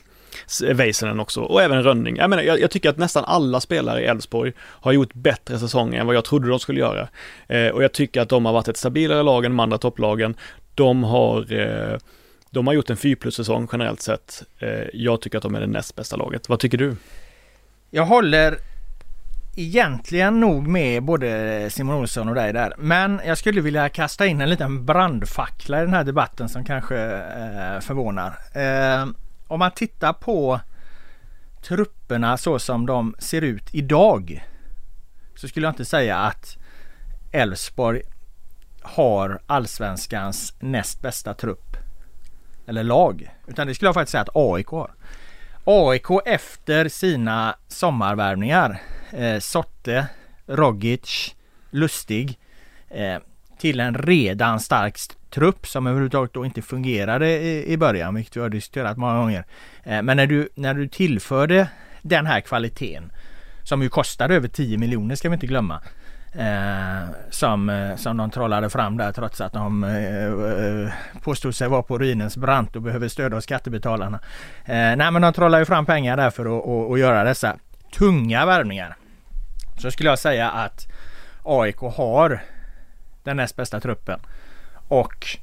Väisänen 0.73 1.19
också 1.19 1.41
och 1.41 1.61
även 1.61 1.83
Rönning. 1.83 2.17
Jag, 2.17 2.29
menar, 2.29 2.43
jag, 2.43 2.59
jag, 2.59 2.71
tycker 2.71 2.89
att 2.89 2.97
nästan 2.97 3.23
alla 3.25 3.59
spelare 3.59 4.01
i 4.01 4.05
Elfsborg 4.05 4.53
har 4.57 4.91
gjort 4.91 5.13
bättre 5.13 5.59
säsonger 5.59 5.99
än 5.99 6.05
vad 6.05 6.15
jag 6.15 6.25
trodde 6.25 6.49
de 6.49 6.59
skulle 6.59 6.79
göra. 6.79 7.07
Eh, 7.47 7.67
och 7.67 7.83
jag 7.83 7.91
tycker 7.91 8.21
att 8.21 8.29
de 8.29 8.45
har 8.45 8.53
varit 8.53 8.67
ett 8.67 8.77
stabilare 8.77 9.23
lag 9.23 9.45
än 9.45 9.51
de 9.51 9.59
andra 9.59 9.77
topplagen. 9.77 10.35
De 10.75 11.03
har 11.03 11.53
eh, 11.53 11.97
de 12.49 12.67
har 12.67 12.73
gjort 12.73 12.89
en 12.89 12.97
4 12.97 13.15
plus-säsong 13.15 13.67
generellt 13.71 14.01
sett. 14.01 14.43
Eh, 14.59 14.69
jag 14.93 15.21
tycker 15.21 15.37
att 15.37 15.43
de 15.43 15.55
är 15.55 15.59
det 15.59 15.67
näst 15.67 15.95
bästa 15.95 16.15
laget. 16.15 16.49
Vad 16.49 16.59
tycker 16.59 16.77
du? 16.77 16.95
Jag 17.89 18.05
håller 18.05 18.57
egentligen 19.55 20.39
nog 20.39 20.67
med 20.67 21.03
både 21.03 21.69
Simon 21.69 21.95
Olsson 21.95 22.29
och 22.29 22.35
dig 22.35 22.53
där. 22.53 22.73
Men 22.77 23.21
jag 23.25 23.37
skulle 23.37 23.61
vilja 23.61 23.89
kasta 23.89 24.25
in 24.25 24.41
en 24.41 24.49
liten 24.49 24.85
brandfackla 24.85 25.81
i 25.81 25.85
den 25.85 25.93
här 25.93 26.03
debatten 26.03 26.49
som 26.49 26.65
kanske 26.65 26.97
eh, 26.97 27.79
förvånar. 27.79 28.39
Eh, 28.53 29.07
om 29.47 29.59
man 29.59 29.71
tittar 29.71 30.13
på 30.13 30.59
trupperna 31.61 32.37
så 32.37 32.59
som 32.59 32.85
de 32.85 33.15
ser 33.19 33.41
ut 33.41 33.69
idag 33.71 34.47
så 35.35 35.47
skulle 35.47 35.65
jag 35.65 35.71
inte 35.71 35.85
säga 35.85 36.17
att 36.17 36.57
Elfsborg 37.31 38.01
har 38.81 39.41
allsvenskans 39.47 40.53
näst 40.59 41.01
bästa 41.01 41.33
trupp 41.33 41.77
eller 42.67 42.83
lag. 42.83 43.35
Utan 43.47 43.67
det 43.67 43.75
skulle 43.75 43.87
jag 43.87 43.93
faktiskt 43.93 44.11
säga 44.11 44.21
att 44.21 44.35
AIK 44.35 44.67
har. 44.67 44.91
AIK 45.63 46.05
efter 46.25 46.87
sina 46.87 47.55
sommarvärvningar 47.67 48.81
eh, 49.11 49.39
Sotte, 49.39 50.07
Rogic, 50.47 51.35
Lustig 51.69 52.39
eh, 52.89 53.17
till 53.59 53.79
en 53.79 53.95
redan 53.95 54.59
stark 54.59 54.97
trupp 55.29 55.67
som 55.67 55.87
överhuvudtaget 55.87 56.33
då 56.33 56.45
inte 56.45 56.61
fungerade 56.61 57.29
i, 57.29 57.73
i 57.73 57.77
början, 57.77 58.15
vilket 58.15 58.37
vi 58.37 58.41
har 58.41 58.49
diskuterat 58.49 58.97
många 58.97 59.19
gånger. 59.19 59.45
Eh, 59.83 60.01
men 60.01 60.17
när 60.17 60.27
du, 60.27 60.49
när 60.55 60.73
du 60.73 60.87
tillförde 60.87 61.67
den 62.01 62.25
här 62.25 62.41
kvaliteten 62.41 63.11
som 63.63 63.81
ju 63.81 63.89
kostade 63.89 64.35
över 64.35 64.47
10 64.47 64.77
miljoner 64.77 65.15
ska 65.15 65.29
vi 65.29 65.33
inte 65.33 65.47
glömma. 65.47 65.81
Eh, 66.33 67.03
som, 67.29 67.69
eh, 67.69 67.95
som 67.95 68.17
de 68.17 68.31
trollade 68.31 68.69
fram 68.69 68.97
där 68.97 69.11
trots 69.11 69.41
att 69.41 69.53
de 69.53 69.83
eh, 69.83 70.25
eh, 70.25 70.93
påstod 71.21 71.55
sig 71.55 71.67
vara 71.67 71.81
på 71.81 71.97
ruinens 71.97 72.37
brant 72.37 72.75
och 72.75 72.81
behöver 72.81 73.07
stöd 73.07 73.33
av 73.33 73.41
skattebetalarna. 73.41 74.19
Eh, 74.65 74.95
nej 74.95 75.11
men 75.11 75.21
de 75.21 75.33
trollar 75.33 75.59
ju 75.59 75.65
fram 75.65 75.85
pengar 75.85 76.17
där 76.17 76.29
för 76.29 76.45
att 76.45 76.65
och, 76.65 76.89
och 76.89 76.99
göra 76.99 77.23
dessa 77.23 77.57
tunga 77.93 78.45
värvningar. 78.45 78.95
Så 79.77 79.91
skulle 79.91 80.09
jag 80.09 80.19
säga 80.19 80.49
att 80.49 80.87
AIK 81.43 81.77
har 81.77 82.41
den 83.23 83.37
näst 83.37 83.55
bästa 83.55 83.79
truppen. 83.79 84.19
Och 84.87 85.37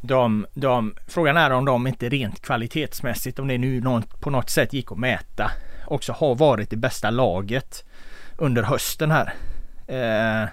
de, 0.00 0.46
de, 0.54 0.94
frågan 1.06 1.36
är 1.36 1.50
om 1.50 1.64
de 1.64 1.86
inte 1.86 2.08
rent 2.08 2.42
kvalitetsmässigt, 2.42 3.38
om 3.38 3.48
det 3.48 3.58
nu 3.58 3.82
på 4.20 4.30
något 4.30 4.50
sätt 4.50 4.72
gick 4.72 4.92
att 4.92 4.98
mäta, 4.98 5.50
också 5.86 6.12
har 6.12 6.34
varit 6.34 6.70
det 6.70 6.76
bästa 6.76 7.10
laget 7.10 7.84
under 8.36 8.62
hösten 8.62 9.10
här. 9.10 9.34
Eh, 9.86 10.48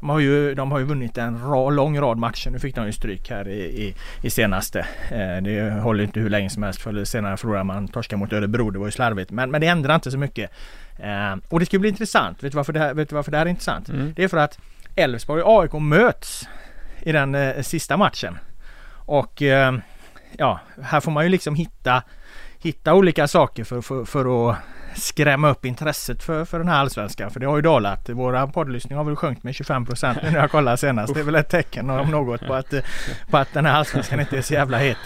de, 0.00 0.10
har 0.10 0.18
ju, 0.18 0.54
de 0.54 0.72
har 0.72 0.78
ju 0.78 0.84
vunnit 0.84 1.18
en 1.18 1.40
ra, 1.40 1.70
lång 1.70 2.00
rad 2.00 2.18
matcher. 2.18 2.50
Nu 2.50 2.58
fick 2.58 2.74
de 2.74 2.86
ju 2.86 2.92
stryk 2.92 3.30
här 3.30 3.48
i, 3.48 3.60
i, 3.60 3.94
i 4.22 4.30
senaste. 4.30 4.86
Eh, 5.10 5.42
det 5.42 5.80
håller 5.82 6.04
inte 6.04 6.20
hur 6.20 6.30
länge 6.30 6.50
som 6.50 6.62
helst 6.62 6.82
för 6.82 7.04
senare 7.04 7.36
förlorar 7.36 7.64
man 7.64 7.88
torska 7.88 8.16
mot 8.16 8.32
Örebro. 8.32 8.70
Det 8.70 8.78
var 8.78 8.86
ju 8.86 8.92
slarvigt. 8.92 9.30
Men, 9.30 9.50
men 9.50 9.60
det 9.60 9.66
ändrar 9.66 9.94
inte 9.94 10.10
så 10.10 10.18
mycket. 10.18 10.50
Eh, 10.98 11.36
och 11.48 11.60
det 11.60 11.66
ska 11.66 11.78
bli 11.78 11.88
intressant. 11.88 12.42
Vet 12.42 12.52
du 12.52 12.56
varför 12.56 12.72
det 12.72 12.80
här, 12.80 12.94
vet 12.94 13.08
du 13.08 13.14
varför 13.14 13.30
det 13.30 13.38
här 13.38 13.46
är 13.46 13.50
intressant? 13.50 13.88
Mm. 13.88 14.12
Det 14.16 14.24
är 14.24 14.28
för 14.28 14.36
att 14.36 14.58
Elfsborg 14.96 15.42
och 15.42 15.62
AIK 15.62 15.72
möts 15.72 16.48
i 17.02 17.12
den 17.12 17.34
eh, 17.34 17.62
sista 17.62 17.96
matchen. 17.96 18.38
Och 19.06 19.42
eh, 19.42 19.74
ja, 20.38 20.60
här 20.82 21.00
får 21.00 21.10
man 21.10 21.24
ju 21.24 21.30
liksom 21.30 21.54
hitta, 21.54 22.02
hitta 22.58 22.94
olika 22.94 23.28
saker 23.28 23.64
för, 23.64 23.80
för, 23.80 24.04
för 24.04 24.50
att 24.50 24.56
skrämma 24.94 25.50
upp 25.50 25.64
intresset 25.64 26.22
för, 26.22 26.44
för 26.44 26.58
den 26.58 26.68
här 26.68 26.80
allsvenskan. 26.80 27.30
För 27.30 27.40
det 27.40 27.46
har 27.46 27.56
ju 27.56 27.62
dalat. 27.62 28.08
Våra 28.08 28.46
poddlyssning 28.46 28.98
har 28.98 29.04
väl 29.04 29.16
sjunkit 29.16 29.44
med 29.44 29.54
25 29.54 29.86
procent 29.86 30.18
nu 30.22 30.30
när 30.30 30.38
jag 30.38 30.50
kollar 30.50 30.76
senast. 30.76 31.14
Det 31.14 31.20
är 31.20 31.24
väl 31.24 31.34
ett 31.34 31.48
tecken 31.48 31.90
om 31.90 32.10
något 32.10 32.46
på 32.46 32.54
att, 32.54 32.74
på 33.30 33.36
att 33.36 33.52
den 33.52 33.66
här 33.66 33.74
allsvenskan 33.74 34.20
inte 34.20 34.38
är 34.38 34.42
så 34.42 34.54
jävla 34.54 34.78
het. 34.78 34.98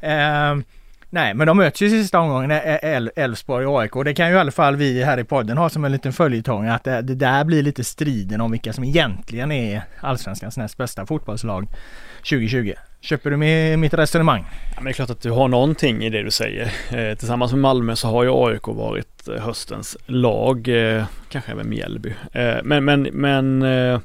Ehm, 0.00 0.64
Nej, 1.12 1.34
men 1.34 1.46
de 1.46 1.56
möts 1.56 1.82
ju 1.82 1.86
i 1.86 1.90
sista 1.90 2.20
omgången, 2.20 2.50
Elfsborg 3.16 3.66
och 3.66 3.80
AIK. 3.80 3.92
Det 4.04 4.14
kan 4.14 4.28
ju 4.28 4.34
i 4.34 4.38
alla 4.38 4.50
fall 4.50 4.76
vi 4.76 5.04
här 5.04 5.18
i 5.18 5.24
podden 5.24 5.58
ha 5.58 5.68
som 5.68 5.84
en 5.84 5.92
liten 5.92 6.12
följetong 6.12 6.66
att 6.66 6.84
det, 6.84 7.02
det 7.02 7.14
där 7.14 7.44
blir 7.44 7.62
lite 7.62 7.84
striden 7.84 8.40
om 8.40 8.50
vilka 8.50 8.72
som 8.72 8.84
egentligen 8.84 9.52
är 9.52 9.82
Allsvenskans 10.00 10.56
näst 10.56 10.76
bästa 10.76 11.06
fotbollslag 11.06 11.66
2020. 12.16 12.72
Köper 13.00 13.30
du 13.30 13.36
med 13.36 13.78
mitt 13.78 13.94
resonemang? 13.94 14.46
Ja, 14.50 14.74
men 14.76 14.84
det 14.84 14.90
är 14.90 14.92
klart 14.92 15.10
att 15.10 15.22
du 15.22 15.30
har 15.30 15.48
någonting 15.48 16.04
i 16.04 16.10
det 16.10 16.22
du 16.22 16.30
säger. 16.30 16.72
Eh, 16.90 17.14
tillsammans 17.14 17.52
med 17.52 17.60
Malmö 17.60 17.96
så 17.96 18.08
har 18.08 18.24
ju 18.24 18.30
AIK 18.32 18.66
varit 18.66 19.28
eh, 19.28 19.34
höstens 19.34 19.96
lag, 20.06 20.68
eh, 20.68 21.04
kanske 21.28 21.52
även 21.52 21.68
Mjällby. 21.68 22.14
Eh, 22.32 22.56
men, 22.64 22.84
men, 22.84 23.02
men 23.02 23.62
Eh, 23.62 24.00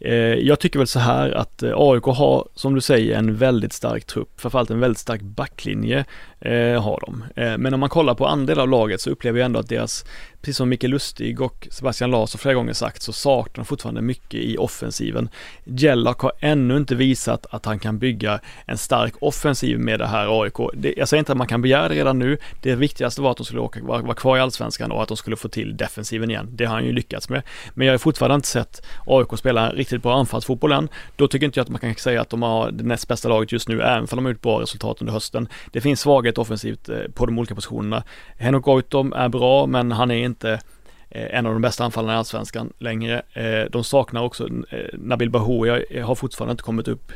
Eh, 0.00 0.14
jag 0.14 0.60
tycker 0.60 0.78
väl 0.78 0.88
så 0.88 0.98
här 0.98 1.30
att 1.30 1.62
eh, 1.62 1.72
AIK 1.76 2.04
har, 2.04 2.48
som 2.54 2.74
du 2.74 2.80
säger, 2.80 3.18
en 3.18 3.36
väldigt 3.36 3.72
stark 3.72 4.04
trupp, 4.04 4.40
framförallt 4.40 4.70
en 4.70 4.80
väldigt 4.80 4.98
stark 4.98 5.20
backlinje 5.20 6.04
eh, 6.40 6.82
har 6.82 7.00
de. 7.06 7.24
men 7.58 7.74
om 7.74 7.80
man 7.80 7.88
kollar 7.88 8.14
på 8.14 8.26
andel 8.26 8.58
av 8.58 8.68
laget 8.68 9.00
så 9.00 9.10
upplever 9.10 9.38
jag 9.38 9.46
ändå 9.46 9.60
att 9.60 9.68
deras 9.68 10.04
precis 10.44 10.56
som 10.56 10.68
Micke 10.68 10.82
Lustig 10.82 11.40
och 11.40 11.68
Sebastian 11.70 12.10
Larsson 12.10 12.38
flera 12.38 12.54
gånger 12.54 12.72
sagt 12.72 13.02
så 13.02 13.12
saknar 13.12 13.64
de 13.64 13.64
fortfarande 13.64 14.02
mycket 14.02 14.40
i 14.40 14.56
offensiven. 14.58 15.28
Jellak 15.64 16.20
har 16.20 16.32
ännu 16.40 16.76
inte 16.76 16.94
visat 16.94 17.46
att 17.50 17.66
han 17.66 17.78
kan 17.78 17.98
bygga 17.98 18.40
en 18.66 18.78
stark 18.78 19.14
offensiv 19.20 19.78
med 19.78 19.98
det 19.98 20.06
här 20.06 20.42
AIK. 20.42 20.54
Det, 20.74 20.94
jag 20.96 21.08
säger 21.08 21.18
inte 21.18 21.32
att 21.32 21.38
man 21.38 21.46
kan 21.46 21.62
begära 21.62 21.88
det 21.88 21.94
redan 21.94 22.18
nu. 22.18 22.38
Det 22.62 22.74
viktigaste 22.74 23.22
var 23.22 23.30
att 23.30 23.36
de 23.36 23.46
skulle 23.46 23.60
åka, 23.60 23.82
vara, 23.82 24.02
vara 24.02 24.14
kvar 24.14 24.36
i 24.36 24.40
allsvenskan 24.40 24.92
och 24.92 25.02
att 25.02 25.08
de 25.08 25.16
skulle 25.16 25.36
få 25.36 25.48
till 25.48 25.76
defensiven 25.76 26.30
igen. 26.30 26.48
Det 26.52 26.64
har 26.64 26.74
han 26.74 26.84
ju 26.84 26.92
lyckats 26.92 27.28
med. 27.28 27.42
Men 27.74 27.86
jag 27.86 27.94
har 27.94 27.98
fortfarande 27.98 28.34
inte 28.34 28.48
sett 28.48 28.86
AIK 29.06 29.38
spela 29.38 29.70
riktigt 29.70 30.02
bra 30.02 30.18
anfallsfotboll 30.18 30.72
än. 30.72 30.88
Då 31.16 31.28
tycker 31.28 31.46
inte 31.46 31.58
jag 31.58 31.64
att 31.64 31.70
man 31.70 31.80
kan 31.80 31.94
säga 31.94 32.20
att 32.20 32.30
de 32.30 32.42
har 32.42 32.70
det 32.70 32.84
näst 32.84 33.08
bästa 33.08 33.28
laget 33.28 33.52
just 33.52 33.68
nu, 33.68 33.82
även 33.82 34.00
om 34.00 34.06
de 34.10 34.24
har 34.24 34.32
gjort 34.32 34.42
bra 34.42 34.60
resultat 34.60 35.00
under 35.00 35.12
hösten. 35.12 35.48
Det 35.72 35.80
finns 35.80 36.00
svaghet 36.00 36.38
offensivt 36.38 36.88
eh, 36.88 36.98
på 37.14 37.26
de 37.26 37.38
olika 37.38 37.54
positionerna. 37.54 38.02
Henok 38.38 38.64
Goitom 38.64 39.12
är 39.12 39.28
bra, 39.28 39.66
men 39.66 39.92
han 39.92 40.10
är 40.10 40.24
inte 40.24 40.33
inte 40.34 40.60
eh, 41.10 41.38
en 41.38 41.46
av 41.46 41.52
de 41.52 41.62
bästa 41.62 41.84
anfallarna 41.84 42.14
i 42.14 42.16
Allsvenskan 42.16 42.72
längre. 42.78 43.22
Eh, 43.32 43.70
de 43.70 43.84
saknar 43.84 44.22
också, 44.22 44.48
eh, 44.70 44.78
Nabil 44.92 45.30
Bahoui 45.30 46.00
har 46.00 46.14
fortfarande 46.14 46.50
inte 46.50 46.62
kommit 46.62 46.88
upp 46.88 47.12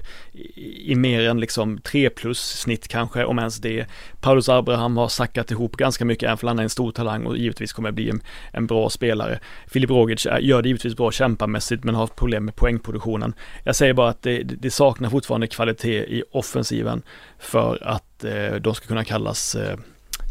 i, 0.84 0.94
mer 0.94 1.28
än 1.28 1.40
liksom 1.40 1.78
3 1.78 2.10
plus 2.10 2.40
snitt 2.40 2.88
kanske, 2.88 3.24
om 3.24 3.38
ens 3.38 3.58
det. 3.58 3.86
Paulus 4.20 4.48
Abraham 4.48 4.96
har 4.96 5.08
sackat 5.08 5.50
ihop 5.50 5.76
ganska 5.76 6.04
mycket, 6.04 6.26
även 6.26 6.36
för 6.36 6.46
han 6.46 6.58
är 6.58 6.62
en 6.62 6.70
stor 6.70 6.92
talang 6.92 7.26
och 7.26 7.36
givetvis 7.36 7.72
kommer 7.72 7.88
att 7.88 7.94
bli 7.94 8.10
en, 8.10 8.20
en 8.52 8.66
bra 8.66 8.90
spelare. 8.90 9.40
Filip 9.66 9.90
Rogic 9.90 10.26
gör 10.40 10.62
det 10.62 10.68
givetvis 10.68 10.96
bra 10.96 11.10
kämpamässigt, 11.10 11.84
men 11.84 11.94
har 11.94 12.06
problem 12.06 12.44
med 12.44 12.56
poängproduktionen. 12.56 13.34
Jag 13.64 13.76
säger 13.76 13.94
bara 13.94 14.08
att 14.08 14.22
det, 14.22 14.42
det 14.42 14.70
saknar 14.70 15.10
fortfarande 15.10 15.46
kvalitet 15.46 16.04
i 16.04 16.22
offensiven 16.32 17.02
för 17.38 17.78
att 17.82 18.24
de 18.60 18.74
ska 18.74 18.86
kunna 18.86 19.04
kallas 19.04 19.56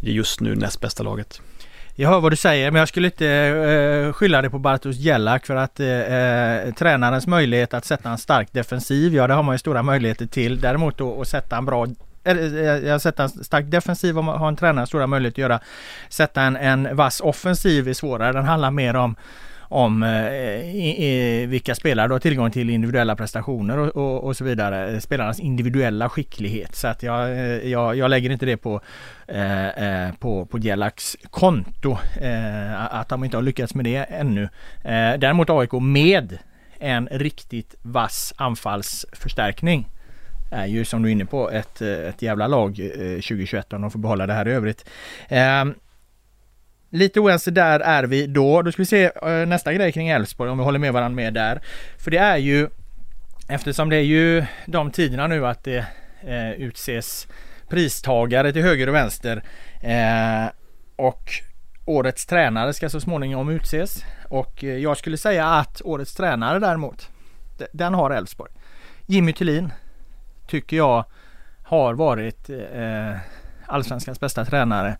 just 0.02 0.40
nu 0.40 0.54
näst 0.54 0.80
bästa 0.80 1.02
laget. 1.02 1.40
Jag 2.00 2.08
hör 2.08 2.20
vad 2.20 2.32
du 2.32 2.36
säger 2.36 2.70
men 2.70 2.78
jag 2.78 2.88
skulle 2.88 3.06
inte 3.06 3.26
eh, 3.26 4.12
skylla 4.12 4.42
det 4.42 4.50
på 4.50 4.58
Bartosz 4.58 4.96
Jellak 4.96 5.46
för 5.46 5.56
att 5.56 5.80
eh, 5.80 5.88
eh, 5.88 6.74
tränarens 6.74 7.26
möjlighet 7.26 7.74
att 7.74 7.84
sätta 7.84 8.10
en 8.10 8.18
stark 8.18 8.52
defensiv, 8.52 9.14
ja 9.14 9.26
det 9.26 9.34
har 9.34 9.42
man 9.42 9.54
ju 9.54 9.58
stora 9.58 9.82
möjligheter 9.82 10.26
till. 10.26 10.60
Däremot 10.60 10.98
då 10.98 11.20
att 11.20 11.28
sätta 11.28 11.56
en 11.56 11.64
bra 11.64 11.86
eh, 12.24 12.36
eh 12.36 12.62
jag 12.62 13.00
sätter 13.00 13.22
en 13.22 13.28
stark 13.28 13.64
defensiv 13.66 14.18
och 14.18 14.24
har 14.24 14.48
en 14.48 14.56
tränare 14.56 14.86
stora 14.86 15.06
möjligheter 15.06 15.42
att 15.42 15.50
göra. 15.50 15.60
Sätta 16.08 16.42
en, 16.42 16.56
en 16.56 16.96
vass 16.96 17.20
offensiv 17.20 17.88
är 17.88 17.94
svårare. 17.94 18.32
Den 18.32 18.44
handlar 18.44 18.70
mer 18.70 18.96
om 18.96 19.16
om 19.68 20.02
eh, 20.02 20.30
i, 20.76 21.06
i, 21.06 21.46
vilka 21.46 21.74
spelare 21.74 22.08
du 22.08 22.12
har 22.12 22.20
tillgång 22.20 22.50
till 22.50 22.70
individuella 22.70 23.16
prestationer 23.16 23.78
och, 23.78 23.96
och, 23.96 24.24
och, 24.24 24.36
så 24.36 24.44
vidare. 24.44 25.00
Spelarnas 25.00 25.40
individuella 25.40 26.08
skicklighet. 26.08 26.74
Så 26.74 26.88
att 26.88 27.02
jag, 27.02 27.30
eh, 27.30 27.68
jag, 27.68 27.96
jag 27.96 28.10
lägger 28.10 28.30
inte 28.30 28.46
det 28.46 28.56
på, 28.56 28.80
eh, 29.28 29.68
eh 29.68 30.14
på, 30.18 30.46
på 30.46 30.58
Gelaks 30.58 31.16
konto. 31.30 31.98
Eh, 32.20 32.94
att 32.94 33.08
de 33.08 33.24
inte 33.24 33.36
har 33.36 33.42
lyckats 33.42 33.74
med 33.74 33.84
det 33.84 33.96
ännu. 33.96 34.42
Eh, 34.84 35.18
däremot 35.18 35.50
AIK 35.50 35.72
med 35.72 36.38
en 36.78 37.08
riktigt 37.10 37.74
vass 37.82 38.34
anfallsförstärkning. 38.36 39.88
är 40.50 40.66
ju 40.66 40.84
som 40.84 41.02
du 41.02 41.08
är 41.08 41.12
inne 41.12 41.24
på 41.24 41.50
ett, 41.50 41.80
ett 41.80 42.22
jävla 42.22 42.46
lag 42.46 42.80
eh, 42.80 42.88
2021 42.90 43.72
om 43.72 43.82
de 43.82 43.90
får 43.90 43.98
behålla 43.98 44.26
det 44.26 44.32
här 44.32 44.48
i 44.48 44.52
övrigt. 44.52 44.84
Ehm, 45.28 45.74
Lite 46.90 47.20
oense 47.20 47.50
där 47.50 47.80
är 47.80 48.04
vi 48.04 48.26
då. 48.26 48.62
Då 48.62 48.72
ska 48.72 48.82
vi 48.82 48.86
se 48.86 49.04
eh, 49.04 49.46
nästa 49.46 49.72
grej 49.72 49.92
kring 49.92 50.08
Elfsborg 50.08 50.50
om 50.50 50.58
vi 50.58 50.64
håller 50.64 50.78
med 50.78 50.92
varandra 50.92 51.16
med 51.16 51.34
där. 51.34 51.60
För 51.98 52.10
det 52.10 52.18
är 52.18 52.36
ju 52.36 52.68
eftersom 53.48 53.88
det 53.88 53.96
är 53.96 54.02
ju 54.02 54.44
de 54.66 54.90
tiderna 54.90 55.26
nu 55.26 55.46
att 55.46 55.64
det 55.64 55.86
eh, 56.20 56.50
utses 56.50 57.28
pristagare 57.68 58.52
till 58.52 58.62
höger 58.62 58.88
och 58.88 58.94
vänster. 58.94 59.42
Eh, 59.82 60.50
och 60.96 61.30
årets 61.84 62.26
tränare 62.26 62.72
ska 62.72 62.90
så 62.90 63.00
småningom 63.00 63.48
utses. 63.48 64.04
Och 64.28 64.64
eh, 64.64 64.76
jag 64.76 64.96
skulle 64.96 65.16
säga 65.16 65.46
att 65.46 65.82
årets 65.84 66.14
tränare 66.14 66.58
däremot, 66.58 67.08
den 67.72 67.94
har 67.94 68.10
Elfsborg. 68.10 68.52
Jimmy 69.06 69.32
Tillin 69.32 69.72
tycker 70.46 70.76
jag 70.76 71.04
har 71.62 71.94
varit 71.94 72.50
eh, 72.50 72.58
eh 72.58 73.16
Allsvenskans 73.70 74.20
bästa 74.20 74.44
tränare 74.44 74.96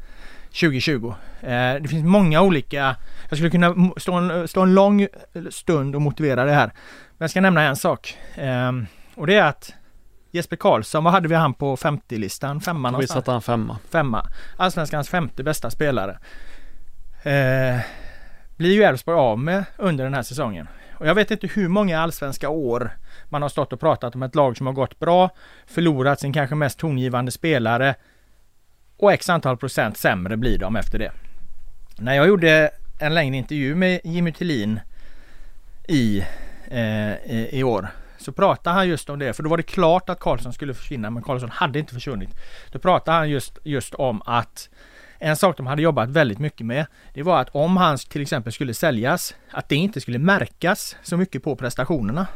2020. 0.49 1.14
Eh, 1.40 1.74
det 1.82 1.88
finns 1.88 2.05
många 2.05 2.42
olika, 2.42 2.96
jag 3.28 3.38
skulle 3.38 3.51
kunna 3.51 3.92
stå 3.96 4.14
en, 4.14 4.49
stå 4.49 4.62
en 4.62 4.74
lång 4.74 5.07
stund 5.51 5.94
och 5.94 6.03
motivera 6.03 6.44
det 6.44 6.53
här. 6.53 6.66
Men 6.66 7.24
jag 7.24 7.30
ska 7.30 7.40
nämna 7.40 7.62
en 7.62 7.76
sak. 7.76 8.18
Eh, 8.34 8.72
och 9.14 9.26
det 9.26 9.34
är 9.34 9.44
att 9.44 9.72
Jesper 10.30 10.57
Karlsson, 10.57 11.05
vad 11.05 11.12
hade 11.12 11.28
vi 11.28 11.34
han 11.34 11.55
på 11.55 11.76
50-listan? 11.76 12.61
Femma 12.61 12.90
någonstans? 12.90 13.16
Vi 13.16 13.20
satte 13.20 13.30
han 13.30 13.42
femma. 13.42 13.78
Femma. 13.90 14.26
Allsvenskans 14.57 15.09
femte 15.09 15.42
bästa 15.42 15.70
spelare. 15.70 16.18
Eh, 17.22 17.80
blir 18.57 18.72
ju 18.72 18.82
Elfsborg 18.82 19.18
av 19.18 19.38
med 19.38 19.64
under 19.76 20.05
den 20.05 20.14
här 20.14 20.22
säsongen. 20.22 20.68
Och 20.92 21.07
jag 21.07 21.14
vet 21.14 21.30
inte 21.30 21.46
hur 21.46 21.68
många 21.68 22.01
allsvenska 22.01 22.49
år 22.49 22.90
man 23.28 23.42
har 23.42 23.49
stått 23.49 23.72
och 23.72 23.80
pratat 23.80 24.14
om 24.14 24.22
ett 24.22 24.34
lag 24.34 24.57
som 24.57 24.66
har 24.66 24.74
gått 24.74 24.99
bra, 24.99 25.30
förlorat 25.66 26.20
sin 26.20 26.32
kanske 26.32 26.55
mest 26.55 26.78
tongivande 26.78 27.30
spelare 27.30 27.94
och 28.99 29.12
x 29.12 29.28
antal 29.28 29.57
procent 29.57 29.96
sämre 29.96 30.36
blir 30.36 30.59
de 30.59 30.76
efter 30.76 30.99
det. 30.99 31.12
När 31.96 32.14
jag 32.14 32.28
gjorde 32.28 32.70
en 32.99 33.14
längre 33.14 33.36
intervju 33.36 33.74
med 33.74 34.01
Jimmy 34.05 34.32
Tillin 34.32 34.80
i, 35.88 36.24
eh, 36.70 37.12
i, 37.12 37.49
i 37.53 37.62
år 37.62 37.88
så 38.18 38.32
pratade 38.32 38.76
han 38.76 38.88
just 38.88 39.11
om 39.11 39.18
det, 39.18 39.32
för 39.32 39.42
då 39.42 39.51
var 39.51 39.57
det 39.57 39.62
klart 39.62 40.09
att 40.09 40.20
Karlsson 40.20 40.53
skulle 40.53 40.74
försvinna, 40.74 41.11
men 41.11 41.22
Karlsson 41.22 41.51
hade 41.51 41.78
inte 41.78 41.94
försvunnit. 41.94 42.30
Då 42.72 42.78
pratade 42.78 43.16
han 43.16 43.30
just, 43.30 43.59
just 43.64 43.94
om 43.94 44.22
att 44.24 44.68
en 45.18 45.36
sak 45.36 45.57
de 45.57 45.66
hade 45.66 45.82
jobbat 45.82 46.09
väldigt 46.09 46.38
mycket 46.38 46.66
med, 46.66 46.86
det 47.14 47.22
var 47.22 47.40
att 47.40 47.49
om 47.49 47.76
han 47.76 47.99
till 47.99 48.22
exempel 48.22 48.53
skulle 48.53 48.74
säljas, 48.74 49.34
att 49.51 49.68
det 49.68 49.76
inte 49.76 50.01
skulle 50.01 50.18
märkas 50.18 50.96
så 51.03 51.16
mycket 51.16 51.42
på 51.42 51.57
prestationerna. 51.57 52.26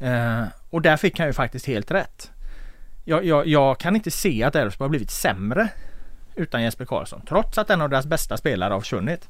Eh, 0.00 0.44
och 0.70 0.82
där 0.82 0.96
fick 0.96 1.18
han 1.18 1.28
ju 1.28 1.32
faktiskt 1.32 1.66
helt 1.66 1.90
rätt. 1.90 2.30
Jag, 3.04 3.24
jag, 3.24 3.46
jag 3.46 3.78
kan 3.78 3.96
inte 3.96 4.10
se 4.10 4.42
att 4.42 4.54
Elfsborg 4.54 4.84
har 4.86 4.90
blivit 4.90 5.10
sämre 5.10 5.68
utan 6.36 6.62
Jesper 6.62 6.84
Karlsson, 6.84 7.22
trots 7.28 7.58
att 7.58 7.70
en 7.70 7.80
av 7.80 7.90
deras 7.90 8.06
bästa 8.06 8.36
spelare 8.36 8.72
har 8.72 8.80
försvunnit. 8.80 9.28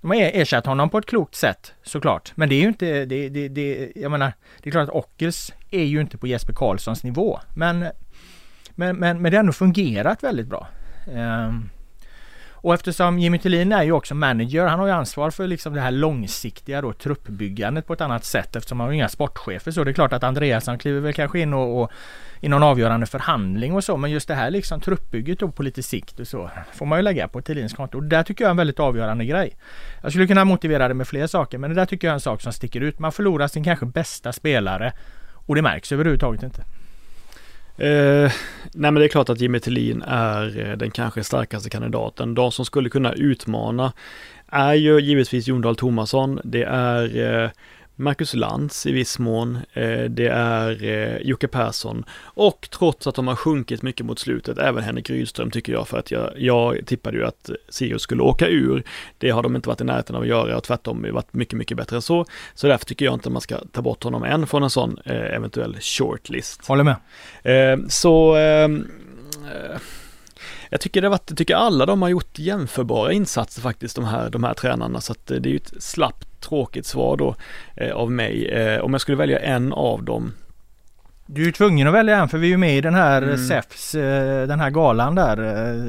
De 0.00 0.10
har 0.10 0.16
ersatt 0.16 0.66
honom 0.66 0.90
på 0.90 0.98
ett 0.98 1.06
klokt 1.06 1.34
sätt 1.34 1.74
såklart. 1.82 2.32
Men 2.34 2.48
det 2.48 2.54
är 2.54 2.60
ju 2.60 2.68
inte, 2.68 3.04
det, 3.04 3.28
det, 3.28 3.48
det, 3.48 3.92
jag 3.94 4.10
menar, 4.10 4.32
det 4.62 4.68
är 4.68 4.70
klart 4.70 4.88
att 4.88 4.94
Ockels 4.94 5.52
är 5.70 5.84
ju 5.84 6.00
inte 6.00 6.18
på 6.18 6.26
Jesper 6.26 6.52
Karlssons 6.52 7.04
nivå. 7.04 7.40
Men, 7.54 7.78
men, 8.74 8.96
men, 8.96 9.22
men 9.22 9.22
det 9.22 9.36
har 9.36 9.40
ändå 9.40 9.52
fungerat 9.52 10.22
väldigt 10.22 10.46
bra. 10.46 10.68
Um, 11.06 11.70
och 12.60 12.74
eftersom 12.74 13.18
Jimmy 13.18 13.38
Tillin 13.38 13.72
är 13.72 13.82
ju 13.82 13.92
också 13.92 14.14
manager, 14.14 14.66
han 14.66 14.78
har 14.78 14.86
ju 14.86 14.92
ansvar 14.92 15.30
för 15.30 15.46
liksom 15.46 15.74
det 15.74 15.80
här 15.80 15.90
långsiktiga 15.90 16.82
då 16.82 16.92
truppbyggandet 16.92 17.86
på 17.86 17.92
ett 17.92 18.00
annat 18.00 18.24
sätt 18.24 18.56
eftersom 18.56 18.80
han 18.80 18.88
har 18.88 18.94
inga 18.94 19.08
sportchefer 19.08 19.70
så 19.70 19.84
det 19.84 19.90
är 19.90 19.92
klart 19.92 20.12
att 20.12 20.24
Andreasson 20.24 20.78
kliver 20.78 21.00
väl 21.00 21.12
kanske 21.12 21.40
in 21.40 21.54
och, 21.54 21.82
och 21.82 21.90
i 22.40 22.48
någon 22.48 22.62
avgörande 22.62 23.06
förhandling 23.06 23.74
och 23.74 23.84
så 23.84 23.96
men 23.96 24.10
just 24.10 24.28
det 24.28 24.34
här 24.34 24.50
liksom 24.50 24.80
truppbygget 24.80 25.38
då 25.38 25.48
på 25.48 25.62
lite 25.62 25.82
sikt 25.82 26.20
och 26.20 26.28
så 26.28 26.50
får 26.72 26.86
man 26.86 26.98
ju 26.98 27.02
lägga 27.02 27.28
på 27.28 27.42
Tillins 27.42 27.72
konto. 27.72 27.98
Och 27.98 28.02
det 28.02 28.16
där 28.16 28.22
tycker 28.22 28.44
jag 28.44 28.48
är 28.48 28.50
en 28.50 28.56
väldigt 28.56 28.80
avgörande 28.80 29.24
grej. 29.24 29.56
Jag 30.02 30.12
skulle 30.12 30.26
kunna 30.26 30.44
motivera 30.44 30.88
det 30.88 30.94
med 30.94 31.08
fler 31.08 31.26
saker 31.26 31.58
men 31.58 31.70
det 31.70 31.76
där 31.76 31.86
tycker 31.86 32.08
jag 32.08 32.12
är 32.12 32.14
en 32.14 32.20
sak 32.20 32.42
som 32.42 32.52
sticker 32.52 32.80
ut. 32.80 32.98
Man 32.98 33.12
förlorar 33.12 33.48
sin 33.48 33.64
kanske 33.64 33.86
bästa 33.86 34.32
spelare 34.32 34.92
och 35.34 35.54
det 35.54 35.62
märks 35.62 35.92
överhuvudtaget 35.92 36.42
inte. 36.42 36.64
Eh, 37.78 38.32
nej 38.74 38.90
men 38.90 38.94
det 38.94 39.04
är 39.04 39.08
klart 39.08 39.28
att 39.28 39.40
Jimmy 39.40 39.60
Tillin 39.60 40.02
är 40.06 40.70
eh, 40.70 40.76
den 40.76 40.90
kanske 40.90 41.24
starkaste 41.24 41.70
kandidaten. 41.70 42.34
De 42.34 42.52
som 42.52 42.64
skulle 42.64 42.90
kunna 42.90 43.12
utmana 43.12 43.92
är 44.46 44.74
ju 44.74 45.00
givetvis 45.00 45.48
Jon 45.48 45.60
Dahl 45.60 45.76
Tomasson. 45.76 46.40
Det 46.44 46.62
är 46.62 47.42
eh, 47.44 47.50
Marcus 48.00 48.34
Lantz 48.34 48.86
i 48.86 48.92
viss 48.92 49.18
mån, 49.18 49.58
eh, 49.72 50.04
det 50.04 50.28
är 50.28 50.84
eh, 50.84 51.16
Jocke 51.16 51.48
Persson 51.48 52.04
och 52.22 52.68
trots 52.70 53.06
att 53.06 53.14
de 53.14 53.28
har 53.28 53.36
sjunkit 53.36 53.82
mycket 53.82 54.06
mot 54.06 54.18
slutet, 54.18 54.58
även 54.58 54.84
Henrik 54.84 55.10
Rydström 55.10 55.50
tycker 55.50 55.72
jag, 55.72 55.88
för 55.88 55.98
att 55.98 56.10
jag, 56.10 56.32
jag 56.36 56.86
tippade 56.86 57.16
ju 57.16 57.26
att 57.26 57.50
Sirius 57.68 58.02
skulle 58.02 58.22
åka 58.22 58.48
ur. 58.48 58.82
Det 59.18 59.30
har 59.30 59.42
de 59.42 59.56
inte 59.56 59.68
varit 59.68 59.80
i 59.80 59.84
närheten 59.84 60.16
av 60.16 60.22
att 60.22 60.28
göra 60.28 60.56
och 60.56 60.64
tvärtom 60.64 61.06
varit 61.12 61.34
mycket, 61.34 61.58
mycket 61.58 61.76
bättre 61.76 61.96
än 61.96 62.02
så. 62.02 62.24
Så 62.54 62.66
därför 62.66 62.86
tycker 62.86 63.04
jag 63.04 63.14
inte 63.14 63.30
man 63.30 63.42
ska 63.42 63.58
ta 63.72 63.82
bort 63.82 64.04
honom 64.04 64.24
än 64.24 64.46
från 64.46 64.62
en 64.62 64.70
sån 64.70 64.98
eh, 65.04 65.34
eventuell 65.34 65.76
shortlist. 65.80 66.66
Håller 66.66 66.84
med. 66.84 66.96
så 67.92 68.36
jag 70.70 70.80
tycker 70.80 71.02
det 71.02 71.08
varit, 71.08 71.36
tycker 71.36 71.54
alla 71.54 71.86
de 71.86 72.02
har 72.02 72.08
gjort 72.08 72.38
jämförbara 72.38 73.12
insatser 73.12 73.62
faktiskt, 73.62 73.96
de 73.96 74.04
här, 74.04 74.30
de 74.30 74.44
här 74.44 74.54
tränarna, 74.54 75.00
så 75.00 75.12
att 75.12 75.26
det 75.26 75.36
är 75.36 75.46
ju 75.46 75.56
ett 75.56 75.82
slappt 75.82 76.27
tråkigt 76.40 76.86
svar 76.86 77.16
då 77.16 77.34
eh, 77.76 77.92
av 77.92 78.10
mig. 78.10 78.48
Eh, 78.48 78.80
om 78.80 78.92
jag 78.92 79.00
skulle 79.00 79.16
välja 79.16 79.38
en 79.38 79.72
av 79.72 80.02
dem 80.02 80.32
du 81.30 81.42
är 81.42 81.46
ju 81.46 81.52
tvungen 81.52 81.88
att 81.88 81.94
välja 81.94 82.18
en 82.18 82.28
för 82.28 82.38
vi 82.38 82.46
är 82.46 82.50
ju 82.50 82.56
med 82.56 82.78
i 82.78 82.80
den 82.80 82.94
här 82.94 83.22
mm. 83.22 83.38
SEFs, 83.38 83.94
eh, 83.94 84.46
den 84.46 84.60
här 84.60 84.70
galan 84.70 85.14
där 85.14 85.36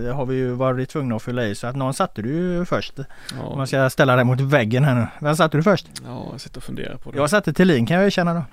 eh, 0.07 0.15
har 0.15 0.25
vi 0.25 0.35
ju 0.35 0.51
varit 0.51 0.89
tvungna 0.89 1.15
att 1.15 1.23
fylla 1.23 1.45
i 1.45 1.55
så 1.55 1.67
att 1.67 1.75
någon 1.75 1.93
satte 1.93 2.21
du 2.21 2.29
ju 2.29 2.65
först. 2.65 2.93
Ja. 2.97 3.43
Om 3.43 3.57
man 3.57 3.67
ska 3.67 3.89
ställa 3.89 4.15
dig 4.15 4.25
mot 4.25 4.41
väggen 4.41 4.83
här 4.83 4.95
nu. 4.95 5.07
Vem 5.19 5.35
satte 5.35 5.57
du 5.57 5.63
först? 5.63 5.87
Ja, 6.05 6.27
jag 6.31 6.41
sitter 6.41 6.57
och 6.57 6.63
funderar 6.63 6.95
på 6.95 7.11
det. 7.11 7.17
Jag 7.17 7.29
satte 7.29 7.53
Thelin 7.53 7.85
kan 7.85 7.95
jag 7.95 8.05
ju 8.05 8.11
känna 8.11 8.33
då. 8.33 8.43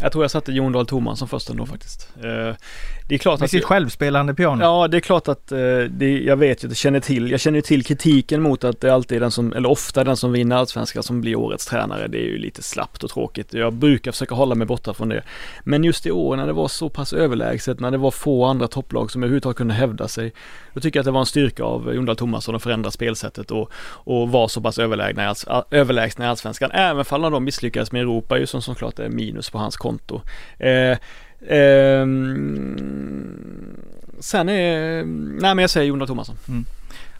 Jag 0.00 0.12
tror 0.12 0.24
jag 0.24 0.30
satte 0.30 0.52
Jon 0.52 0.72
Dahl 0.72 0.86
Tomasson 0.86 1.28
först 1.28 1.50
ändå 1.50 1.66
faktiskt. 1.66 2.08
Det 3.12 3.16
är 3.16 3.18
klart 3.18 3.40
Med 3.40 3.44
att... 3.44 3.50
sitt 3.50 3.64
självspelande 3.64 4.34
piano. 4.34 4.62
Ja, 4.62 4.88
det 4.88 4.96
är 4.96 5.00
klart 5.00 5.28
att 5.28 5.52
eh, 5.52 5.58
det, 5.90 6.18
jag 6.18 6.36
vet 6.36 6.64
ju, 6.64 6.68
jag 6.68 6.76
känner 6.76 7.00
till, 7.00 7.30
jag 7.30 7.40
känner 7.40 7.60
till 7.60 7.84
kritiken 7.84 8.42
mot 8.42 8.64
att 8.64 8.80
det 8.80 8.94
alltid 8.94 9.16
är 9.16 9.20
den 9.20 9.30
som, 9.30 9.52
eller 9.52 9.70
ofta 9.70 10.04
den 10.04 10.16
som 10.16 10.32
vinner 10.32 10.56
allsvenska 10.56 11.02
som 11.02 11.20
blir 11.20 11.36
årets 11.36 11.66
tränare. 11.66 12.08
Det 12.08 12.18
är 12.18 12.24
ju 12.24 12.38
lite 12.38 12.62
slappt 12.62 13.04
och 13.04 13.10
tråkigt. 13.10 13.54
Jag 13.54 13.72
brukar 13.72 14.12
försöka 14.12 14.34
hålla 14.34 14.54
mig 14.54 14.66
borta 14.66 14.94
från 14.94 15.08
det. 15.08 15.22
Men 15.64 15.84
just 15.84 16.06
i 16.06 16.10
år 16.10 16.36
när 16.36 16.46
det 16.46 16.52
var 16.52 16.68
så 16.68 16.88
pass 16.88 17.12
överlägset, 17.12 17.80
när 17.80 17.90
det 17.90 17.98
var 17.98 18.10
få 18.10 18.44
andra 18.44 18.68
topplag 18.68 19.10
som 19.10 19.22
överhuvudtaget 19.22 19.56
kunde 19.56 19.74
hävda 19.74 20.08
sig, 20.08 20.32
då 20.74 20.80
tycker 20.80 20.98
jag 20.98 21.02
att 21.02 21.06
det 21.06 21.10
var 21.10 21.20
en 21.20 21.26
styrka 21.26 21.64
av 21.64 21.94
Jon 21.94 22.04
Dahl 22.04 22.16
Tomasson 22.16 22.54
att 22.54 22.62
förändra 22.62 22.90
spelsättet 22.90 23.50
och, 23.50 23.70
och 23.84 24.30
vara 24.30 24.48
så 24.48 24.60
pass 24.60 24.78
överlägsna, 24.78 25.34
överlägsna 25.70 26.24
i 26.24 26.28
allsvenskan. 26.28 26.70
Även 26.70 27.04
fall 27.04 27.22
de 27.22 27.44
misslyckades 27.44 27.92
med 27.92 28.02
Europa 28.02 28.38
ju 28.38 28.46
som 28.46 28.62
såklart 28.62 28.98
är 28.98 29.08
minus 29.08 29.50
på 29.50 29.58
hans 29.58 29.76
konto. 29.76 30.20
Eh, 30.58 30.98
sen 34.20 34.48
är, 34.48 35.04
nej 35.40 35.54
men 35.54 35.58
jag 35.58 35.70
säger 35.70 35.86
Jonas 35.86 36.08
Thomasson. 36.08 36.36
Mm. 36.48 36.64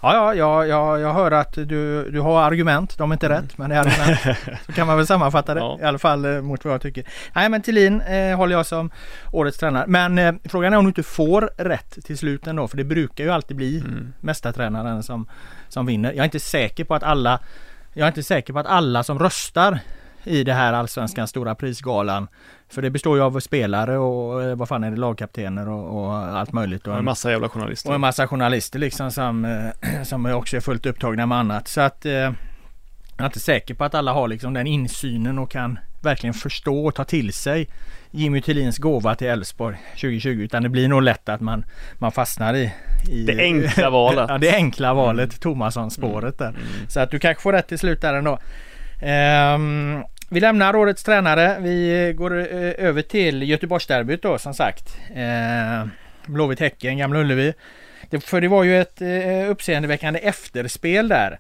Ja, 0.05 0.15
ja, 0.15 0.35
ja, 0.35 0.67
ja, 0.67 0.99
jag 0.99 1.15
hör 1.15 1.31
att 1.31 1.53
du, 1.55 2.11
du 2.11 2.21
har 2.21 2.43
argument. 2.43 2.99
De 2.99 3.11
är 3.11 3.15
inte 3.15 3.27
mm. 3.27 3.43
rätt, 3.43 3.59
men 3.59 3.71
det 3.71 3.77
är 3.77 3.81
argument. 3.81 4.39
Så 4.67 4.73
kan 4.73 4.87
man 4.87 4.97
väl 4.97 5.07
sammanfatta 5.07 5.55
det 5.55 5.61
ja. 5.61 5.79
i 5.81 5.85
alla 5.85 5.99
fall 5.99 6.25
eh, 6.25 6.41
mot 6.41 6.65
vad 6.65 6.75
jag 6.75 6.81
tycker. 6.81 7.05
Nej, 7.35 7.49
men 7.49 7.63
Tillin 7.63 8.01
eh, 8.01 8.37
håller 8.37 8.57
jag 8.57 8.67
som 8.67 8.91
årets 9.33 9.59
tränare. 9.59 9.85
Men 9.87 10.19
eh, 10.19 10.35
frågan 10.45 10.73
är 10.73 10.77
om 10.77 10.85
du 10.85 10.89
inte 10.89 11.03
får 11.03 11.51
rätt 11.57 12.05
till 12.05 12.19
slut 12.19 12.47
ändå, 12.47 12.69
för 12.69 12.77
det 12.77 12.85
brukar 12.85 13.25
ju 13.25 13.31
alltid 13.31 13.57
bli 13.57 13.79
mm. 13.79 14.13
mästartränaren 14.21 15.03
som, 15.03 15.27
som 15.69 15.87
vinner. 15.87 16.11
Jag 16.11 16.19
är 16.19 16.25
inte 16.25 16.41
säker 16.41 16.85
på 16.85 16.95
att 16.95 17.03
alla 17.03 17.41
jag 17.93 18.05
är 18.05 18.09
inte 18.09 18.23
säker 18.23 18.53
på 18.53 18.59
att 18.59 18.67
alla 18.67 19.03
som 19.03 19.19
röstar 19.19 19.79
i 20.25 20.45
det 20.45 20.53
här 20.53 20.73
allsvenskans 20.73 21.31
stora 21.31 21.55
prisgalan. 21.55 22.29
För 22.69 22.83
det 22.83 22.91
består 22.91 23.17
ju 23.17 23.23
av 23.23 23.41
spelare 23.41 23.99
och 23.99 24.43
eh, 24.43 24.57
vad 24.57 24.69
fan 24.69 24.85
är 24.85 24.91
det, 24.91 24.97
lagkaptener 24.97 25.69
och, 25.69 26.05
och 26.05 26.15
allt 26.15 26.53
möjligt. 26.53 26.87
Och 26.87 26.97
en 26.97 27.05
massa 27.05 27.31
jävla 27.31 27.49
journalister. 27.49 27.89
Och 27.89 27.95
en 27.95 28.01
massa 28.01 28.29
journalister 28.29 28.79
liksom 28.79 29.11
som, 29.11 29.45
eh, 29.45 30.03
som 30.05 30.27
också 30.27 30.57
är 30.57 30.61
fullt 30.61 30.87
upptagna 30.87 31.27
med 31.27 31.39
annat. 31.39 31.69
Så 31.69 31.81
att 31.81 32.07
eh, 32.07 32.13
jag 32.13 32.35
är 33.19 33.25
inte 33.25 33.41
säker 33.41 33.75
på 33.75 33.85
att 33.85 33.95
alla 33.95 34.13
har 34.13 34.29
liksom 34.29 34.55
den 34.55 34.67
insynen 34.67 35.39
och 35.39 35.51
kan 35.51 35.79
verkligen 36.03 36.35
förstå 36.35 36.87
och 36.87 36.95
ta 36.95 37.05
till 37.05 37.33
sig 37.33 37.69
Jimmy 38.11 38.43
Tillins 38.43 38.79
gåva 38.79 39.15
till 39.15 39.27
Elfsborg 39.27 39.77
2020 39.95 40.29
utan 40.29 40.63
det 40.63 40.69
blir 40.69 40.89
nog 40.89 41.03
lätt 41.03 41.29
att 41.29 41.41
man, 41.41 41.65
man 41.99 42.13
fastnar 42.13 42.55
i, 42.55 42.73
i 43.11 43.25
Det 43.25 43.43
enkla 43.43 43.91
valet. 43.91 44.27
ja 44.29 44.39
det 44.39 44.55
enkla 44.55 44.95
valet, 44.95 45.31
mm. 45.31 45.41
Tomasson-spåret 45.41 46.39
där. 46.39 46.49
Mm. 46.49 46.61
Så 46.89 47.01
att 47.01 47.11
du 47.11 47.19
kanske 47.19 47.43
får 47.43 47.53
rätt 47.53 47.69
till 47.69 47.79
slut 47.79 48.01
där 48.01 48.15
ändå. 48.15 48.39
Um, 49.03 50.05
vi 50.33 50.41
lämnar 50.41 50.77
årets 50.77 51.03
tränare. 51.03 51.59
Vi 51.61 52.13
går 52.17 52.39
eh, 52.39 52.87
över 52.87 53.03
till 53.03 53.43
Göteborgsderbyt 53.43 54.23
då 54.23 54.39
som 54.39 54.55
sagt. 54.55 54.97
Eh, 55.15 55.87
Blåvitt-Häcken, 56.27 56.99
Gamla 56.99 57.21
Ullevi. 57.21 57.55
Det, 58.11 58.21
för 58.21 58.41
det 58.41 58.49
var 58.49 58.65
ju 58.65 58.81
ett 58.81 59.01
eh, 59.01 59.51
uppseendeväckande 59.51 60.19
efterspel 60.19 61.09
där. 61.09 61.39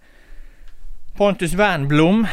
Pontus 1.16 1.53
Wernblom 1.53 2.26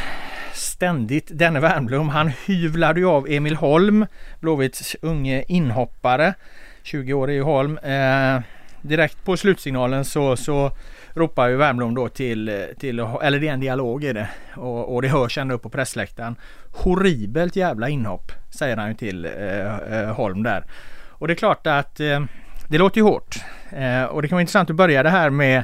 ständigt 0.53 1.27
denne 1.31 1.59
Wernbloom. 1.59 2.09
Han 2.09 2.31
hyvlade 2.47 2.99
ju 2.99 3.05
av 3.05 3.29
Emil 3.29 3.55
Holm, 3.55 4.05
Blåvitts 4.39 4.95
unge 5.01 5.43
inhoppare. 5.47 6.33
20 6.83 7.13
år 7.13 7.31
i 7.31 7.39
Holm. 7.39 7.77
Eh, 7.77 8.39
direkt 8.81 9.25
på 9.25 9.37
slutsignalen 9.37 10.05
så, 10.05 10.37
så 10.37 10.71
ropar 11.19 11.47
ju 11.47 11.55
Wernbloom 11.55 11.95
då 11.95 12.09
till, 12.09 12.65
till, 12.79 12.99
eller 12.99 13.39
det 13.39 13.47
är 13.47 13.53
en 13.53 13.59
dialog 13.59 14.03
i 14.03 14.13
det. 14.13 14.29
Och, 14.55 14.95
och 14.95 15.01
det 15.01 15.07
hörs 15.07 15.37
ända 15.37 15.55
upp 15.55 15.61
på 15.61 15.69
pressläktaren. 15.69 16.35
Horribelt 16.71 17.55
jävla 17.55 17.89
inhopp, 17.89 18.31
säger 18.49 18.77
han 18.77 18.87
ju 18.87 18.93
till 18.93 19.25
eh, 19.25 19.77
eh, 19.77 20.15
Holm 20.15 20.43
där. 20.43 20.63
Och 21.09 21.27
det 21.27 21.33
är 21.33 21.35
klart 21.35 21.67
att 21.67 21.99
eh, 21.99 22.23
det 22.67 22.77
låter 22.77 22.97
ju 22.97 23.03
hårt. 23.03 23.35
Eh, 23.71 24.03
och 24.03 24.21
det 24.21 24.27
kan 24.27 24.35
vara 24.35 24.41
intressant 24.41 24.69
att 24.69 24.75
börja 24.75 25.03
det 25.03 25.09
här 25.09 25.29
med 25.29 25.63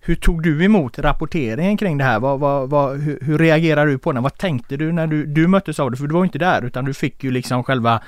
hur 0.00 0.14
tog 0.14 0.42
du 0.42 0.64
emot 0.64 0.98
rapporteringen 0.98 1.76
kring 1.76 1.98
det 1.98 2.04
här? 2.04 2.20
Vad, 2.20 2.40
vad, 2.40 2.70
vad, 2.70 3.00
hur, 3.00 3.18
hur 3.22 3.38
reagerade 3.38 3.90
du 3.90 3.98
på 3.98 4.12
den? 4.12 4.22
Vad 4.22 4.38
tänkte 4.38 4.76
du 4.76 4.92
när 4.92 5.06
du, 5.06 5.26
du 5.26 5.46
möttes 5.46 5.80
av 5.80 5.90
det? 5.90 5.96
För 5.96 6.06
du 6.06 6.14
var 6.14 6.24
inte 6.24 6.38
där 6.38 6.64
utan 6.64 6.84
du 6.84 6.94
fick 6.94 7.24
ju 7.24 7.30
liksom 7.30 7.64
själva 7.64 8.02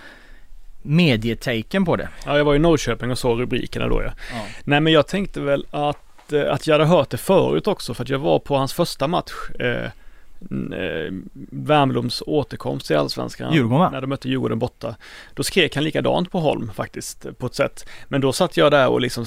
medietaken 0.83 1.85
på 1.85 1.97
det. 1.97 2.09
Ja, 2.27 2.37
jag 2.37 2.45
var 2.45 2.55
i 2.55 2.59
Norrköping 2.59 3.11
och 3.11 3.19
såg 3.19 3.41
rubrikerna 3.41 3.89
då 3.89 4.03
ja. 4.03 4.13
ja. 4.33 4.45
Nej 4.65 4.81
men 4.81 4.93
jag 4.93 5.07
tänkte 5.07 5.41
väl 5.41 5.67
att, 5.71 5.99
eh, 6.33 6.53
att 6.53 6.67
jag 6.67 6.75
hade 6.75 6.85
hört 6.85 7.11
det 7.11 7.17
förut 7.17 7.67
också 7.67 7.95
för 7.95 8.03
att 8.03 8.09
jag 8.09 8.19
var 8.19 8.39
på 8.39 8.57
hans 8.57 8.73
första 8.73 9.09
match. 9.09 9.33
Eh, 9.59 9.85
eh, 9.85 11.13
Värmlunds 11.51 12.23
återkomst 12.27 12.87
till 12.87 12.97
Allsvenskan. 12.97 13.53
Djurgården? 13.53 13.93
När 13.93 14.01
de 14.01 14.07
mötte 14.07 14.29
Djurgården 14.29 14.59
borta. 14.59 14.97
Då 15.35 15.43
skrek 15.43 15.75
han 15.75 15.85
likadant 15.85 16.31
på 16.31 16.41
Holm 16.41 16.71
faktiskt 16.75 17.39
på 17.39 17.47
ett 17.47 17.55
sätt. 17.55 17.89
Men 18.09 18.21
då 18.21 18.33
satt 18.33 18.57
jag 18.57 18.71
där 18.71 18.89
och 18.89 19.01
liksom 19.01 19.27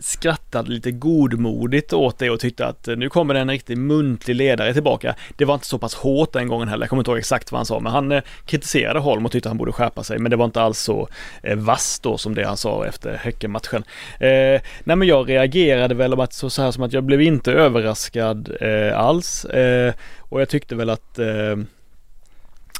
skrattade 0.00 0.70
lite 0.70 0.90
godmodigt 0.90 1.92
åt 1.92 2.18
det 2.18 2.30
och 2.30 2.40
tyckte 2.40 2.66
att 2.66 2.88
eh, 2.88 2.96
nu 2.96 3.08
kommer 3.08 3.34
en 3.34 3.50
riktig 3.50 3.78
muntlig 3.78 4.36
ledare 4.36 4.72
tillbaka. 4.72 5.14
Det 5.36 5.44
var 5.44 5.54
inte 5.54 5.66
så 5.66 5.78
pass 5.78 5.94
hårt 5.94 6.32
den 6.32 6.48
gången 6.48 6.68
heller, 6.68 6.82
jag 6.82 6.90
kommer 6.90 7.00
inte 7.00 7.10
ihåg 7.10 7.18
exakt 7.18 7.52
vad 7.52 7.58
han 7.58 7.66
sa, 7.66 7.80
men 7.80 7.92
han 7.92 8.12
eh, 8.12 8.22
kritiserade 8.46 9.00
Holm 9.00 9.26
och 9.26 9.32
tyckte 9.32 9.48
han 9.48 9.58
borde 9.58 9.72
skärpa 9.72 10.04
sig, 10.04 10.18
men 10.18 10.30
det 10.30 10.36
var 10.36 10.44
inte 10.44 10.62
alls 10.62 10.78
så 10.78 11.08
eh, 11.42 11.56
vass 11.56 12.00
då 12.00 12.18
som 12.18 12.34
det 12.34 12.44
han 12.44 12.56
sa 12.56 12.86
efter 12.86 13.16
Häckenmatchen. 13.16 13.84
Eh, 14.20 14.60
nej 14.84 14.96
men 14.96 15.02
jag 15.02 15.28
reagerade 15.28 15.94
väl 15.94 16.12
om 16.12 16.20
att 16.20 16.32
så, 16.32 16.50
så 16.50 16.62
här 16.62 16.70
som 16.70 16.82
att 16.82 16.92
jag 16.92 17.04
blev 17.04 17.22
inte 17.22 17.52
överraskad 17.52 18.56
eh, 18.60 18.98
alls 18.98 19.44
eh, 19.44 19.94
och 20.18 20.40
jag 20.40 20.48
tyckte 20.48 20.74
väl 20.74 20.90
att 20.90 21.18
eh, 21.18 21.56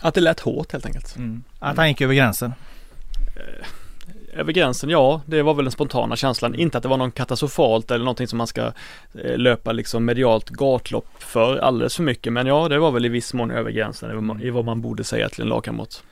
att 0.03 0.15
det 0.15 0.21
lät 0.21 0.41
hårt 0.41 0.73
helt 0.73 0.87
enkelt. 0.87 1.17
Mm. 1.17 1.43
Att 1.59 1.77
han 1.77 1.89
gick 1.89 2.01
över 2.01 2.15
gränsen? 2.15 2.53
Över 4.33 4.53
gränsen, 4.53 4.91
ja, 4.91 5.21
det 5.27 5.43
var 5.43 5.55
väl 5.55 5.65
den 5.65 5.73
spontana 5.73 6.17
känslan. 6.17 6.55
Inte 6.55 6.79
att 6.79 6.83
det 6.83 6.89
var 6.89 6.97
något 6.97 7.15
katastrofalt 7.15 7.91
eller 7.91 8.05
någonting 8.05 8.29
som 8.29 8.39
man 8.39 8.47
ska 8.47 8.63
eh, 9.25 9.37
löpa 9.37 9.73
liksom 9.73 10.05
medialt 10.05 10.51
gatlopp 10.51 11.09
för 11.19 11.57
alldeles 11.57 11.97
för 11.97 12.03
mycket. 12.03 12.33
Men 12.33 12.47
ja, 12.47 12.69
det 12.69 12.79
var 12.79 12.91
väl 12.91 13.07
i 13.07 13.09
viss 13.09 13.35
mån 13.35 13.51
över 13.51 13.71
gränsen 13.71 14.41
i 14.43 14.51
vad 14.51 14.65
man 14.65 14.81
borde 14.81 15.05
säga 15.05 15.29
till 15.29 15.43
en 15.43 15.49
lagkamrat. 15.49 16.03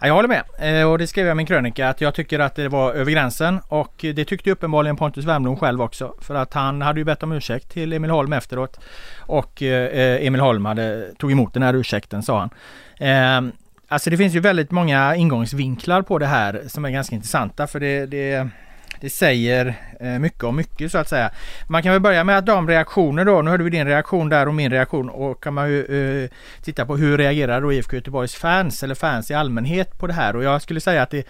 Jag 0.00 0.14
håller 0.14 0.28
med 0.28 0.42
eh, 0.80 0.90
och 0.90 0.98
det 0.98 1.06
skrev 1.06 1.26
jag 1.26 1.34
i 1.34 1.36
min 1.36 1.46
krönika 1.46 1.88
att 1.88 2.00
jag 2.00 2.14
tycker 2.14 2.38
att 2.38 2.54
det 2.54 2.68
var 2.68 2.92
över 2.92 3.12
gränsen 3.12 3.60
och 3.68 3.94
det 3.98 4.24
tyckte 4.24 4.50
uppenbarligen 4.50 4.96
Pontus 4.96 5.24
Wernbloom 5.24 5.56
själv 5.56 5.82
också. 5.82 6.14
För 6.20 6.34
att 6.34 6.54
han 6.54 6.82
hade 6.82 7.00
ju 7.00 7.04
bett 7.04 7.22
om 7.22 7.32
ursäkt 7.32 7.70
till 7.70 7.92
Emil 7.92 8.10
Holm 8.10 8.32
efteråt. 8.32 8.80
Och 9.18 9.62
eh, 9.62 10.26
Emil 10.26 10.40
Holm 10.40 10.64
hade, 10.64 11.14
tog 11.18 11.32
emot 11.32 11.54
den 11.54 11.62
här 11.62 11.74
ursäkten 11.74 12.22
sa 12.22 12.38
han. 12.38 13.52
Alltså 13.94 14.10
det 14.10 14.16
finns 14.16 14.34
ju 14.34 14.40
väldigt 14.40 14.70
många 14.70 15.16
ingångsvinklar 15.16 16.02
på 16.02 16.18
det 16.18 16.26
här 16.26 16.62
som 16.66 16.84
är 16.84 16.90
ganska 16.90 17.14
intressanta 17.14 17.66
för 17.66 17.80
det, 17.80 18.06
det, 18.06 18.48
det 19.00 19.10
säger 19.10 19.74
eh, 20.00 20.18
mycket 20.18 20.44
om 20.44 20.56
mycket 20.56 20.92
så 20.92 20.98
att 20.98 21.08
säga. 21.08 21.30
Man 21.68 21.82
kan 21.82 21.92
väl 21.92 22.00
börja 22.00 22.24
med 22.24 22.38
att 22.38 22.46
de 22.46 22.68
reaktioner 22.68 23.24
då, 23.24 23.42
nu 23.42 23.50
hörde 23.50 23.64
vi 23.64 23.70
din 23.70 23.86
reaktion 23.86 24.28
där 24.28 24.48
och 24.48 24.54
min 24.54 24.70
reaktion 24.70 25.08
och 25.08 25.42
kan 25.42 25.54
man 25.54 25.70
ju 25.70 25.86
uh, 25.86 26.28
titta 26.62 26.86
på 26.86 26.96
hur 26.96 27.18
reagerar 27.18 27.60
då 27.60 27.72
IFK 27.72 27.96
Göteborgs 27.96 28.34
fans 28.34 28.82
eller 28.82 28.94
fans 28.94 29.30
i 29.30 29.34
allmänhet 29.34 29.98
på 29.98 30.06
det 30.06 30.12
här 30.12 30.36
och 30.36 30.44
jag 30.44 30.62
skulle 30.62 30.80
säga 30.80 31.02
att 31.02 31.10
det 31.10 31.26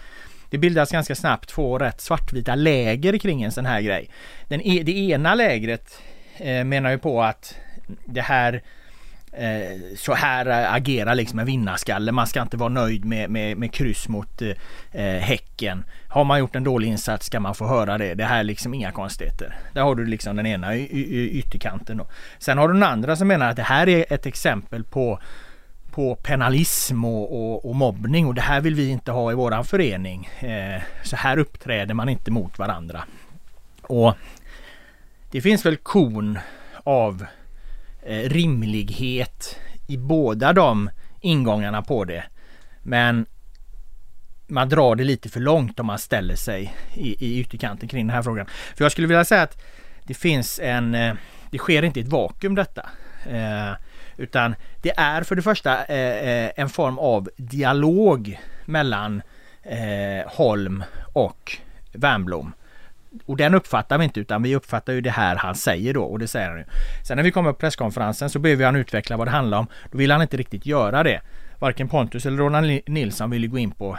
det 0.49 0.57
bildas 0.57 0.91
ganska 0.91 1.15
snabbt 1.15 1.49
två 1.49 1.77
rätt 1.77 2.01
svartvita 2.01 2.55
läger 2.55 3.17
kring 3.17 3.43
en 3.43 3.51
sån 3.51 3.65
här 3.65 3.81
grej. 3.81 4.09
Den, 4.47 4.61
e, 4.61 4.83
det 4.85 4.97
ena 4.97 5.35
lägret 5.35 6.01
eh, 6.37 6.63
menar 6.63 6.91
ju 6.91 6.97
på 6.97 7.23
att 7.23 7.55
det 8.05 8.21
här 8.21 8.61
Eh, 9.37 9.95
så 9.97 10.13
här 10.13 10.45
eh, 10.45 10.73
agerar 10.73 11.15
liksom 11.15 11.39
en 11.39 11.45
vinnarskalle. 11.45 12.11
Man 12.11 12.27
ska 12.27 12.41
inte 12.41 12.57
vara 12.57 12.69
nöjd 12.69 13.05
med, 13.05 13.29
med, 13.29 13.57
med 13.57 13.73
kryss 13.73 14.07
mot 14.07 14.41
eh, 14.41 14.49
eh, 14.91 15.21
Häcken. 15.21 15.83
Har 16.07 16.23
man 16.23 16.39
gjort 16.39 16.55
en 16.55 16.63
dålig 16.63 16.87
insats 16.87 17.25
ska 17.25 17.39
man 17.39 17.55
få 17.55 17.67
höra 17.67 17.97
det. 17.97 18.13
Det 18.13 18.25
här 18.25 18.39
är 18.39 18.43
liksom 18.43 18.73
inga 18.73 18.91
konstigheter. 18.91 19.57
Där 19.73 19.81
har 19.81 19.95
du 19.95 20.05
liksom 20.05 20.35
den 20.35 20.45
ena 20.45 20.77
ytterkanten. 20.77 21.97
Då. 21.97 22.07
Sen 22.39 22.57
har 22.57 22.67
du 22.67 22.73
den 22.73 22.83
andra 22.83 23.15
som 23.15 23.27
menar 23.27 23.49
att 23.49 23.55
det 23.55 23.63
här 23.63 23.89
är 23.89 24.13
ett 24.13 24.25
exempel 24.25 24.83
på 24.83 25.19
på 25.91 26.15
penalism 26.15 27.05
och, 27.05 27.31
och, 27.31 27.69
och, 27.69 27.75
mobbning 27.75 28.27
och 28.27 28.33
det 28.35 28.41
här 28.41 28.61
vill 28.61 28.75
vi 28.75 28.89
inte 28.89 29.11
ha 29.11 29.31
i 29.31 29.35
våran 29.35 29.65
förening. 29.65 30.29
Eh, 30.39 30.81
så 31.03 31.15
här 31.15 31.37
uppträder 31.37 31.93
man 31.93 32.09
inte 32.09 32.31
mot 32.31 32.59
varandra. 32.59 33.03
Och 33.81 34.13
det 35.31 35.41
finns 35.41 35.65
väl 35.65 35.77
kon 35.77 36.39
av 36.83 37.25
Eh, 38.07 38.29
rimlighet 38.29 39.59
i 39.87 39.97
båda 39.97 40.53
de 40.53 40.89
ingångarna 41.21 41.81
på 41.81 42.05
det. 42.05 42.23
Men 42.83 43.25
man 44.47 44.69
drar 44.69 44.95
det 44.95 45.03
lite 45.03 45.29
för 45.29 45.39
långt 45.39 45.79
om 45.79 45.85
man 45.85 45.99
ställer 45.99 46.35
sig 46.35 46.75
i, 46.93 47.25
i 47.25 47.39
ytterkanten 47.39 47.89
kring 47.89 48.07
den 48.07 48.15
här 48.15 48.23
frågan. 48.23 48.45
För 48.75 48.85
jag 48.85 48.91
skulle 48.91 49.07
vilja 49.07 49.25
säga 49.25 49.41
att 49.41 49.61
det 50.03 50.13
finns 50.13 50.59
en, 50.59 50.95
eh, 50.95 51.15
det 51.51 51.57
sker 51.57 51.83
inte 51.83 51.99
i 51.99 52.03
ett 52.03 52.09
vakuum 52.09 52.55
detta. 52.55 52.89
Eh, 53.29 53.71
utan 54.17 54.55
det 54.81 54.91
är 54.97 55.23
för 55.23 55.35
det 55.35 55.41
första 55.41 55.85
eh, 55.85 56.29
eh 56.29 56.51
en 56.55 56.69
form 56.69 56.99
av 56.99 57.29
dialog 57.37 58.39
mellan 58.65 59.21
eh, 59.63 60.31
Holm 60.31 60.83
och 61.13 61.57
Wernbloom 61.93 62.53
och 63.25 63.37
den 63.37 63.53
uppfattar 63.53 63.97
vi 63.97 64.03
inte 64.03 64.19
utan 64.19 64.43
vi 64.43 64.55
uppfattar 64.55 64.93
ju 64.93 65.01
det 65.01 65.09
här 65.09 65.35
han 65.35 65.55
säger 65.55 65.93
då 65.93 66.03
och 66.03 66.19
det 66.19 66.27
säger 66.27 66.49
han 66.49 66.57
ju. 66.57 66.65
Sen 67.07 67.17
när 67.17 67.23
vi 67.23 67.31
kommer 67.31 67.51
på 67.51 67.57
presskonferensen 67.57 68.29
så 68.29 68.39
behöver 68.39 68.65
han 68.65 68.75
utveckla 68.75 69.17
vad 69.17 69.27
det 69.27 69.31
handlar 69.31 69.57
om. 69.57 69.67
Då 69.91 69.97
vill 69.97 70.11
han 70.11 70.21
inte 70.21 70.37
riktigt 70.37 70.65
göra 70.65 71.03
det. 71.03 71.21
Varken 71.59 71.87
Pontus 71.87 72.25
eller 72.25 72.37
Roland 72.37 72.79
Nilsson 72.87 73.29
vill 73.29 73.47
gå 73.47 73.57
in 73.57 73.71
på 73.71 73.97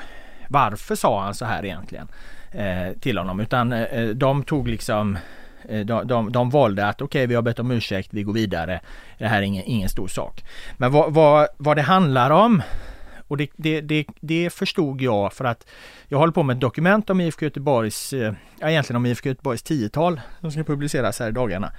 varför 0.48 0.94
sa 0.94 1.22
han 1.22 1.34
så 1.34 1.44
här 1.44 1.64
egentligen 1.64 2.08
eh, 2.52 2.98
till 3.00 3.18
honom 3.18 3.40
utan 3.40 3.72
eh, 3.72 4.08
de 4.08 4.42
tog 4.42 4.68
liksom 4.68 5.18
eh, 5.68 5.80
de, 5.80 6.06
de, 6.06 6.32
de 6.32 6.50
valde 6.50 6.86
att 6.86 7.02
okej 7.02 7.18
okay, 7.18 7.26
vi 7.26 7.34
har 7.34 7.42
bett 7.42 7.58
om 7.58 7.70
ursäkt, 7.70 8.08
vi 8.12 8.22
går 8.22 8.32
vidare. 8.32 8.80
Det 9.18 9.26
här 9.26 9.38
är 9.38 9.42
ingen, 9.42 9.64
ingen 9.66 9.88
stor 9.88 10.08
sak. 10.08 10.44
Men 10.76 10.92
vad, 10.92 11.12
vad, 11.12 11.48
vad 11.56 11.76
det 11.76 11.82
handlar 11.82 12.30
om 12.30 12.62
och 13.28 13.36
det, 13.36 13.50
det, 13.56 13.80
det, 13.80 14.06
det, 14.20 14.50
förstod 14.50 15.02
jag 15.02 15.32
för 15.32 15.44
att 15.44 15.66
jag 16.08 16.18
håller 16.18 16.32
på 16.32 16.42
med 16.42 16.54
ett 16.54 16.60
dokument 16.60 17.10
om 17.10 17.20
IFK 17.20 17.44
Göteborgs, 17.44 18.12
eh, 18.12 18.34
ja 18.60 18.70
egentligen 18.70 18.96
om 18.96 19.06
IFK 19.06 19.28
Göteborgs 19.28 19.62
tiotal 19.62 20.20
som 20.40 20.50
ska 20.50 20.64
publiceras 20.64 21.18
här 21.18 21.28
i 21.28 21.32
dagarna. 21.32 21.72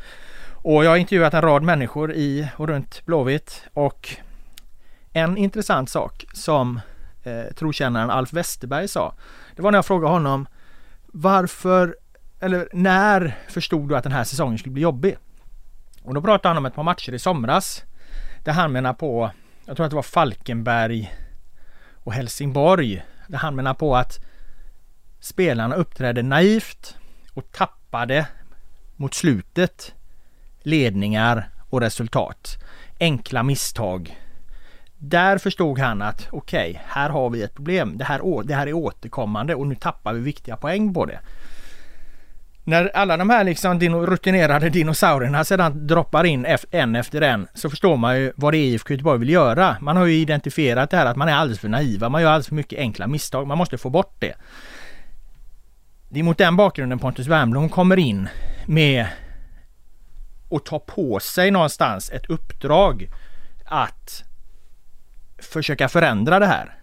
Och 0.63 0.85
jag 0.85 0.89
har 0.89 0.97
intervjuat 0.97 1.33
en 1.33 1.41
rad 1.41 1.63
människor 1.63 2.13
i 2.13 2.47
och 2.55 2.67
runt 2.67 3.05
Blåvitt 3.05 3.63
och 3.73 4.09
en 5.13 5.37
intressant 5.37 5.89
sak 5.89 6.25
som 6.33 6.79
eh, 7.23 7.53
trotjänaren 7.55 8.09
Alf 8.09 8.33
Westerberg 8.33 8.87
sa. 8.87 9.13
Det 9.55 9.61
var 9.61 9.71
när 9.71 9.77
jag 9.77 9.85
frågade 9.85 10.13
honom 10.13 10.47
varför 11.07 11.95
eller 12.39 12.69
när 12.73 13.37
förstod 13.49 13.89
du 13.89 13.97
att 13.97 14.03
den 14.03 14.11
här 14.11 14.23
säsongen 14.23 14.57
skulle 14.57 14.73
bli 14.73 14.81
jobbig? 14.81 15.17
Och 16.03 16.13
då 16.13 16.21
pratade 16.21 16.49
han 16.49 16.57
om 16.57 16.65
ett 16.65 16.75
par 16.75 16.83
matcher 16.83 17.13
i 17.13 17.19
somras 17.19 17.83
där 18.43 18.51
han 18.51 18.71
menar 18.71 18.93
på, 18.93 19.31
jag 19.65 19.75
tror 19.75 19.85
att 19.85 19.89
det 19.89 19.95
var 19.95 20.03
Falkenberg 20.03 21.13
och 22.07 22.13
Helsingborg. 22.13 23.03
Där 23.27 23.37
han 23.37 23.55
menar 23.55 23.73
på 23.73 23.95
att 23.95 24.19
spelarna 25.19 25.75
uppträdde 25.75 26.23
naivt 26.23 26.97
och 27.33 27.51
tappade 27.51 28.27
mot 28.95 29.13
slutet 29.13 29.93
ledningar 30.59 31.49
och 31.69 31.81
resultat. 31.81 32.57
Enkla 32.99 33.43
misstag. 33.43 34.17
Där 34.97 35.37
förstod 35.37 35.79
han 35.79 36.01
att 36.01 36.27
okej, 36.31 36.69
okay, 36.69 36.81
här 36.87 37.09
har 37.09 37.29
vi 37.29 37.43
ett 37.43 37.53
problem. 37.53 37.97
Det 37.97 38.03
här, 38.03 38.43
det 38.43 38.55
här 38.55 38.67
är 38.67 38.73
återkommande 38.73 39.55
och 39.55 39.67
nu 39.67 39.75
tappar 39.75 40.13
vi 40.13 40.19
viktiga 40.19 40.57
poäng 40.57 40.93
på 40.93 41.05
det 41.05 41.19
när 42.67 42.91
alla 42.93 43.17
de 43.17 43.29
här 43.29 43.43
liksom 43.43 43.79
dino, 43.79 44.05
rutinerade 44.05 44.69
dinosaurierna 44.69 45.43
sedan 45.43 45.87
droppar 45.87 46.23
in 46.23 46.45
en 46.71 46.95
efter 46.95 47.21
en 47.21 47.47
så 47.53 47.69
förstår 47.69 47.97
man 47.97 48.19
ju 48.19 48.33
vad 48.35 48.53
det 48.53 48.57
är 48.57 48.65
IFK 48.65 48.93
Göteborg 48.93 49.19
vill 49.19 49.29
göra. 49.29 49.77
Man 49.81 49.97
har 49.97 50.05
ju 50.05 50.13
identifierat 50.13 50.89
det 50.89 50.97
här 50.97 51.05
att 51.05 51.17
man 51.17 51.29
är 51.29 51.33
alldeles 51.33 51.59
för 51.59 51.69
naiva. 51.69 52.09
Man 52.09 52.21
gör 52.21 52.29
alldeles 52.29 52.47
för 52.47 52.55
mycket 52.55 52.79
enkla 52.79 53.07
misstag. 53.07 53.47
Man 53.47 53.57
måste 53.57 53.77
få 53.77 53.89
bort 53.89 54.15
det. 54.19 54.33
Det 56.09 56.19
är 56.19 56.23
mot 56.23 56.37
den 56.37 56.55
bakgrunden 56.55 56.99
Pontus 56.99 57.27
Wernbloom 57.27 57.69
kommer 57.69 57.99
in 57.99 58.29
med 58.65 59.07
och 60.49 60.65
tar 60.65 60.79
på 60.79 61.19
sig 61.19 61.51
någonstans 61.51 62.09
ett 62.09 62.25
uppdrag 62.25 63.09
att 63.65 64.23
försöka 65.37 65.89
förändra 65.89 66.39
det 66.39 66.45
här. 66.45 66.75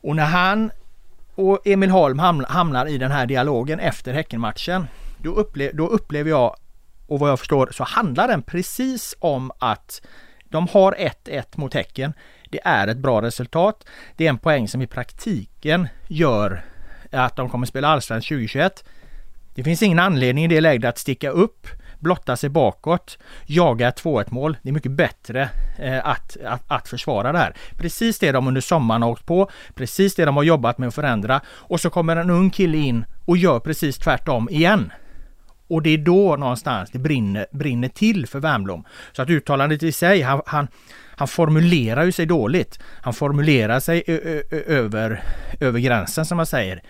Och 0.00 0.16
när 0.16 0.26
han 0.26 0.70
och 1.34 1.66
Emil 1.66 1.90
Holm 1.90 2.18
hamnar 2.48 2.86
i 2.86 2.98
den 2.98 3.10
här 3.10 3.26
dialogen 3.26 3.80
efter 3.80 4.12
Häckenmatchen. 4.12 4.86
Då, 5.18 5.34
upple 5.34 5.70
då 5.72 5.86
upplever 5.86 6.30
jag 6.30 6.56
och 7.06 7.18
vad 7.18 7.30
jag 7.30 7.38
förstår 7.38 7.68
så 7.72 7.84
handlar 7.84 8.28
den 8.28 8.42
precis 8.42 9.14
om 9.18 9.52
att 9.58 10.02
De 10.48 10.68
har 10.68 10.92
1-1 10.92 11.44
mot 11.54 11.74
Häcken. 11.74 12.12
Det 12.50 12.60
är 12.64 12.88
ett 12.88 12.98
bra 12.98 13.22
resultat. 13.22 13.86
Det 14.16 14.26
är 14.26 14.28
en 14.28 14.38
poäng 14.38 14.68
som 14.68 14.82
i 14.82 14.86
praktiken 14.86 15.88
gör 16.08 16.64
att 17.10 17.36
de 17.36 17.50
kommer 17.50 17.66
spela 17.66 17.88
allsvenskt 17.88 18.28
2021. 18.28 18.84
Det 19.54 19.64
finns 19.64 19.82
ingen 19.82 19.98
anledning 19.98 20.44
i 20.44 20.48
det 20.48 20.60
läget 20.60 20.88
att 20.88 20.98
sticka 20.98 21.30
upp, 21.30 21.66
blotta 22.04 22.36
sig 22.36 22.50
bakåt, 22.50 23.18
jaga 23.46 23.88
ett 23.88 24.02
2-1 24.02 24.26
mål. 24.30 24.56
Det 24.62 24.68
är 24.68 24.72
mycket 24.72 24.92
bättre 24.92 25.48
eh, 25.78 26.06
att, 26.06 26.36
att, 26.44 26.62
att 26.66 26.88
försvara 26.88 27.32
det 27.32 27.38
här. 27.38 27.54
Precis 27.78 28.18
det 28.18 28.32
de 28.32 28.48
under 28.48 28.60
sommaren 28.60 29.02
har 29.02 29.10
åkt 29.10 29.26
på, 29.26 29.50
precis 29.74 30.14
det 30.14 30.24
de 30.24 30.36
har 30.36 30.42
jobbat 30.44 30.78
med 30.78 30.88
att 30.88 30.94
förändra 30.94 31.40
och 31.48 31.80
så 31.80 31.90
kommer 31.90 32.16
en 32.16 32.30
ung 32.30 32.50
kille 32.50 32.78
in 32.78 33.04
och 33.24 33.36
gör 33.36 33.60
precis 33.60 33.98
tvärtom 33.98 34.48
igen. 34.48 34.92
Och 35.68 35.82
det 35.82 35.90
är 35.90 35.98
då 35.98 36.36
någonstans 36.36 36.90
det 36.90 36.98
brinner, 36.98 37.46
brinner 37.52 37.88
till 37.88 38.26
för 38.26 38.40
Wernbloom. 38.40 38.84
Så 39.12 39.22
att 39.22 39.30
uttalandet 39.30 39.82
i 39.82 39.92
sig, 39.92 40.22
han, 40.22 40.42
han, 40.46 40.68
han 41.16 41.28
formulerar 41.28 42.04
ju 42.04 42.12
sig 42.12 42.26
dåligt. 42.26 42.78
Han 43.02 43.14
formulerar 43.14 43.80
sig 43.80 44.02
över, 44.66 45.22
över 45.60 45.80
gränsen 45.80 46.26
som 46.26 46.36
man 46.36 46.46
säger. 46.46 46.82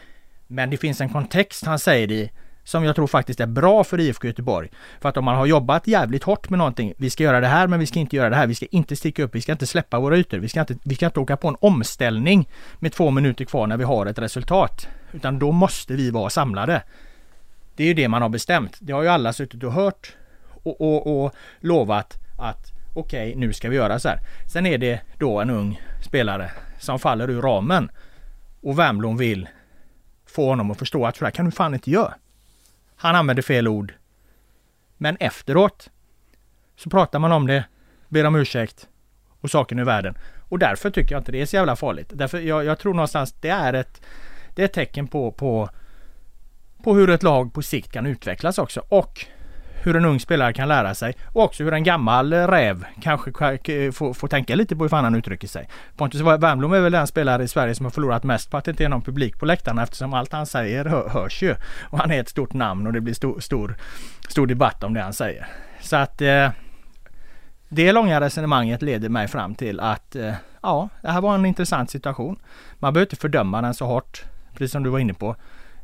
Men 0.47 0.71
det 0.71 0.77
finns 0.77 1.01
en 1.01 1.09
kontext 1.09 1.67
han 1.67 1.79
säger 1.79 2.13
i 2.13 2.31
som 2.65 2.85
jag 2.85 2.95
tror 2.95 3.07
faktiskt 3.07 3.41
är 3.41 3.47
bra 3.47 3.85
för 3.85 4.01
IFK 4.01 4.27
Göteborg. 4.27 4.71
För 5.01 5.09
att 5.09 5.17
om 5.17 5.25
man 5.25 5.37
har 5.37 5.47
jobbat 5.47 5.87
jävligt 5.87 6.25
hårt 6.25 6.51
med 6.51 6.59
någonting, 6.59 6.95
vi 6.97 7.11
ska 7.11 7.23
göra 7.23 7.41
det 7.41 7.47
här 7.47 7.67
men 7.67 7.81
vi 7.81 7.87
ska 7.87 7.99
inte 7.99 8.17
göra 8.17 8.31
det 8.31 8.37
här, 8.37 8.47
vi 8.47 8.55
ska 8.55 8.67
inte 8.67 8.97
sticka 8.97 9.23
upp, 9.23 9.35
vi 9.35 9.41
ska 9.41 9.53
inte 9.53 9.67
släppa 9.67 9.99
våra 9.99 10.17
ytor, 10.17 10.39
vi 10.39 10.49
ska 10.49 10.61
inte, 10.61 10.77
vi 10.85 10.95
ska 10.95 11.07
inte 11.07 11.21
åka 11.21 11.37
på 11.37 11.49
en 11.49 11.57
omställning 11.61 12.49
med 12.79 12.93
två 12.93 13.11
minuter 13.11 13.45
kvar 13.45 13.67
när 13.67 13.77
vi 13.77 13.85
har 13.85 14.07
ett 14.07 14.19
resultat. 14.19 14.89
Utan 15.13 15.39
då 15.39 15.53
måste 15.53 15.95
vi 15.95 16.11
vara 16.11 16.31
samlade. 16.31 16.83
Det 17.77 17.83
är 17.83 17.89
ju 17.89 17.95
det 17.95 18.09
man 18.09 18.23
har 18.23 18.29
bestämt. 18.29 18.77
Det 18.81 18.93
har 18.93 19.03
ju 19.03 19.09
alla 19.09 19.33
suttit 19.33 19.63
och 19.63 19.73
hört 19.73 20.17
och, 20.63 20.81
och, 20.81 21.25
och 21.25 21.35
lovat 21.61 22.19
att 22.39 22.73
okej, 22.95 23.29
okay, 23.29 23.41
nu 23.41 23.53
ska 23.53 23.69
vi 23.69 23.77
göra 23.77 23.99
så 23.99 24.09
här. 24.09 24.19
Sen 24.53 24.67
är 24.67 24.79
det 24.79 25.01
då 25.19 25.41
en 25.41 25.51
ung 25.51 25.81
spelare 26.03 26.51
som 26.79 26.99
faller 26.99 27.31
ur 27.31 27.43
ramen 27.43 27.91
och 28.63 28.79
Wernbloom 28.79 29.17
vill 29.17 29.49
få 30.27 30.49
honom 30.49 30.71
att 30.71 30.79
förstå 30.79 31.07
att 31.07 31.17
så 31.17 31.25
här 31.25 31.33
kan 31.33 31.45
du 31.45 31.51
fan 31.51 31.75
inte 31.75 31.91
göra. 31.91 32.15
Han 33.05 33.15
använde 33.15 33.43
fel 33.43 33.69
ord. 33.69 33.95
Men 34.97 35.17
efteråt 35.21 35.91
så 36.77 36.91
pratar 36.91 37.19
man 37.19 37.33
om 37.33 37.47
det, 37.47 37.65
ber 38.09 38.25
om 38.25 38.35
ursäkt 38.35 38.89
och 39.41 39.51
saken 39.51 39.79
ur 39.79 39.85
världen. 39.85 40.19
Och 40.49 40.59
därför 40.59 40.91
tycker 40.91 41.15
jag 41.15 41.21
inte 41.21 41.33
det 41.33 41.41
är 41.41 41.47
så 41.47 41.57
jävla 41.57 41.77
farligt. 41.77 42.11
Därför 42.15 42.41
jag, 42.41 42.65
jag 42.65 42.79
tror 42.79 42.95
någonstans 42.95 43.33
det 43.41 43.49
är 43.49 43.73
ett, 43.73 44.03
det 44.55 44.63
är 44.63 44.65
ett 44.65 44.73
tecken 44.73 45.09
på, 45.09 45.33
på, 45.33 45.69
på 46.83 46.95
hur 46.95 47.11
ett 47.11 47.23
lag 47.23 47.55
på 47.55 47.63
sikt 47.63 47.93
kan 47.93 48.07
utvecklas 48.07 48.59
också. 48.59 48.83
Och 48.89 49.27
hur 49.87 49.97
en 49.97 50.05
ung 50.05 50.21
spelare 50.21 50.53
kan 50.53 50.69
lära 50.69 50.95
sig 50.95 51.15
och 51.27 51.43
också 51.43 51.65
hur 51.65 51.73
en 51.73 51.85
gammal 51.85 52.33
eh, 52.33 52.49
räv 52.49 52.85
kanske 53.01 53.31
eh, 53.51 53.91
får, 53.93 54.15
får 54.15 54.29
tänka 54.29 54.55
lite 54.55 54.77
på 54.77 54.85
hur 54.85 54.89
fan 54.89 55.05
han 55.05 55.15
uttrycker 55.15 55.49
sig. 55.49 55.69
Pontus 55.97 56.21
Wernbloom 56.21 56.73
är 56.73 56.81
väl 56.81 56.93
den 56.93 57.07
spelare 57.07 57.43
i 57.43 57.49
Sverige 57.49 57.75
som 57.75 57.87
har 57.87 57.91
förlorat 57.91 58.25
mest 58.25 58.51
på 58.51 58.57
att 58.57 58.65
det 58.65 58.71
inte 58.71 58.85
är 58.85 58.89
någon 58.89 59.03
publik 59.03 59.39
på 59.39 59.47
läktarna 59.47 59.83
eftersom 59.83 60.15
allt 60.15 60.33
han 60.33 60.47
säger 60.47 60.85
hör, 60.85 61.09
hörs 61.09 61.43
ju. 61.43 61.55
Och 61.83 61.99
han 61.99 62.11
är 62.11 62.21
ett 62.21 62.29
stort 62.29 62.53
namn 62.53 62.87
och 62.87 62.93
det 62.93 63.01
blir 63.01 63.15
stor, 63.15 63.41
stor, 63.41 63.77
stor 64.29 64.47
debatt 64.47 64.85
om 64.85 64.95
det 64.95 65.03
han 65.03 65.13
säger. 65.13 65.47
Så 65.81 65.97
att 65.97 66.21
eh, 66.21 66.51
det 67.69 67.93
långa 67.93 68.21
resonemanget 68.21 68.83
leder 68.83 69.09
mig 69.09 69.29
fram 69.29 69.55
till 69.55 69.81
att 69.81 70.17
eh, 70.17 70.35
ja, 70.63 70.89
det 71.03 71.11
här 71.11 71.21
var 71.21 71.35
en 71.35 71.47
intressant 71.47 71.91
situation. 71.91 72.37
Man 72.79 72.93
behöver 72.93 73.07
inte 73.07 73.17
fördöma 73.17 73.63
den 73.63 73.75
så 73.75 73.87
hårt, 73.87 74.25
precis 74.53 74.73
som 74.73 74.83
du 74.83 74.91
var 74.91 74.99
inne 74.99 75.15
på. 75.15 75.37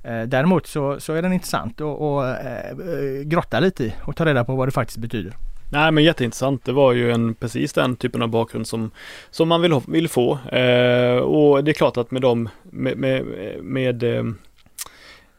Eh, 0.02 0.22
däremot 0.22 0.66
så, 0.66 1.00
så 1.00 1.12
är 1.12 1.22
den 1.22 1.32
intressant 1.32 1.80
att 1.80 2.44
eh, 2.44 2.70
eh, 2.70 3.22
grotta 3.24 3.60
lite 3.60 3.84
i 3.84 3.94
och 4.02 4.16
ta 4.16 4.24
reda 4.24 4.44
på 4.44 4.56
vad 4.56 4.68
det 4.68 4.72
faktiskt 4.72 4.98
betyder. 4.98 5.32
Nej 5.72 5.92
men 5.92 6.04
jätteintressant. 6.04 6.64
Det 6.64 6.72
var 6.72 6.92
ju 6.92 7.12
en 7.12 7.34
precis 7.34 7.72
den 7.72 7.96
typen 7.96 8.22
av 8.22 8.28
bakgrund 8.28 8.66
som, 8.66 8.90
som 9.30 9.48
man 9.48 9.62
vill, 9.62 9.80
vill 9.88 10.08
få. 10.08 10.32
Eh, 10.32 11.16
och 11.16 11.64
det 11.64 11.70
är 11.70 11.72
klart 11.72 11.96
att 11.96 12.10
med 12.10 12.22
dem, 12.22 12.48
med, 12.62 12.96
med, 12.96 13.24
med, 13.62 14.02
eh, 14.02 14.24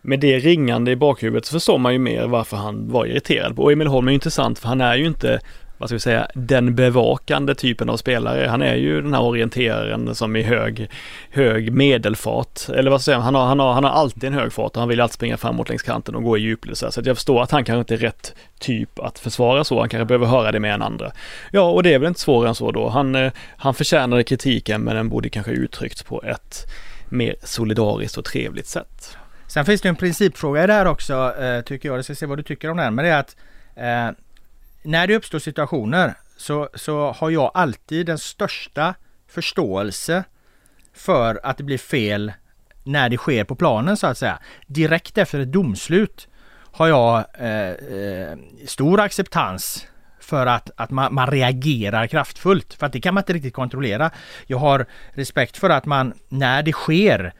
med 0.02 0.20
det 0.20 0.40
ringande 0.40 0.92
i 0.92 0.96
bakhuvudet 0.96 1.46
så 1.46 1.54
förstår 1.54 1.78
man 1.78 1.94
ju 1.94 2.00
mer 2.00 2.28
varför 2.28 2.58
han 2.58 2.92
var 2.92 3.06
irriterad. 3.06 3.60
Och 3.60 3.72
Emil 3.72 3.88
Holm 3.88 4.08
är 4.08 4.12
intressant 4.12 4.60
för 4.60 4.68
han 4.68 4.82
är 4.82 4.96
ju 4.96 5.06
inte 5.06 5.40
vad 5.82 5.90
ska 5.90 5.96
vi 5.96 6.00
säga, 6.00 6.28
den 6.34 6.76
bevakande 6.76 7.56
typen 7.56 7.90
av 7.90 7.98
spelare. 7.98 8.48
Han 8.48 8.62
är 8.62 8.76
ju 8.76 9.02
den 9.02 9.14
här 9.14 9.22
orienteraren 9.22 10.16
som 10.16 10.36
i 10.36 10.42
hög, 10.42 10.90
hög 11.32 11.74
medelfart. 11.74 12.70
Eller 12.70 12.92
vad 12.92 13.02
ska 13.02 13.12
jag 13.12 13.16
säga, 13.16 13.24
han 13.24 13.36
har, 13.36 13.46
han, 13.46 13.60
har, 13.60 13.74
han 13.74 13.84
har 13.84 13.92
alltid 13.92 14.24
en 14.24 14.34
hög 14.34 14.54
fart 14.54 14.72
och 14.72 14.80
han 14.80 14.90
vill 14.90 15.02
alltid 15.02 15.14
springa 15.14 15.38
framåt 15.38 15.70
längs 15.70 15.82
kanten 15.82 16.16
och 16.16 16.24
gå 16.24 16.38
i 16.38 16.42
djupled. 16.42 16.78
Så 16.78 16.88
att 16.88 17.06
jag 17.06 17.16
förstår 17.16 17.42
att 17.42 17.52
han 17.52 17.64
kanske 17.64 17.80
inte 17.80 17.94
är 17.94 17.98
rätt 17.98 18.36
typ 18.60 19.00
att 19.00 19.20
försvara 19.20 19.64
så. 19.64 19.80
Han 19.80 19.90
kanske 19.90 20.06
behöver 20.06 20.26
höra 20.26 20.52
det 20.52 20.60
mer 20.60 20.72
än 20.72 20.82
andra. 20.82 21.12
Ja, 21.52 21.62
och 21.62 21.84
det 21.84 21.94
är 21.94 22.00
väl 22.00 22.08
inte 22.08 22.20
svårare 22.20 22.50
än 22.50 22.56
så 22.56 22.72
då. 22.72 22.90
Han, 22.90 23.16
eh, 23.16 23.32
han 23.58 23.74
förtjänade 23.74 24.24
kritiken 24.24 24.82
men 24.82 24.96
den 24.96 25.10
borde 25.10 25.30
kanske 25.30 25.52
uttryckts 25.52 26.04
på 26.04 26.24
ett 26.24 26.66
mer 27.10 27.36
solidariskt 27.44 28.18
och 28.18 28.26
trevligt 28.26 28.68
sätt. 28.68 29.18
Sen 29.48 29.66
finns 29.66 29.82
det 29.82 29.90
en 29.90 29.96
principfråga 29.96 30.64
i 30.64 30.68
det 30.68 30.74
här 30.74 30.86
också, 30.86 31.34
eh, 31.40 31.62
tycker 31.62 31.90
jag. 31.90 31.98
Jag 31.98 32.06
ska 32.06 32.16
se 32.16 32.26
vad 32.26 32.38
du 32.40 32.44
tycker 32.44 32.70
om 32.70 32.78
den. 32.78 32.96
Men 32.96 33.06
det 33.06 33.12
är 33.12 33.20
att 33.20 33.36
eh, 33.76 34.18
när 34.82 35.08
det 35.08 35.16
uppstår 35.16 35.40
situationer 35.40 36.14
så, 36.38 36.70
så 36.74 37.12
har 37.12 37.30
jag 37.30 37.52
alltid 37.54 38.06
den 38.06 38.18
största 38.18 38.96
förståelse 39.28 40.24
för 40.94 41.40
att 41.44 41.58
det 41.58 41.64
blir 41.64 41.78
fel 41.78 42.34
när 42.84 43.10
det 43.10 43.18
sker 43.18 43.44
på 43.44 43.56
planen 43.56 43.98
så 43.98 44.08
att 44.08 44.18
säga. 44.18 44.40
Direkt 44.68 45.18
efter 45.18 45.40
ett 45.40 45.52
domslut 45.52 46.28
har 46.72 46.88
jag 46.88 47.26
eh, 47.34 47.70
eh 47.70 48.38
stor 48.68 49.00
acceptans 49.00 49.88
för 50.20 50.46
att, 50.46 50.72
att 50.76 50.90
man, 50.90 51.14
man, 51.14 51.28
reagerar 51.28 52.08
kraftfullt. 52.08 52.74
För 52.74 52.86
att 52.86 52.94
det 52.94 53.02
kan 53.02 53.14
man 53.14 53.22
inte 53.22 53.34
riktigt 53.34 53.54
kontrollera. 53.54 54.12
Jag 54.48 54.58
har 54.58 54.86
respekt 55.10 55.58
för 55.58 55.70
att 55.70 55.86
man 55.86 56.14
när 56.30 56.64
det 56.64 56.72
sker, 56.72 57.34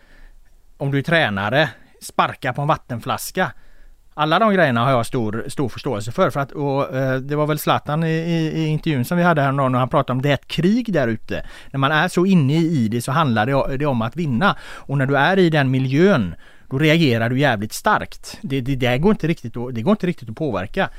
om 0.78 0.92
du 0.92 0.98
är 0.98 1.04
tränare, 1.04 1.70
sparkar 2.02 2.54
på 2.54 2.62
en 2.62 2.68
vattenflaska 2.68 3.52
alla 4.14 4.40
de 4.40 4.54
grejerna 4.54 4.84
har 4.84 4.92
jag 4.92 5.06
stor, 5.06 5.46
stor 5.48 5.70
förståelse 5.70 6.12
för. 6.12 6.30
för 6.30 6.40
att, 6.40 6.52
och, 6.52 6.96
eh, 6.96 7.16
det 7.16 7.36
var 7.36 7.48
väl 7.48 7.60
Zlatan 7.60 8.04
i, 8.04 8.12
i, 8.12 8.62
i, 8.62 8.68
intervjun 8.68 9.06
som 9.06 9.18
vi 9.18 9.24
hade 9.24 9.42
häromdagen 9.42 9.74
och 9.76 9.80
han 9.80 9.90
pratade 9.90 10.12
om 10.18 10.22
det 10.22 10.30
är 10.30 10.34
ett 10.34 10.48
krig 10.48 10.94
där 10.94 11.08
ute. 11.08 11.46
När 11.72 11.78
man 11.78 11.92
är 11.92 12.08
så 12.08 12.26
inne 12.26 12.58
i 12.58 12.88
det 12.88 13.02
så 13.02 13.12
handlar 13.12 13.46
det, 13.46 13.78
det 13.78 13.86
om 13.86 14.02
att 14.02 14.16
vinna. 14.16 14.56
Och 14.62 14.98
när 14.98 15.06
du 15.06 15.18
är 15.18 15.40
i 15.40 15.50
den 15.50 15.72
miljön 15.72 16.36
då 16.70 16.78
reagerar 16.78 17.30
du 17.30 17.40
jävligt 17.40 17.74
starkt. 17.74 18.38
Det, 18.42 18.62
det, 18.62 18.76
det, 18.76 18.98
går 18.98 19.12
inte 19.12 19.28
riktigt 19.28 19.58
att, 19.58 19.76
det 19.76 19.82
går 19.82 19.92
inte 19.92 20.08
riktigt 20.08 20.30
att 20.30 20.36
påverka. 20.36 20.90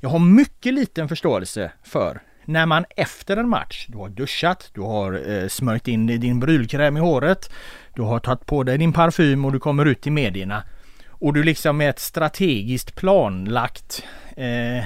Jag 0.00 0.08
har 0.08 0.18
mycket 0.18 0.74
liten 0.74 1.08
förståelse 1.08 1.72
för 1.82 2.20
när 2.44 2.66
man 2.66 2.84
efter 2.96 3.36
en 3.36 3.48
match, 3.48 3.86
du 3.88 3.98
har 3.98 4.08
duschat, 4.08 4.70
du 4.74 4.80
har 4.80 5.30
eh, 5.30 5.48
smörjt 5.48 5.88
in 5.88 6.06
din 6.06 6.40
brylkräm 6.40 6.96
i 6.96 7.00
håret, 7.00 7.50
du 7.94 8.02
har 8.02 8.18
tagit 8.18 8.46
på 8.46 8.62
dig 8.62 8.78
din 8.78 8.92
parfym 8.92 9.44
och 9.44 9.52
du 9.52 9.58
kommer 9.58 9.86
ut 9.86 10.00
till 10.00 10.12
medierna 10.12 10.62
och 11.18 11.34
du 11.34 11.42
liksom 11.42 11.76
med 11.76 11.90
ett 11.90 11.98
strategiskt 11.98 12.94
planlagt 12.94 14.04
eh, 14.36 14.84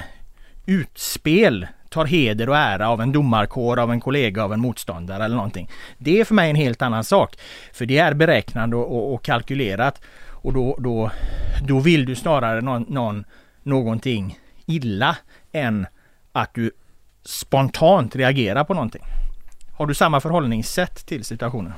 utspel 0.65 1.67
tar 1.89 2.05
heder 2.05 2.49
och 2.49 2.57
ära 2.57 2.89
av 2.89 3.01
en 3.01 3.11
domarkår, 3.11 3.79
av 3.79 3.91
en 3.91 3.99
kollega, 3.99 4.43
av 4.43 4.53
en 4.53 4.59
motståndare 4.59 5.25
eller 5.25 5.35
någonting. 5.35 5.69
Det 5.97 6.19
är 6.19 6.25
för 6.25 6.35
mig 6.35 6.49
en 6.49 6.55
helt 6.55 6.81
annan 6.81 7.03
sak. 7.03 7.35
För 7.73 7.85
det 7.85 7.97
är 7.97 8.13
beräknande 8.13 8.75
och, 8.75 8.97
och, 8.97 9.13
och 9.13 9.23
kalkylerat. 9.23 10.01
Och 10.29 10.53
då, 10.53 10.77
då, 10.79 11.11
då 11.67 11.79
vill 11.79 12.05
du 12.05 12.15
snarare 12.15 12.61
någon, 12.61 12.85
någon, 12.89 13.25
någonting 13.63 14.39
illa 14.65 15.17
än 15.51 15.87
att 16.31 16.53
du 16.53 16.71
spontant 17.25 18.15
reagerar 18.15 18.63
på 18.63 18.73
någonting. 18.73 19.03
Har 19.77 19.85
du 19.87 19.93
samma 19.93 20.19
förhållningssätt 20.21 21.05
till 21.05 21.23
situationen? 21.23 21.73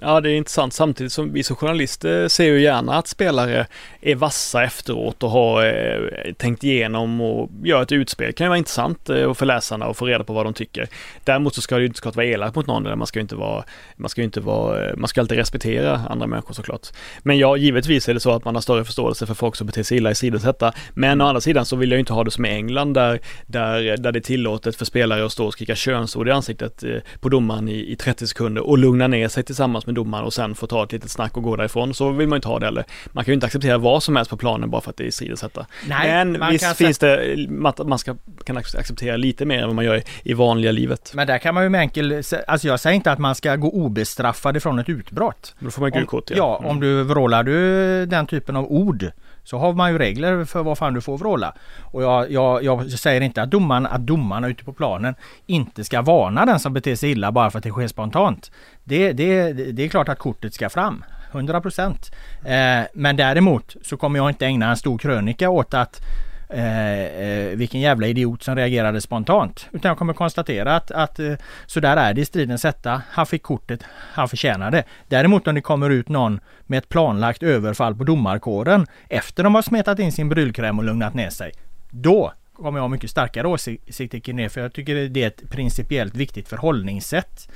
Ja, 0.00 0.20
det 0.20 0.30
är 0.30 0.34
intressant 0.34 0.72
samtidigt 0.72 1.12
som 1.12 1.32
vi 1.32 1.42
som 1.42 1.56
journalister 1.56 2.28
ser 2.28 2.44
ju 2.44 2.60
gärna 2.60 2.94
att 2.94 3.08
spelare 3.08 3.66
är 4.00 4.14
vassa 4.14 4.64
efteråt 4.64 5.22
och 5.22 5.30
har 5.30 5.66
eh, 5.66 6.32
tänkt 6.32 6.64
igenom 6.64 7.20
och 7.20 7.50
gör 7.64 7.82
ett 7.82 7.92
utspel. 7.92 8.26
Det 8.26 8.32
kan 8.32 8.44
ju 8.44 8.48
vara 8.48 8.58
intressant 8.58 9.10
eh, 9.10 9.34
för 9.34 9.46
läsarna 9.46 9.86
och 9.86 9.96
få 9.96 10.06
reda 10.06 10.24
på 10.24 10.32
vad 10.32 10.46
de 10.46 10.54
tycker. 10.54 10.88
Däremot 11.24 11.54
så 11.54 11.60
ska 11.60 11.74
det 11.74 11.80
ju 11.80 11.86
inte 11.86 12.08
vara 12.08 12.26
elak 12.26 12.54
mot 12.54 12.66
någon 12.66 12.86
eller 12.86 12.96
man 12.96 13.06
ska 13.06 13.18
ju 13.18 13.22
inte 13.22 13.36
vara, 13.36 13.64
man 13.96 14.08
ska 14.08 14.20
ju 14.20 14.24
inte 14.24 14.40
vara, 14.40 14.96
man 14.96 15.08
ska 15.08 15.20
alltid 15.20 15.38
respektera 15.38 16.00
andra 16.10 16.26
människor 16.26 16.54
såklart. 16.54 16.88
Men 17.22 17.38
ja, 17.38 17.56
givetvis 17.56 18.08
är 18.08 18.14
det 18.14 18.20
så 18.20 18.30
att 18.30 18.44
man 18.44 18.54
har 18.54 18.62
större 18.62 18.84
förståelse 18.84 19.26
för 19.26 19.34
folk 19.34 19.56
som 19.56 19.66
beter 19.66 19.82
sig 19.82 19.96
illa 19.96 20.10
i 20.10 20.14
sidsätta. 20.14 20.72
Men 20.94 21.20
å 21.20 21.26
andra 21.26 21.40
sidan 21.40 21.66
så 21.66 21.76
vill 21.76 21.90
jag 21.90 21.96
ju 21.96 22.00
inte 22.00 22.12
ha 22.12 22.24
det 22.24 22.30
som 22.30 22.46
i 22.46 22.48
England 22.48 22.94
där, 22.94 23.20
där, 23.46 23.96
där 23.96 24.12
det 24.12 24.18
är 24.18 24.20
tillåtet 24.20 24.76
för 24.76 24.84
spelare 24.84 25.26
att 25.26 25.32
stå 25.32 25.46
och 25.46 25.52
skrika 25.52 25.74
könsord 25.74 26.28
i 26.28 26.30
ansiktet 26.30 26.84
eh, 26.84 26.96
på 27.20 27.28
domaren 27.28 27.68
i, 27.68 27.92
i 27.92 27.96
30 27.96 28.26
sekunder 28.26 28.66
och 28.66 28.78
lugna 28.78 29.06
ner 29.06 29.28
sig 29.28 29.42
tillsammans 29.42 29.85
med 29.86 29.94
domaren 29.94 30.24
och 30.24 30.32
sen 30.32 30.54
få 30.54 30.66
ta 30.66 30.84
ett 30.84 30.92
litet 30.92 31.10
snack 31.10 31.36
och 31.36 31.42
gå 31.42 31.56
därifrån. 31.56 31.94
Så 31.94 32.10
vill 32.10 32.28
man 32.28 32.36
inte 32.36 32.48
ha 32.48 32.58
det 32.58 32.66
heller. 32.66 32.84
Man 33.12 33.24
kan 33.24 33.32
ju 33.32 33.34
inte 33.34 33.46
acceptera 33.46 33.78
vad 33.78 34.02
som 34.02 34.16
helst 34.16 34.30
på 34.30 34.36
planen 34.36 34.70
bara 34.70 34.80
för 34.80 34.90
att 34.90 34.96
det 34.96 35.06
är 35.06 35.10
strideshätta. 35.10 35.66
Men 35.88 36.48
visst 36.50 36.76
finns 36.76 36.98
det, 36.98 37.36
man 37.84 37.98
ska 37.98 38.16
kan 38.44 38.56
acceptera 38.56 39.16
lite 39.16 39.44
mer 39.44 39.58
än 39.58 39.66
vad 39.66 39.74
man 39.74 39.84
gör 39.84 39.96
i, 39.96 40.02
i 40.22 40.34
vanliga 40.34 40.72
livet. 40.72 41.12
Men 41.14 41.26
där 41.26 41.38
kan 41.38 41.54
man 41.54 41.62
ju 41.62 41.68
med 41.68 41.80
enkel, 41.80 42.22
alltså 42.46 42.68
jag 42.68 42.80
säger 42.80 42.96
inte 42.96 43.12
att 43.12 43.18
man 43.18 43.34
ska 43.34 43.56
gå 43.56 43.70
obestraffad 43.70 44.56
ifrån 44.56 44.78
ett 44.78 44.88
utbrott. 44.88 45.54
Då 45.58 45.70
får 45.70 45.80
man 45.80 45.90
gult 45.90 46.06
kort 46.06 46.30
ja. 46.30 46.36
Ja, 46.36 46.58
mm. 46.58 46.70
om 46.70 46.80
du 46.80 47.02
vrålar 47.02 47.42
du 47.42 48.06
den 48.06 48.26
typen 48.26 48.56
av 48.56 48.72
ord 48.72 49.10
så 49.46 49.58
har 49.58 49.72
man 49.72 49.92
ju 49.92 49.98
regler 49.98 50.44
för 50.44 50.62
vad 50.62 50.78
fan 50.78 50.94
du 50.94 51.00
får 51.00 51.18
vråla. 51.18 51.54
Och 51.82 52.02
jag, 52.02 52.30
jag, 52.30 52.64
jag 52.64 52.90
säger 52.90 53.20
inte 53.20 53.42
att 53.42 53.50
domarna, 53.50 53.88
att 53.88 54.06
domarna 54.06 54.48
ute 54.48 54.64
på 54.64 54.72
planen 54.72 55.14
inte 55.46 55.84
ska 55.84 56.02
varna 56.02 56.46
den 56.46 56.60
som 56.60 56.72
beter 56.72 56.96
sig 56.96 57.10
illa 57.10 57.32
bara 57.32 57.50
för 57.50 57.58
att 57.58 57.64
det 57.64 57.70
sker 57.70 57.88
spontant. 57.88 58.50
Det, 58.84 59.12
det, 59.12 59.52
det 59.52 59.84
är 59.84 59.88
klart 59.88 60.08
att 60.08 60.18
kortet 60.18 60.54
ska 60.54 60.68
fram. 60.68 61.04
100 61.32 61.60
procent. 61.60 62.10
Eh, 62.44 62.80
men 62.94 63.16
däremot 63.16 63.76
så 63.82 63.96
kommer 63.96 64.18
jag 64.18 64.30
inte 64.30 64.46
ägna 64.46 64.70
en 64.70 64.76
stor 64.76 64.98
krönika 64.98 65.50
åt 65.50 65.74
att 65.74 66.00
Eh, 66.48 67.00
eh, 67.00 67.56
vilken 67.56 67.80
jävla 67.80 68.06
idiot 68.06 68.42
som 68.42 68.56
reagerade 68.56 69.00
spontant. 69.00 69.68
Utan 69.72 69.88
jag 69.88 69.98
kommer 69.98 70.12
konstatera 70.12 70.76
att, 70.76 70.90
att 70.90 71.18
eh, 71.18 71.34
så 71.66 71.80
där 71.80 71.96
är 71.96 72.14
det 72.14 72.20
i 72.20 72.24
stridens 72.24 72.64
hetta. 72.64 73.02
Han 73.10 73.26
fick 73.26 73.42
kortet, 73.42 73.84
han 74.12 74.28
förtjänade. 74.28 74.84
Däremot 75.08 75.46
om 75.46 75.54
det 75.54 75.60
kommer 75.60 75.90
ut 75.90 76.08
någon 76.08 76.40
med 76.66 76.78
ett 76.78 76.88
planlagt 76.88 77.42
överfall 77.42 77.94
på 77.94 78.04
domarkåren 78.04 78.86
efter 79.08 79.44
de 79.44 79.54
har 79.54 79.62
smetat 79.62 79.98
in 79.98 80.12
sin 80.12 80.28
brylkräm 80.28 80.78
och 80.78 80.84
lugnat 80.84 81.14
ner 81.14 81.30
sig. 81.30 81.52
Då 81.90 82.32
kommer 82.52 82.78
jag 82.78 82.82
ha 82.82 82.88
mycket 82.88 83.10
starkare 83.10 83.46
åsikter 83.46 84.18
kring 84.18 84.36
det 84.36 84.48
för 84.48 84.60
jag 84.60 84.72
tycker 84.72 85.08
det 85.08 85.22
är 85.22 85.26
ett 85.26 85.50
principiellt 85.50 86.14
viktigt 86.14 86.48
förhållningssätt 86.48 87.48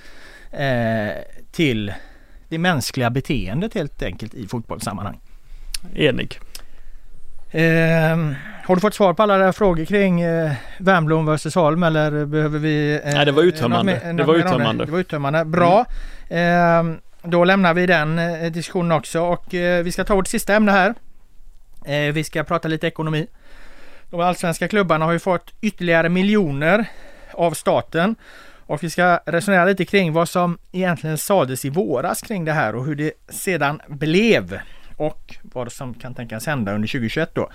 eh, 0.50 1.10
till 1.52 1.92
det 2.48 2.58
mänskliga 2.58 3.10
beteendet 3.10 3.74
helt 3.74 4.02
enkelt 4.02 4.34
i 4.34 4.46
fotbollssammanhang. 4.46 5.20
Enig. 5.94 6.40
Eh, 7.50 8.16
har 8.64 8.74
du 8.74 8.80
fått 8.80 8.94
svar 8.94 9.14
på 9.14 9.22
alla 9.22 9.36
era 9.36 9.52
frågor 9.52 9.84
kring 9.84 10.20
eh, 10.20 10.52
Wernbloom 10.78 11.26
vs 11.26 11.54
Holm 11.54 11.82
eller 11.82 12.26
behöver 12.26 12.58
vi? 12.58 13.00
Eh, 13.04 13.14
Nej 13.14 13.26
det 13.26 13.32
var 13.32 13.42
uttömmande. 13.42 14.00
Med, 14.04 14.16
det, 14.16 14.24
var 14.24 14.34
uttömmande. 14.34 14.84
det 14.84 14.92
var 14.92 14.98
uttömmande. 14.98 15.44
Bra. 15.44 15.84
Mm. 16.28 16.90
Eh, 16.90 16.96
då 17.22 17.44
lämnar 17.44 17.74
vi 17.74 17.86
den 17.86 18.18
eh, 18.18 18.52
diskussionen 18.52 18.92
också 18.92 19.20
och 19.20 19.54
eh, 19.54 19.84
vi 19.84 19.92
ska 19.92 20.04
ta 20.04 20.14
vårt 20.14 20.28
sista 20.28 20.54
ämne 20.54 20.72
här. 20.72 20.94
Eh, 21.84 22.12
vi 22.12 22.24
ska 22.24 22.44
prata 22.44 22.68
lite 22.68 22.86
ekonomi. 22.86 23.26
De 24.10 24.20
allsvenska 24.20 24.68
klubbarna 24.68 25.04
har 25.04 25.12
ju 25.12 25.18
fått 25.18 25.52
ytterligare 25.60 26.08
miljoner 26.08 26.84
av 27.32 27.52
staten 27.52 28.14
och 28.66 28.82
vi 28.82 28.90
ska 28.90 29.20
resonera 29.26 29.64
lite 29.64 29.84
kring 29.84 30.12
vad 30.12 30.28
som 30.28 30.58
egentligen 30.72 31.18
sades 31.18 31.64
i 31.64 31.70
våras 31.70 32.20
kring 32.20 32.44
det 32.44 32.52
här 32.52 32.74
och 32.74 32.84
hur 32.84 32.94
det 32.94 33.12
sedan 33.28 33.80
blev 33.88 34.60
och 35.00 35.36
vad 35.42 35.72
som 35.72 35.94
kan 35.94 36.14
tänkas 36.14 36.46
hända 36.46 36.74
under 36.74 36.88
2021 36.88 37.30
då. 37.34 37.50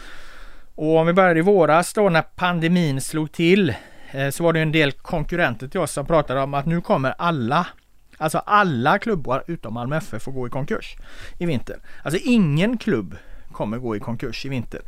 Och 0.76 0.98
om 0.98 1.08
vi 1.08 1.14
börjar 1.14 1.38
i 1.38 1.42
våras 1.42 1.94
då 1.94 2.10
när 2.10 2.22
pandemin 2.22 3.02
slog 3.02 3.32
till 3.32 3.74
eh, 4.12 4.30
så 4.30 4.44
var 4.44 4.54
det 4.54 4.60
en 4.60 4.72
del 4.72 4.92
konkurrenter 4.92 5.68
till 5.68 5.80
oss 5.80 5.92
som 5.92 6.06
pratade 6.06 6.42
om 6.42 6.54
att 6.54 6.66
nu 6.66 6.82
kommer 6.82 7.16
alla 7.18 7.68
Alltså 8.18 8.38
alla 8.38 9.00
klubbar 9.00 9.44
utom 9.48 9.74
Malmö 9.74 9.98
FF 9.98 10.24
får 10.24 10.32
gå 10.32 10.48
i 10.48 10.50
konkurs 10.50 10.96
i 11.38 11.46
vinter. 11.46 11.78
Alltså 12.04 12.20
ingen 12.24 12.78
klubb 12.78 13.18
kommer 13.52 13.78
gå 13.78 13.96
i 13.96 14.00
konkurs 14.00 14.46
i 14.46 14.50
vinter. 14.50 14.82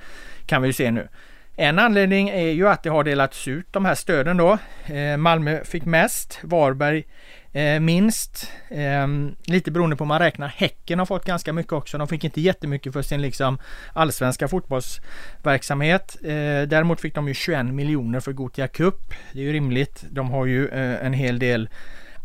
Kan 0.45 0.61
vi 0.61 0.67
ju 0.67 0.73
se 0.73 0.91
nu. 0.91 1.07
En 1.55 1.79
anledning 1.79 2.29
är 2.29 2.49
ju 2.51 2.67
att 2.67 2.83
det 2.83 2.89
har 2.89 3.03
delats 3.03 3.47
ut 3.47 3.73
de 3.73 3.85
här 3.85 3.95
stöden 3.95 4.37
då. 4.37 4.57
Eh, 4.85 5.17
Malmö 5.17 5.63
fick 5.63 5.85
mest, 5.85 6.39
Varberg 6.43 7.03
Eh, 7.57 7.79
minst. 7.79 8.51
Eh, 8.69 9.07
lite 9.45 9.71
beroende 9.71 9.95
på 9.95 10.03
hur 10.03 10.07
man 10.07 10.19
räknar. 10.19 10.47
Häcken 10.47 10.99
har 10.99 11.05
fått 11.05 11.25
ganska 11.25 11.53
mycket 11.53 11.73
också. 11.73 11.97
De 11.97 12.07
fick 12.07 12.23
inte 12.23 12.41
jättemycket 12.41 12.93
för 12.93 13.01
sin 13.01 13.21
liksom 13.21 13.57
allsvenska 13.93 14.47
fotbollsverksamhet. 14.47 16.17
Eh, 16.23 16.61
däremot 16.67 17.01
fick 17.01 17.15
de 17.15 17.27
ju 17.27 17.33
21 17.33 17.65
miljoner 17.65 18.19
för 18.19 18.31
Gotia 18.31 18.67
Cup. 18.67 19.13
Det 19.33 19.39
är 19.39 19.43
ju 19.43 19.53
rimligt. 19.53 20.05
De 20.09 20.29
har 20.31 20.45
ju 20.45 20.67
eh, 20.67 21.05
en 21.05 21.13
hel 21.13 21.39
del 21.39 21.69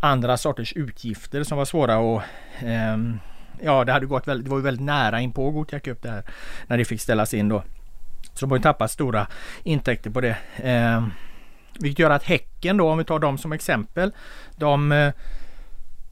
andra 0.00 0.36
sorters 0.36 0.72
utgifter 0.72 1.42
som 1.42 1.58
var 1.58 1.64
svåra 1.64 2.16
att 2.16 2.22
ehm, 2.60 3.18
Ja, 3.62 3.84
det 3.84 3.92
hade 3.92 4.06
gått 4.06 4.28
väldigt, 4.28 4.44
det 4.44 4.50
var 4.50 4.58
ju 4.58 4.64
väldigt 4.64 4.86
nära 4.86 5.20
in 5.20 5.32
på 5.32 5.50
Gotia 5.50 5.80
Cup 5.80 6.06
här. 6.06 6.22
när 6.66 6.78
det 6.78 6.84
fick 6.84 7.00
ställas 7.00 7.34
in 7.34 7.48
då. 7.48 7.62
Så 8.34 8.46
de 8.46 8.50
har 8.50 8.58
ju 8.58 8.62
tappat 8.62 8.90
stora 8.90 9.26
intäkter 9.64 10.10
på 10.10 10.20
det. 10.20 10.36
Ehm, 10.56 11.10
vilket 11.82 11.98
gör 11.98 12.10
att 12.10 12.22
Häcken 12.22 12.76
då, 12.76 12.90
om 12.90 12.98
vi 12.98 13.04
tar 13.04 13.18
dem 13.18 13.38
som 13.38 13.52
exempel. 13.52 14.12
De, 14.56 14.92
eh, 14.92 15.12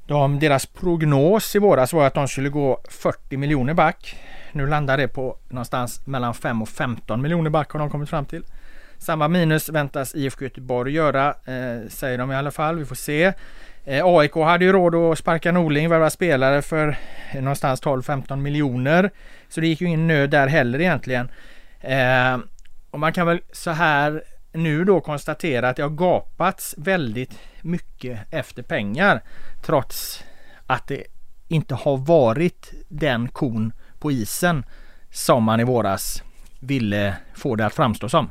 de, 0.07 0.39
deras 0.39 0.67
prognos 0.67 1.57
i 1.57 1.59
våras 1.59 1.93
var 1.93 2.07
att 2.07 2.15
de 2.15 2.29
skulle 2.29 2.49
gå 2.49 2.81
40 2.89 3.37
miljoner 3.37 3.75
back. 3.75 4.17
Nu 4.53 4.67
landar 4.67 4.97
det 4.97 5.09
på 5.09 5.37
någonstans 5.49 6.07
mellan 6.07 6.35
5 6.35 6.63
och 6.63 6.69
15 6.69 7.23
miljoner 7.23 7.51
back 7.51 7.71
har 7.71 7.81
de 7.81 7.91
kommit 7.91 8.11
fram 8.11 8.25
till. 8.25 8.45
Samma 8.99 9.29
minus 9.29 9.69
väntas 9.69 10.15
IFK 10.15 10.45
Göteborg 10.45 10.93
göra, 10.93 11.29
eh, 11.29 11.89
säger 11.89 12.19
de 12.19 12.33
i 12.33 12.35
alla 12.35 12.51
fall. 12.51 12.79
Vi 12.79 12.85
får 12.85 12.95
se. 12.95 13.33
Eh, 13.85 14.07
AIK 14.07 14.35
hade 14.35 14.65
ju 14.65 14.73
råd 14.73 14.95
att 14.95 15.19
sparka 15.19 15.53
Norling, 15.53 15.89
värva 15.89 16.11
spelare 16.11 16.63
för 16.63 16.97
eh, 17.33 17.41
någonstans 17.41 17.83
12-15 17.83 18.37
miljoner. 18.37 19.11
Så 19.49 19.61
det 19.61 19.67
gick 19.67 19.81
ju 19.81 19.87
ingen 19.87 20.07
nöd 20.07 20.31
där 20.31 20.47
heller 20.47 20.81
egentligen. 20.81 21.29
Eh, 21.81 22.39
och 22.91 23.01
man 23.01 23.13
kan 23.13 23.27
väl 23.27 23.41
så 23.53 23.71
här 23.71 24.23
nu 24.53 24.85
då 24.85 25.01
konstatera 25.01 25.69
att 25.69 25.77
det 25.77 25.83
har 25.83 25.91
gapats 25.91 26.75
väldigt 26.79 27.39
mycket 27.61 28.21
efter 28.31 28.63
pengar 28.63 29.23
trots 29.63 30.25
att 30.67 30.87
det 30.89 31.05
inte 31.49 31.75
har 31.75 31.97
varit 31.97 32.73
den 32.89 33.29
kon 33.29 33.73
på 33.99 34.13
isen 34.13 34.65
som 35.11 35.45
man 35.45 35.61
i 35.61 35.65
våras 35.65 36.23
ville 36.61 37.17
få 37.35 37.57
det 37.57 37.67
att 37.67 37.75
framstå 37.75 38.09
som. 38.09 38.31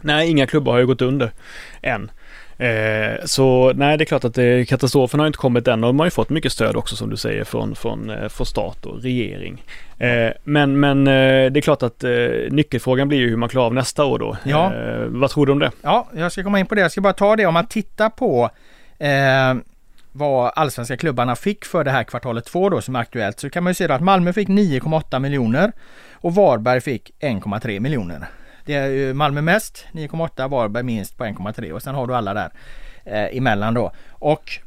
Nej, 0.00 0.30
inga 0.30 0.46
klubbar 0.46 0.72
har 0.72 0.80
ju 0.80 0.86
gått 0.86 1.02
under 1.02 1.32
än. 1.82 2.10
Eh, 2.58 3.24
så 3.24 3.72
nej, 3.72 3.96
det 3.96 4.04
är 4.04 4.06
klart 4.06 4.24
att 4.24 4.34
det, 4.34 4.68
katastrofen 4.68 5.20
har 5.20 5.26
inte 5.26 5.38
kommit 5.38 5.68
än 5.68 5.84
och 5.84 5.88
de 5.88 5.98
har 5.98 6.06
ju 6.06 6.10
fått 6.10 6.30
mycket 6.30 6.52
stöd 6.52 6.76
också 6.76 6.96
som 6.96 7.10
du 7.10 7.16
säger 7.16 7.44
från, 7.44 7.74
från, 7.74 8.10
eh, 8.10 8.28
från 8.28 8.46
stat 8.46 8.86
och 8.86 9.02
regering. 9.02 9.64
Eh, 9.98 10.30
men 10.44 10.80
men 10.80 11.06
eh, 11.06 11.52
det 11.52 11.58
är 11.58 11.60
klart 11.60 11.82
att 11.82 12.04
nyckelfrågan 12.50 13.08
blir 13.08 13.18
ju 13.18 13.28
hur 13.28 13.36
man 13.36 13.48
klarar 13.48 13.66
av 13.66 13.74
nästa 13.74 14.04
år 14.04 14.18
då. 14.18 14.36
Ja. 14.44 14.72
Vad 15.06 15.30
tror 15.30 15.46
du 15.46 15.52
om 15.52 15.58
det? 15.58 15.70
Ja, 15.82 16.08
jag 16.16 16.32
ska 16.32 16.44
komma 16.44 16.60
in 16.60 16.66
på 16.66 16.74
det. 16.74 16.80
Jag 16.80 16.92
ska 16.92 17.00
bara 17.00 17.12
ta 17.12 17.36
det 17.36 17.46
om 17.46 17.54
man 17.54 17.66
tittar 17.66 18.10
på 18.10 18.50
vad 20.12 20.52
allsvenska 20.56 20.96
klubbarna 20.96 21.36
fick 21.36 21.64
för 21.64 21.84
det 21.84 21.90
här 21.90 22.04
kvartalet 22.04 22.44
två 22.44 22.68
då 22.68 22.80
som 22.80 22.96
är 22.96 23.00
aktuellt 23.00 23.40
så 23.40 23.50
kan 23.50 23.64
man 23.64 23.70
ju 23.70 23.74
se 23.74 23.92
att 23.92 24.00
Malmö 24.00 24.32
fick 24.32 24.48
9,8 24.48 25.18
miljoner 25.18 25.72
och 26.12 26.34
Varberg 26.34 26.80
fick 26.80 27.12
1,3 27.20 27.80
miljoner. 27.80 28.26
Det 28.66 28.74
är 28.74 28.88
ju 28.88 29.14
Malmö 29.14 29.40
mest 29.40 29.86
9,8, 29.92 30.48
Varberg 30.48 30.82
minst 30.82 31.16
på 31.16 31.24
1,3 31.24 31.72
och 31.72 31.82
sen 31.82 31.94
har 31.94 32.06
du 32.06 32.14
alla 32.14 32.34
där 32.34 32.50
eh, 33.04 33.36
emellan 33.36 33.74
då. 33.74 33.92
Och 34.10 34.58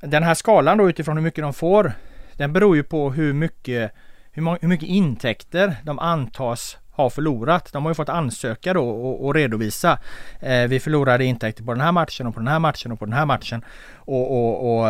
den 0.00 0.22
här 0.22 0.34
skalan 0.34 0.78
då 0.78 0.88
utifrån 0.88 1.16
hur 1.16 1.24
mycket 1.24 1.44
de 1.44 1.54
får 1.54 1.92
den 2.36 2.52
beror 2.52 2.76
ju 2.76 2.82
på 2.82 3.10
hur 3.10 3.32
mycket, 3.32 3.92
hur, 4.32 4.58
hur 4.60 4.68
mycket 4.68 4.88
intäkter 4.88 5.76
de 5.82 5.98
antas 5.98 6.78
ha 6.90 7.10
förlorat. 7.10 7.72
De 7.72 7.82
har 7.82 7.90
ju 7.90 7.94
fått 7.94 8.08
ansöka 8.08 8.74
då 8.74 8.88
och, 8.88 9.24
och 9.24 9.34
redovisa. 9.34 9.98
Eh, 10.40 10.68
vi 10.68 10.80
förlorade 10.80 11.24
intäkter 11.24 11.64
på 11.64 11.72
den 11.72 11.80
här 11.80 11.92
matchen 11.92 12.26
och 12.26 12.34
på 12.34 12.40
den 12.40 12.48
här 12.48 12.58
matchen 12.58 12.92
och 12.92 12.98
på 12.98 13.04
den 13.04 13.14
här 13.14 13.26
matchen. 13.26 13.64
Och, 13.94 14.32
och, 14.32 14.78
och 14.78 14.88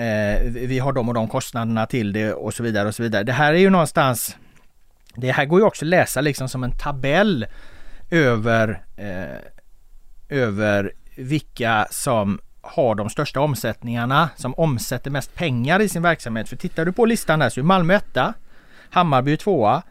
eh, 0.00 0.42
vi 0.44 0.78
har 0.78 0.92
de 0.92 1.08
och 1.08 1.14
de 1.14 1.28
kostnaderna 1.28 1.86
till 1.86 2.12
det 2.12 2.32
och 2.32 2.54
så 2.54 2.62
vidare 2.62 2.88
och 2.88 2.94
så 2.94 3.02
vidare. 3.02 3.24
Det 3.24 3.32
här 3.32 3.54
är 3.54 3.58
ju 3.58 3.70
någonstans 3.70 4.36
Det 5.14 5.32
här 5.32 5.44
går 5.44 5.60
ju 5.60 5.66
också 5.66 5.84
att 5.84 5.88
läsa 5.88 6.20
liksom 6.20 6.48
som 6.48 6.64
en 6.64 6.72
tabell 6.72 7.46
över, 8.10 8.82
eh, 8.96 9.38
över 10.28 10.92
vilka 11.16 11.86
som 11.90 12.40
har 12.60 12.94
de 12.94 13.10
största 13.10 13.40
omsättningarna, 13.40 14.30
som 14.36 14.54
omsätter 14.54 15.10
mest 15.10 15.34
pengar 15.34 15.80
i 15.80 15.88
sin 15.88 16.02
verksamhet. 16.02 16.48
För 16.48 16.56
tittar 16.56 16.84
du 16.84 16.92
på 16.92 17.04
listan 17.04 17.38
där 17.38 17.48
så 17.48 17.60
är 17.60 17.64
Malmö 17.64 17.94
etta, 17.94 18.34
Hammarby 18.90 19.36
tvåa, 19.36 19.82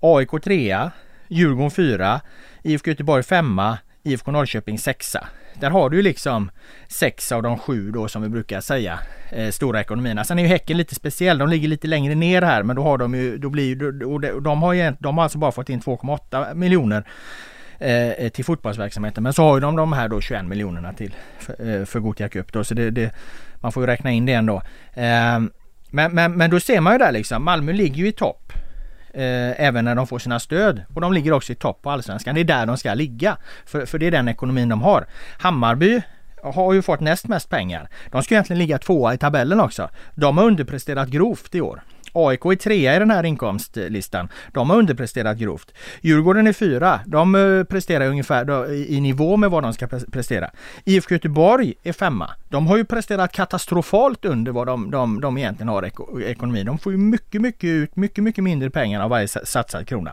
AIK 0.00 0.30
trea, 0.44 0.90
Djurgården 1.28 1.70
fyra, 1.70 2.20
IFK 2.62 2.90
Göteborg 2.90 3.22
femma, 3.22 3.78
IFK 4.02 4.30
Norrköping 4.30 4.78
sexa. 4.78 5.28
Där 5.60 5.70
har 5.70 5.90
du 5.90 5.96
ju 5.96 6.02
liksom 6.02 6.50
sex 6.88 7.32
av 7.32 7.42
de 7.42 7.58
sju 7.58 7.90
då 7.90 8.08
som 8.08 8.22
vi 8.22 8.28
brukar 8.28 8.60
säga 8.60 8.98
eh, 9.32 9.50
stora 9.50 9.80
ekonomierna. 9.80 10.24
Sen 10.24 10.38
är 10.38 10.42
ju 10.42 10.48
Häcken 10.48 10.76
lite 10.76 10.94
speciell. 10.94 11.38
De 11.38 11.48
ligger 11.48 11.68
lite 11.68 11.86
längre 11.86 12.14
ner 12.14 12.42
här 12.42 12.62
men 12.62 12.76
då 12.76 12.82
har 12.82 12.98
de 12.98 13.14
ju, 13.14 13.38
då 13.38 13.48
blir 13.48 13.82
ju, 13.82 14.04
och 14.04 14.42
de 14.42 14.62
har 14.62 14.72
ju, 14.72 14.92
de 14.98 15.18
har 15.18 15.24
alltså 15.24 15.38
bara 15.38 15.52
fått 15.52 15.68
in 15.68 15.80
2,8 15.80 16.54
miljoner 16.54 17.04
eh, 17.78 18.28
till 18.28 18.44
fotbollsverksamheten. 18.44 19.22
Men 19.22 19.32
så 19.32 19.42
har 19.42 19.56
ju 19.56 19.60
de 19.60 19.76
de 19.76 19.92
här 19.92 20.08
då 20.08 20.20
21 20.20 20.44
miljonerna 20.44 20.92
till 20.92 21.14
för, 21.38 21.80
eh, 21.80 21.84
för 21.84 22.00
Gothia 22.00 22.28
Cup 22.28 22.52
då. 22.52 22.64
Så 22.64 22.74
det, 22.74 22.90
det, 22.90 23.14
man 23.60 23.72
får 23.72 23.82
ju 23.82 23.86
räkna 23.86 24.10
in 24.10 24.26
det 24.26 24.32
ändå. 24.32 24.62
Eh, 24.94 25.40
men, 25.90 26.14
men, 26.14 26.32
men 26.32 26.50
då 26.50 26.60
ser 26.60 26.80
man 26.80 26.92
ju 26.92 26.98
där 26.98 27.12
liksom, 27.12 27.44
Malmö 27.44 27.72
ligger 27.72 27.96
ju 27.96 28.08
i 28.08 28.12
topp. 28.12 28.49
Eh, 29.14 29.60
även 29.60 29.84
när 29.84 29.94
de 29.94 30.06
får 30.06 30.18
sina 30.18 30.40
stöd. 30.40 30.82
Och 30.94 31.00
de 31.00 31.12
ligger 31.12 31.32
också 31.32 31.52
i 31.52 31.54
topp 31.54 31.82
på 31.82 31.90
allsvenskan. 31.90 32.34
Det 32.34 32.40
är 32.40 32.44
där 32.44 32.66
de 32.66 32.76
ska 32.76 32.94
ligga. 32.94 33.36
För, 33.66 33.86
för 33.86 33.98
det 33.98 34.06
är 34.06 34.10
den 34.10 34.28
ekonomin 34.28 34.68
de 34.68 34.82
har. 34.82 35.06
Hammarby 35.38 36.02
har 36.42 36.72
ju 36.72 36.82
fått 36.82 37.00
näst 37.00 37.28
mest 37.28 37.50
pengar. 37.50 37.88
De 38.10 38.22
ska 38.22 38.34
egentligen 38.34 38.58
ligga 38.58 38.78
tvåa 38.78 39.14
i 39.14 39.18
tabellen 39.18 39.60
också. 39.60 39.88
De 40.14 40.38
har 40.38 40.44
underpresterat 40.44 41.08
grovt 41.08 41.54
i 41.54 41.60
år. 41.60 41.82
AIK 42.12 42.44
är 42.44 42.56
trea 42.56 42.96
i 42.96 42.98
den 42.98 43.10
här 43.10 43.24
inkomstlistan. 43.24 44.28
De 44.52 44.70
har 44.70 44.76
underpresterat 44.76 45.38
grovt. 45.38 45.74
Djurgården 46.00 46.46
är 46.46 46.52
fyra. 46.52 47.00
De 47.06 47.34
eh, 47.34 47.64
presterar 47.64 48.06
ungefär 48.08 48.72
i 48.72 49.00
nivå 49.00 49.36
med 49.36 49.50
vad 49.50 49.62
de 49.62 49.72
ska 49.72 49.86
prestera. 49.86 50.50
IFK 50.84 51.14
Göteborg 51.14 51.74
är 51.82 51.92
femma. 51.92 52.30
De 52.48 52.66
har 52.66 52.76
ju 52.76 52.84
presterat 52.84 53.32
katastrofalt 53.32 54.24
under 54.24 54.52
vad 54.52 54.66
de, 54.66 54.90
de, 54.90 55.20
de 55.20 55.38
egentligen 55.38 55.68
har 55.68 55.86
i 56.20 56.24
ekonomi. 56.24 56.62
De 56.62 56.78
får 56.78 56.92
ju 56.92 56.98
mycket, 56.98 57.40
mycket 57.40 57.64
ut, 57.64 57.96
mycket, 57.96 58.24
mycket 58.24 58.44
mindre 58.44 58.70
pengar 58.70 59.00
av 59.00 59.10
varje 59.10 59.28
satsad 59.28 59.88
krona. 59.88 60.12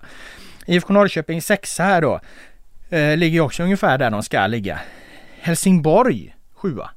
IFK 0.65 0.93
Norrköping 0.93 1.41
sexa 1.41 1.83
här 1.83 2.01
då. 2.01 2.19
Eh, 2.89 3.17
ligger 3.17 3.41
också 3.41 3.63
ungefär 3.63 3.97
där 3.97 4.11
de 4.11 4.23
ska 4.23 4.47
ligga. 4.47 4.79
Helsingborg 5.39 6.35
sjua. 6.55 6.89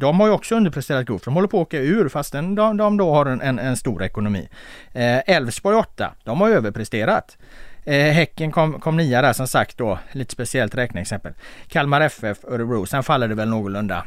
De 0.00 0.20
har 0.20 0.26
ju 0.26 0.32
också 0.32 0.54
underpresterat 0.54 1.06
grovt. 1.06 1.24
De 1.24 1.34
håller 1.34 1.48
på 1.48 1.60
att 1.60 1.66
åka 1.66 1.78
ur 1.78 2.08
fastän 2.08 2.54
de, 2.54 2.76
de 2.76 2.96
då 2.96 3.14
har 3.14 3.26
en, 3.26 3.40
en, 3.40 3.58
en 3.58 3.76
stor 3.76 4.02
ekonomi. 4.02 4.48
Eh, 4.92 5.30
Elfsborg 5.36 5.76
eh, 5.76 5.80
8. 5.80 6.12
De 6.24 6.40
har 6.40 6.50
överpresterat. 6.50 7.38
Eh, 7.84 8.12
häcken 8.12 8.52
kom, 8.52 8.80
kom 8.80 8.96
nia 8.96 9.22
där 9.22 9.32
som 9.32 9.46
sagt 9.46 9.78
då. 9.78 9.98
Lite 10.12 10.32
speciellt 10.32 10.74
räkneexempel. 10.74 11.32
Kalmar 11.68 12.00
FF, 12.00 12.44
Örebro. 12.44 12.86
Sen 12.86 13.02
faller 13.02 13.28
det 13.28 13.34
väl 13.34 13.48
någorlunda 13.48 14.04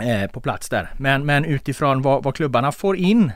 eh, 0.00 0.30
på 0.30 0.40
plats 0.40 0.68
där. 0.68 0.90
Men, 0.96 1.26
men 1.26 1.44
utifrån 1.44 2.02
vad, 2.02 2.22
vad 2.22 2.34
klubbarna 2.34 2.72
får 2.72 2.96
in 2.96 3.32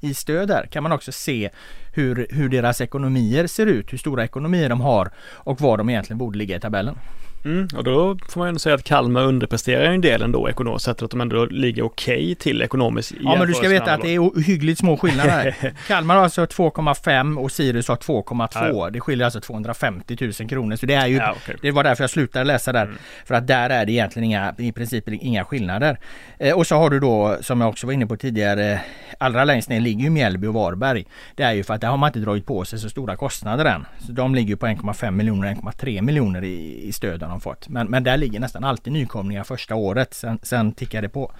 i 0.00 0.14
stöd 0.14 0.48
där 0.48 0.66
kan 0.66 0.82
man 0.82 0.92
också 0.92 1.12
se 1.12 1.50
hur, 1.94 2.26
hur 2.30 2.48
deras 2.48 2.80
ekonomier 2.80 3.46
ser 3.46 3.66
ut, 3.66 3.92
hur 3.92 3.98
stora 3.98 4.24
ekonomier 4.24 4.68
de 4.68 4.80
har 4.80 5.10
och 5.32 5.60
var 5.60 5.78
de 5.78 5.90
egentligen 5.90 6.18
borde 6.18 6.38
ligga 6.38 6.56
i 6.56 6.60
tabellen. 6.60 6.98
Mm, 7.44 7.68
och 7.76 7.84
då 7.84 8.18
får 8.28 8.40
man 8.40 8.52
ju 8.52 8.58
säga 8.58 8.74
att 8.74 8.84
Kalmar 8.84 9.22
underpresterar 9.22 9.84
en 9.84 10.00
del 10.00 10.22
ändå 10.22 10.48
ekonomiskt 10.48 10.84
sett 10.84 11.02
att 11.02 11.10
de 11.10 11.20
ändå 11.20 11.44
ligger 11.44 11.82
okej 11.82 12.14
okay 12.14 12.34
till 12.34 12.62
ekonomiskt. 12.62 13.12
Ja 13.20 13.36
men 13.38 13.48
du 13.48 13.54
ska 13.54 13.68
veta 13.68 13.92
att 13.92 14.02
det 14.02 14.14
är 14.14 14.18
ohyggligt 14.18 14.80
små 14.80 14.96
skillnader 14.96 15.56
Kalmar 15.86 16.14
har 16.14 16.22
alltså 16.22 16.44
2,5 16.44 17.36
och 17.36 17.52
Sirius 17.52 17.88
har 17.88 17.96
2,2. 17.96 18.48
Ja. 18.52 18.90
Det 18.90 19.00
skiljer 19.00 19.24
alltså 19.24 19.40
250 19.40 20.16
000 20.40 20.48
kronor. 20.48 20.76
Så 20.76 20.86
det 20.86 20.94
är 20.94 21.06
ju, 21.06 21.16
ja, 21.16 21.32
okay. 21.32 21.56
det 21.62 21.70
var 21.70 21.84
därför 21.84 22.02
jag 22.04 22.10
slutade 22.10 22.44
läsa 22.44 22.72
där. 22.72 22.84
Mm. 22.84 22.96
För 23.24 23.34
att 23.34 23.46
där 23.46 23.70
är 23.70 23.86
det 23.86 23.92
egentligen 23.92 24.24
inga, 24.24 24.54
i 24.58 24.72
princip 24.72 25.08
inga 25.08 25.44
skillnader. 25.44 25.98
Eh, 26.38 26.56
och 26.56 26.66
så 26.66 26.76
har 26.76 26.90
du 26.90 27.00
då, 27.00 27.38
som 27.40 27.60
jag 27.60 27.70
också 27.70 27.86
var 27.86 27.94
inne 27.94 28.06
på 28.06 28.16
tidigare, 28.16 28.80
allra 29.18 29.44
längst 29.44 29.68
ner 29.68 29.80
ligger 29.80 30.04
ju 30.04 30.10
Mjällby 30.10 30.46
och 30.46 30.54
Varberg. 30.54 31.04
Det 31.34 31.42
är 31.42 31.52
ju 31.52 31.64
för 31.64 31.74
att 31.74 31.80
där 31.80 31.88
har 31.88 31.96
man 31.96 32.08
inte 32.08 32.18
dragit 32.18 32.46
på 32.46 32.64
sig 32.64 32.78
så 32.78 32.90
stora 32.90 33.16
kostnader 33.16 33.64
än. 33.64 33.86
Så 34.06 34.12
de 34.12 34.34
ligger 34.34 34.56
på 34.56 34.66
1,5 34.66 35.10
miljoner, 35.10 35.54
1,3 35.54 36.02
miljoner 36.02 36.44
i, 36.44 36.88
i 36.88 36.92
stöd 36.92 37.22
de 37.32 37.40
fått. 37.40 37.68
Men, 37.68 37.86
men 37.86 38.04
där 38.04 38.16
ligger 38.16 38.40
nästan 38.40 38.64
alltid 38.64 38.92
nykomlingar 38.92 39.44
första 39.44 39.74
året. 39.74 40.14
Sen, 40.14 40.38
sen 40.42 40.72
tickar 40.72 41.02
det 41.02 41.08
på. 41.08 41.32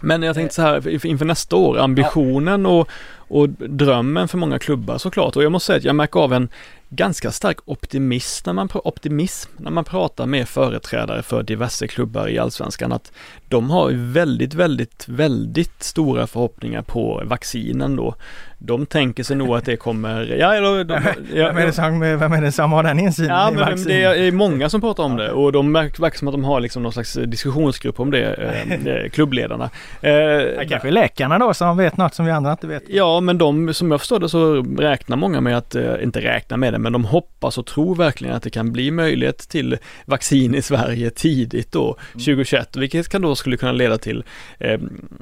Men 0.00 0.22
jag 0.22 0.34
tänkte 0.34 0.54
så 0.54 0.62
här 0.62 1.06
inför 1.06 1.24
nästa 1.24 1.56
år, 1.56 1.78
ambitionen 1.78 2.66
och, 2.66 2.88
och 3.16 3.48
drömmen 3.48 4.28
för 4.28 4.38
många 4.38 4.58
klubbar 4.58 4.98
såklart. 4.98 5.36
Och 5.36 5.42
jag 5.42 5.52
måste 5.52 5.66
säga 5.66 5.76
att 5.76 5.84
jag 5.84 5.96
märker 5.96 6.20
av 6.20 6.32
en 6.32 6.48
ganska 6.90 7.30
stark 7.30 7.56
optimism 7.64 8.42
när 8.46 8.52
man, 8.52 8.68
optimism 8.74 9.50
när 9.56 9.70
man 9.70 9.84
pratar 9.84 10.26
med 10.26 10.48
företrädare 10.48 11.22
för 11.22 11.42
diverse 11.42 11.88
klubbar 11.88 12.28
i 12.28 12.38
Allsvenskan 12.38 12.92
att 12.92 13.12
de 13.48 13.70
har 13.70 13.90
väldigt, 14.12 14.54
väldigt, 14.54 15.08
väldigt 15.08 15.82
stora 15.82 16.26
förhoppningar 16.26 16.82
på 16.82 17.22
vaccinen 17.24 17.96
då. 17.96 18.14
De 18.58 18.86
tänker 18.86 19.22
sig 19.22 19.36
nog 19.36 19.56
att 19.56 19.64
det 19.64 19.76
kommer, 19.76 20.36
ja, 20.38 20.60
de, 20.60 20.84
de, 20.84 20.94
ja 21.34 21.46
vem, 21.46 21.56
är 21.56 21.66
det 21.66 21.72
som, 21.72 22.00
vem 22.00 22.32
är 22.32 22.42
det 22.42 22.52
som 22.52 22.72
har 22.72 22.82
den 22.82 22.98
insynen 22.98 23.30
ja, 23.30 23.52
i 23.52 23.54
vaccin? 23.54 23.84
Det 23.88 24.02
är 24.02 24.32
många 24.32 24.68
som 24.68 24.80
pratar 24.80 25.02
om 25.02 25.16
det 25.16 25.30
och 25.30 25.52
de 25.52 25.72
verkar 25.72 26.18
som 26.18 26.28
att 26.28 26.34
de 26.34 26.44
har 26.44 26.60
liksom 26.60 26.82
någon 26.82 26.92
slags 26.92 27.12
diskussionsgrupp 27.12 28.00
om 28.00 28.10
det, 28.10 28.34
eh, 28.34 29.10
klubbledarna. 29.12 29.70
Eh, 30.00 30.12
ja, 30.12 30.62
kanske 30.68 30.90
läkarna 30.90 31.38
då 31.38 31.54
som 31.54 31.76
vet 31.76 31.96
något 31.96 32.14
som 32.14 32.26
vi 32.26 32.32
andra 32.32 32.52
inte 32.52 32.66
vet. 32.66 32.82
Ja, 32.88 33.20
men 33.20 33.38
de, 33.38 33.74
som 33.74 33.90
jag 33.90 34.00
förstår 34.00 34.20
det 34.20 34.28
så 34.28 34.62
räknar 34.78 35.16
många 35.16 35.40
med 35.40 35.56
att, 35.56 35.74
eh, 35.74 36.02
inte 36.02 36.20
räkna 36.20 36.56
med 36.56 36.72
det, 36.72 36.78
men 36.82 36.92
de 36.92 37.04
hoppas 37.04 37.58
och 37.58 37.66
tror 37.66 37.94
verkligen 37.94 38.34
att 38.34 38.42
det 38.42 38.50
kan 38.50 38.72
bli 38.72 38.90
möjlighet 38.90 39.38
till 39.38 39.78
vaccin 40.04 40.54
i 40.54 40.62
Sverige 40.62 41.10
tidigt 41.10 41.72
då, 41.72 41.96
2021, 42.12 42.76
mm. 42.76 42.80
vilket 42.80 43.08
kan 43.08 43.22
då 43.22 43.34
skulle 43.34 43.56
kunna 43.56 43.72
leda 43.72 43.98
till 43.98 44.24
eh, 44.58 44.80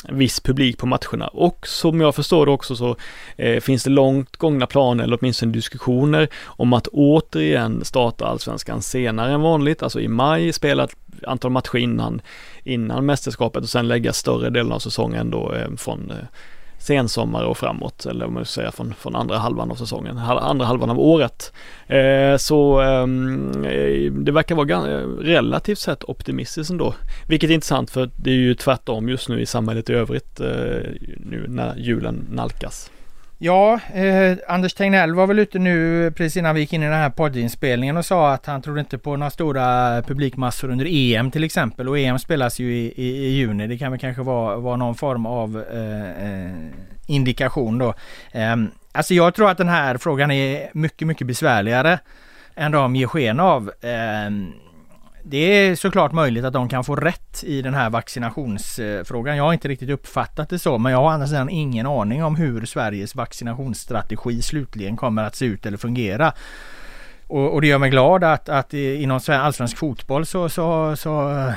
viss 0.08 0.40
publik 0.40 0.78
på 0.78 0.86
matcherna. 0.86 1.28
Och 1.28 1.66
som 1.66 2.00
jag 2.00 2.14
förstår 2.14 2.46
det 2.46 2.52
också 2.52 2.76
så 2.76 2.96
eh, 3.36 3.60
finns 3.60 3.84
det 3.84 3.90
långt 3.90 4.36
gångna 4.36 4.66
planer 4.66 5.04
eller 5.04 5.18
åtminstone 5.20 5.52
diskussioner 5.52 6.28
om 6.44 6.72
att 6.72 6.86
återigen 6.86 7.84
starta 7.84 8.26
allsvenskan 8.26 8.82
senare 8.82 9.32
än 9.32 9.40
vanligt, 9.40 9.82
alltså 9.82 10.00
i 10.00 10.08
maj, 10.08 10.52
spela 10.52 10.84
ett 10.84 10.96
antal 11.26 11.50
matcher 11.50 11.76
innan, 11.76 12.20
innan 12.64 13.06
mästerskapet 13.06 13.62
och 13.62 13.68
sen 13.68 13.88
lägga 13.88 14.12
större 14.12 14.50
delen 14.50 14.72
av 14.72 14.78
säsongen 14.78 15.30
då 15.30 15.52
eh, 15.52 15.76
från 15.76 16.10
eh, 16.10 16.16
sensommar 16.78 17.44
och 17.44 17.58
framåt, 17.58 18.06
eller 18.06 18.26
om 18.26 18.34
man 18.34 18.44
ska 18.44 18.60
säga 18.60 18.72
från, 18.72 18.94
från 18.94 19.16
andra 19.16 19.38
halvan 19.38 19.70
av 19.70 19.74
säsongen, 19.74 20.18
andra 20.18 20.66
halvan 20.66 20.90
av 20.90 21.00
året. 21.00 21.52
Eh, 21.86 22.36
så 22.36 22.80
ehm, 22.80 23.64
eh, 23.64 24.12
det 24.12 24.32
verkar 24.32 24.54
vara 24.54 25.02
relativt 25.20 25.78
sett 25.78 26.04
optimistiskt 26.04 26.70
ändå, 26.70 26.94
vilket 27.28 27.50
är 27.50 27.54
intressant 27.54 27.90
för 27.90 28.10
det 28.16 28.30
är 28.30 28.34
ju 28.34 28.54
tvärtom 28.54 29.08
just 29.08 29.28
nu 29.28 29.40
i 29.40 29.46
samhället 29.46 29.90
i 29.90 29.92
övrigt 29.92 30.40
eh, 30.40 30.46
nu 31.16 31.44
när 31.48 31.76
julen 31.76 32.26
nalkas. 32.30 32.90
Ja, 33.40 33.80
eh, 33.94 34.36
Anders 34.48 34.74
Tegnell 34.74 35.14
var 35.14 35.26
väl 35.26 35.38
ute 35.38 35.58
nu 35.58 36.10
precis 36.16 36.36
innan 36.36 36.54
vi 36.54 36.60
gick 36.60 36.72
in 36.72 36.82
i 36.82 36.86
den 36.86 36.94
här 36.94 37.10
poddinspelningen 37.10 37.96
och 37.96 38.06
sa 38.06 38.32
att 38.32 38.46
han 38.46 38.62
trodde 38.62 38.80
inte 38.80 38.98
på 38.98 39.16
några 39.16 39.30
stora 39.30 40.02
publikmassor 40.02 40.70
under 40.70 40.86
EM 40.88 41.30
till 41.30 41.44
exempel. 41.44 41.88
Och 41.88 41.98
EM 41.98 42.18
spelas 42.18 42.58
ju 42.58 42.74
i, 42.76 42.92
i, 42.96 43.26
i 43.26 43.28
juni. 43.28 43.66
Det 43.66 43.78
kan 43.78 43.92
väl 43.92 44.00
kanske 44.00 44.22
vara, 44.22 44.56
vara 44.56 44.76
någon 44.76 44.94
form 44.94 45.26
av 45.26 45.64
eh, 45.72 46.32
eh 46.32 46.70
indikation 47.06 47.78
då. 47.78 47.94
Eh, 48.32 48.56
alltså 48.92 49.14
jag 49.14 49.34
tror 49.34 49.50
att 49.50 49.58
den 49.58 49.68
här 49.68 49.96
frågan 49.96 50.30
är 50.30 50.70
mycket, 50.72 51.08
mycket 51.08 51.26
besvärligare 51.26 51.98
än 52.54 52.72
de 52.72 52.96
ger 52.96 53.06
sken 53.06 53.40
av. 53.40 53.72
Ehm, 53.82 54.52
det 55.30 55.38
är 55.38 55.76
såklart 55.76 56.12
möjligt 56.12 56.44
att 56.44 56.52
de 56.52 56.68
kan 56.68 56.84
få 56.84 56.96
rätt 56.96 57.44
i 57.44 57.62
den 57.62 57.74
här 57.74 57.90
vaccinationsfrågan. 57.90 59.36
Jag 59.36 59.44
har 59.44 59.52
inte 59.52 59.68
riktigt 59.68 59.90
uppfattat 59.90 60.48
det 60.48 60.58
så 60.58 60.78
men 60.78 60.92
jag 60.92 60.98
har 60.98 61.10
andra 61.10 61.26
sidan 61.26 61.48
ingen 61.48 61.86
aning 61.86 62.24
om 62.24 62.36
hur 62.36 62.66
Sveriges 62.66 63.14
vaccinationsstrategi 63.14 64.42
slutligen 64.42 64.96
kommer 64.96 65.24
att 65.24 65.36
se 65.36 65.44
ut 65.44 65.66
eller 65.66 65.76
fungera. 65.76 66.32
Och, 67.26 67.54
och 67.54 67.60
det 67.60 67.66
gör 67.66 67.78
mig 67.78 67.90
glad 67.90 68.24
att, 68.24 68.48
att 68.48 68.74
inom 68.74 69.20
allsvensk 69.28 69.76
fotboll 69.76 70.26
så, 70.26 70.48
så, 70.48 70.96
så 70.96 71.52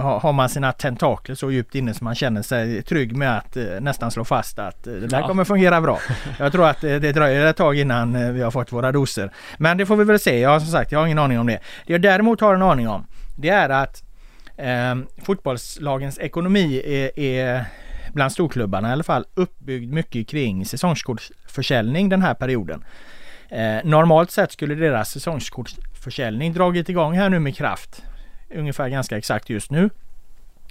har 0.00 0.32
man 0.32 0.48
sina 0.48 0.72
tentakler 0.72 1.34
så 1.34 1.50
djupt 1.50 1.74
inne 1.74 1.94
så 1.94 2.04
man 2.04 2.14
känner 2.14 2.42
sig 2.42 2.82
trygg 2.82 3.16
med 3.16 3.38
att 3.38 3.56
eh, 3.56 3.64
nästan 3.80 4.10
slå 4.10 4.24
fast 4.24 4.58
att 4.58 4.86
eh, 4.86 4.92
det 4.92 5.06
där 5.06 5.20
ja. 5.20 5.26
kommer 5.26 5.44
fungera 5.44 5.80
bra. 5.80 5.98
Jag 6.38 6.52
tror 6.52 6.68
att 6.68 6.80
det 6.80 7.12
dröjer 7.12 7.46
ett 7.46 7.56
tag 7.56 7.78
innan 7.78 8.34
vi 8.34 8.42
har 8.42 8.50
fått 8.50 8.72
våra 8.72 8.92
doser. 8.92 9.30
Men 9.56 9.78
det 9.78 9.86
får 9.86 9.96
vi 9.96 10.04
väl 10.04 10.18
se. 10.18 10.38
Jag 10.38 10.50
har 10.50 10.60
som 10.60 10.68
sagt, 10.68 10.92
jag 10.92 10.98
har 10.98 11.06
ingen 11.06 11.18
aning 11.18 11.38
om 11.38 11.46
det. 11.46 11.60
Det 11.86 11.92
jag 11.92 12.02
däremot 12.02 12.40
har 12.40 12.54
en 12.54 12.62
aning 12.62 12.88
om 12.88 13.06
det 13.36 13.48
är 13.48 13.68
att 13.68 14.02
eh, 14.56 15.24
fotbollslagens 15.24 16.18
ekonomi 16.18 16.82
är, 16.84 17.18
är 17.18 17.64
bland 18.12 18.32
storklubbarna 18.32 18.88
i 18.88 18.92
alla 18.92 19.02
fall 19.02 19.24
uppbyggd 19.34 19.92
mycket 19.92 20.28
kring 20.28 20.66
säsongskortsförsäljning 20.66 22.08
den 22.08 22.22
här 22.22 22.34
perioden. 22.34 22.84
Eh, 23.48 23.84
normalt 23.84 24.30
sett 24.30 24.52
skulle 24.52 24.74
deras 24.74 25.10
säsongskortsförsäljning 25.10 26.52
dragit 26.52 26.88
igång 26.88 27.14
här 27.14 27.28
nu 27.28 27.38
med 27.38 27.56
kraft 27.56 28.02
ungefär 28.54 28.88
ganska 28.88 29.18
exakt 29.18 29.50
just 29.50 29.70
nu 29.70 29.90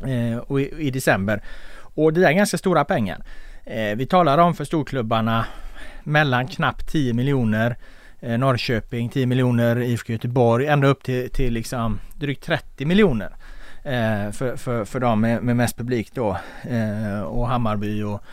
eh, 0.02 0.38
och 0.38 0.62
i, 0.62 0.88
i, 0.88 0.92
december. 0.92 1.42
Och 1.80 2.14
det 2.14 2.28
är 2.28 2.32
ganska 2.32 2.58
stora 2.58 2.86
pengar. 2.86 3.24
Eh, 3.66 3.96
vi 3.96 4.06
talar 4.06 4.38
om 4.38 4.56
för 4.56 4.66
storklubbarna 4.66 5.46
mellan 6.04 6.48
knappt 6.48 6.92
10 6.92 7.14
miljoner 7.14 7.76
eh, 8.20 8.38
Norrköping 8.38 9.10
10 9.10 9.26
miljoner, 9.26 9.82
IFK 9.82 10.14
Göteborg 10.14 10.68
ända 10.68 10.88
upp 10.88 11.04
till, 11.04 11.30
till 11.30 11.54
liksom 11.54 12.00
drygt 12.14 12.44
30 12.44 12.86
miljoner 12.86 13.32
eh, 13.84 14.32
för, 14.32 14.56
för, 14.58 14.86
för 14.86 15.00
dem 15.00 15.22
med, 15.22 15.44
med 15.44 15.56
mest 15.56 15.78
publik 15.78 16.12
då 16.14 16.38
eh, 16.62 17.22
och 17.22 17.48
Hammarby 17.48 18.04
och, 18.04 18.24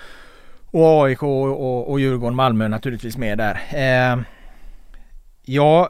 och 0.67 1.05
AIK 1.05 1.23
och, 1.23 1.47
och, 1.47 1.91
och 1.91 2.01
Djurgården, 2.01 2.37
Malmö 2.37 2.69
naturligtvis 2.69 3.17
med 3.17 3.39
där. 3.39 3.61
Eh, 3.73 4.19
jag 5.43 5.89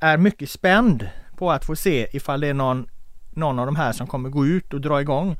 är 0.00 0.16
mycket 0.16 0.50
spänd 0.50 1.08
på 1.42 1.52
att 1.52 1.64
få 1.64 1.76
se 1.76 2.06
ifall 2.12 2.40
det 2.40 2.48
är 2.48 2.54
någon, 2.54 2.86
någon 3.30 3.58
av 3.58 3.66
de 3.66 3.76
här 3.76 3.92
som 3.92 4.06
kommer 4.06 4.28
gå 4.28 4.46
ut 4.46 4.74
och 4.74 4.80
dra 4.80 5.00
igång 5.00 5.36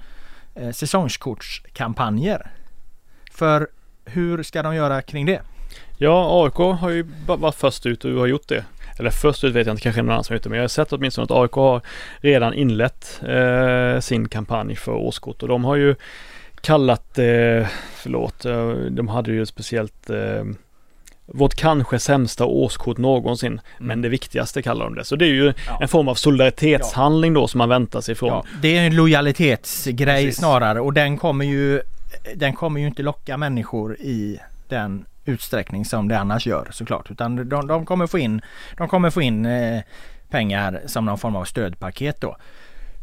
eh, 0.55 0.71
säsongskortskampanjer. 0.71 2.51
För 3.33 3.69
hur 4.05 4.43
ska 4.43 4.63
de 4.63 4.75
göra 4.75 5.03
kring 5.03 5.27
det? 5.27 5.41
Ja, 5.97 6.45
AIK 6.45 6.81
har 6.81 6.91
ju 6.91 7.07
varit 7.27 7.55
först 7.55 7.87
ut 7.87 8.05
och 8.05 8.11
har 8.11 8.27
gjort 8.27 8.49
det. 8.49 8.65
Eller 8.99 9.11
först 9.11 9.45
ut 9.45 9.55
vet 9.55 9.67
jag 9.67 9.75
inte, 9.75 9.83
kanske 9.83 10.03
någon 10.03 10.11
annan 10.11 10.25
som 10.25 10.33
har 10.33 10.37
gjort 10.37 10.43
det, 10.43 10.49
men 10.49 10.57
jag 10.57 10.65
har 10.65 10.69
sett 10.69 10.93
åtminstone 10.93 11.25
att 11.25 11.31
AIK 11.31 11.53
har 11.53 11.81
redan 12.17 12.55
inlett 12.55 13.21
eh, 13.29 14.01
sin 14.01 14.29
kampanj 14.29 14.77
för 14.77 14.93
årskort 14.93 15.43
och 15.43 15.49
de 15.49 15.65
har 15.65 15.77
ju 15.77 15.95
kallat, 16.61 17.19
eh, 17.19 17.67
förlåt, 17.95 18.45
eh, 18.45 18.71
de 18.71 19.09
hade 19.09 19.33
ju 19.33 19.43
ett 19.43 19.49
speciellt 19.49 20.11
eh, 20.11 20.45
vårt 21.35 21.55
kanske 21.55 21.99
sämsta 21.99 22.45
årskort 22.45 22.99
någonsin. 22.99 23.53
Mm. 23.53 23.63
Men 23.79 24.03
det 24.03 24.09
viktigaste 24.09 24.63
kallar 24.63 24.85
de 24.85 24.95
det. 24.95 25.05
Så 25.05 25.17
det 25.17 25.25
är 25.25 25.29
ju 25.29 25.53
ja. 25.67 25.79
en 25.81 25.89
form 25.89 26.09
av 26.09 26.15
solidaritetshandling 26.15 27.35
då 27.35 27.49
som 27.49 27.59
man 27.59 27.69
väntar 27.69 28.01
sig 28.01 28.13
ifrån. 28.13 28.29
Ja, 28.29 28.45
det 28.63 28.77
är 28.77 28.87
en 28.87 28.97
lojalitetsgrej 28.97 30.25
Precis. 30.25 30.39
snarare 30.39 30.81
och 30.81 30.93
den 30.93 31.19
kommer 31.19 31.45
ju 31.45 31.83
den 32.35 32.53
kommer 32.53 32.81
ju 32.81 32.87
inte 32.87 33.03
locka 33.03 33.37
människor 33.37 33.97
i 34.01 34.39
den 34.69 35.05
utsträckning 35.25 35.85
som 35.85 36.09
det 36.09 36.19
annars 36.19 36.47
gör 36.47 36.69
såklart. 36.71 37.11
Utan 37.11 37.49
de, 37.49 37.67
de 37.67 37.87
kommer 37.87 38.07
få 38.07 38.19
in, 38.19 38.43
de 38.77 38.89
kommer 38.89 39.11
få 39.11 39.23
in 39.23 39.47
eh, 39.47 39.83
pengar 40.31 40.81
som 40.87 41.05
någon 41.05 41.19
form 41.19 41.37
av 41.37 41.45
stödpaket 41.45 42.21
då. 42.21 42.37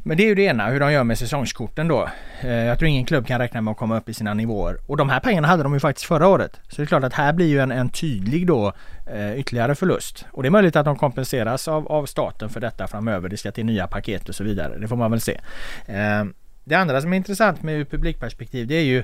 Men 0.03 0.17
det 0.17 0.23
är 0.23 0.27
ju 0.27 0.35
det 0.35 0.41
ena, 0.41 0.69
hur 0.69 0.79
de 0.79 0.91
gör 0.91 1.03
med 1.03 1.17
säsongskorten 1.17 1.87
då. 1.87 2.09
Eh, 2.41 2.49
jag 2.49 2.79
tror 2.79 2.89
ingen 2.89 3.05
klubb 3.05 3.27
kan 3.27 3.39
räkna 3.39 3.61
med 3.61 3.71
att 3.71 3.77
komma 3.77 3.97
upp 3.97 4.09
i 4.09 4.13
sina 4.13 4.33
nivåer. 4.33 4.77
Och 4.87 4.97
de 4.97 5.09
här 5.09 5.19
pengarna 5.19 5.47
hade 5.47 5.63
de 5.63 5.73
ju 5.73 5.79
faktiskt 5.79 6.07
förra 6.07 6.27
året. 6.27 6.59
Så 6.67 6.75
det 6.75 6.81
är 6.81 6.85
klart 6.85 7.03
att 7.03 7.13
här 7.13 7.33
blir 7.33 7.47
ju 7.47 7.59
en, 7.59 7.71
en 7.71 7.89
tydlig 7.89 8.47
då 8.47 8.73
eh, 9.13 9.39
ytterligare 9.39 9.75
förlust. 9.75 10.25
Och 10.31 10.43
det 10.43 10.49
är 10.49 10.51
möjligt 10.51 10.75
att 10.75 10.85
de 10.85 10.95
kompenseras 10.97 11.67
av, 11.67 11.87
av 11.87 12.05
staten 12.05 12.49
för 12.49 12.59
detta 12.59 12.87
framöver. 12.87 13.29
Det 13.29 13.37
ska 13.37 13.51
till 13.51 13.65
nya 13.65 13.87
paket 13.87 14.29
och 14.29 14.35
så 14.35 14.43
vidare. 14.43 14.77
Det 14.77 14.87
får 14.87 14.95
man 14.95 15.11
väl 15.11 15.21
se. 15.21 15.39
Eh, 15.85 16.25
det 16.63 16.75
andra 16.75 17.01
som 17.01 17.13
är 17.13 17.17
intressant 17.17 17.63
med 17.63 17.75
ur 17.75 17.85
publikperspektiv 17.85 18.67
det 18.67 18.75
är 18.75 18.83
ju 18.83 19.03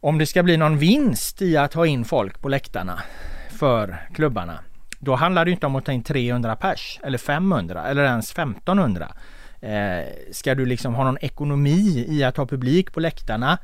om 0.00 0.18
det 0.18 0.26
ska 0.26 0.42
bli 0.42 0.56
någon 0.56 0.78
vinst 0.78 1.42
i 1.42 1.56
att 1.56 1.74
ha 1.74 1.86
in 1.86 2.04
folk 2.04 2.40
på 2.40 2.48
läktarna 2.48 3.02
för 3.50 3.96
klubbarna. 4.14 4.58
Då 5.02 5.14
handlar 5.14 5.44
det 5.44 5.50
inte 5.50 5.66
om 5.66 5.76
att 5.76 5.84
ta 5.84 5.92
in 5.92 6.02
300 6.02 6.56
pers 6.56 7.00
eller 7.02 7.18
500 7.18 7.84
eller 7.84 8.04
ens 8.04 8.32
1500. 8.32 9.12
Eh, 9.60 10.04
ska 10.32 10.54
du 10.54 10.66
liksom 10.66 10.94
ha 10.94 11.04
någon 11.04 11.18
ekonomi 11.20 12.04
i 12.08 12.24
att 12.24 12.36
ha 12.36 12.46
publik 12.46 12.92
på 12.92 13.00
läktarna 13.00 13.58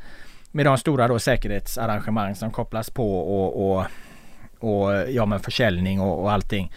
med 0.53 0.66
de 0.66 0.78
stora 0.78 1.09
då 1.09 1.18
säkerhetsarrangemang 1.18 2.34
som 2.34 2.51
kopplas 2.51 2.91
på 2.91 3.18
och, 3.18 3.70
och, 3.70 3.87
och 4.59 5.11
ja 5.11 5.26
men 5.26 5.41
försäljning 5.41 6.01
och, 6.01 6.22
och 6.22 6.32
allting. 6.32 6.72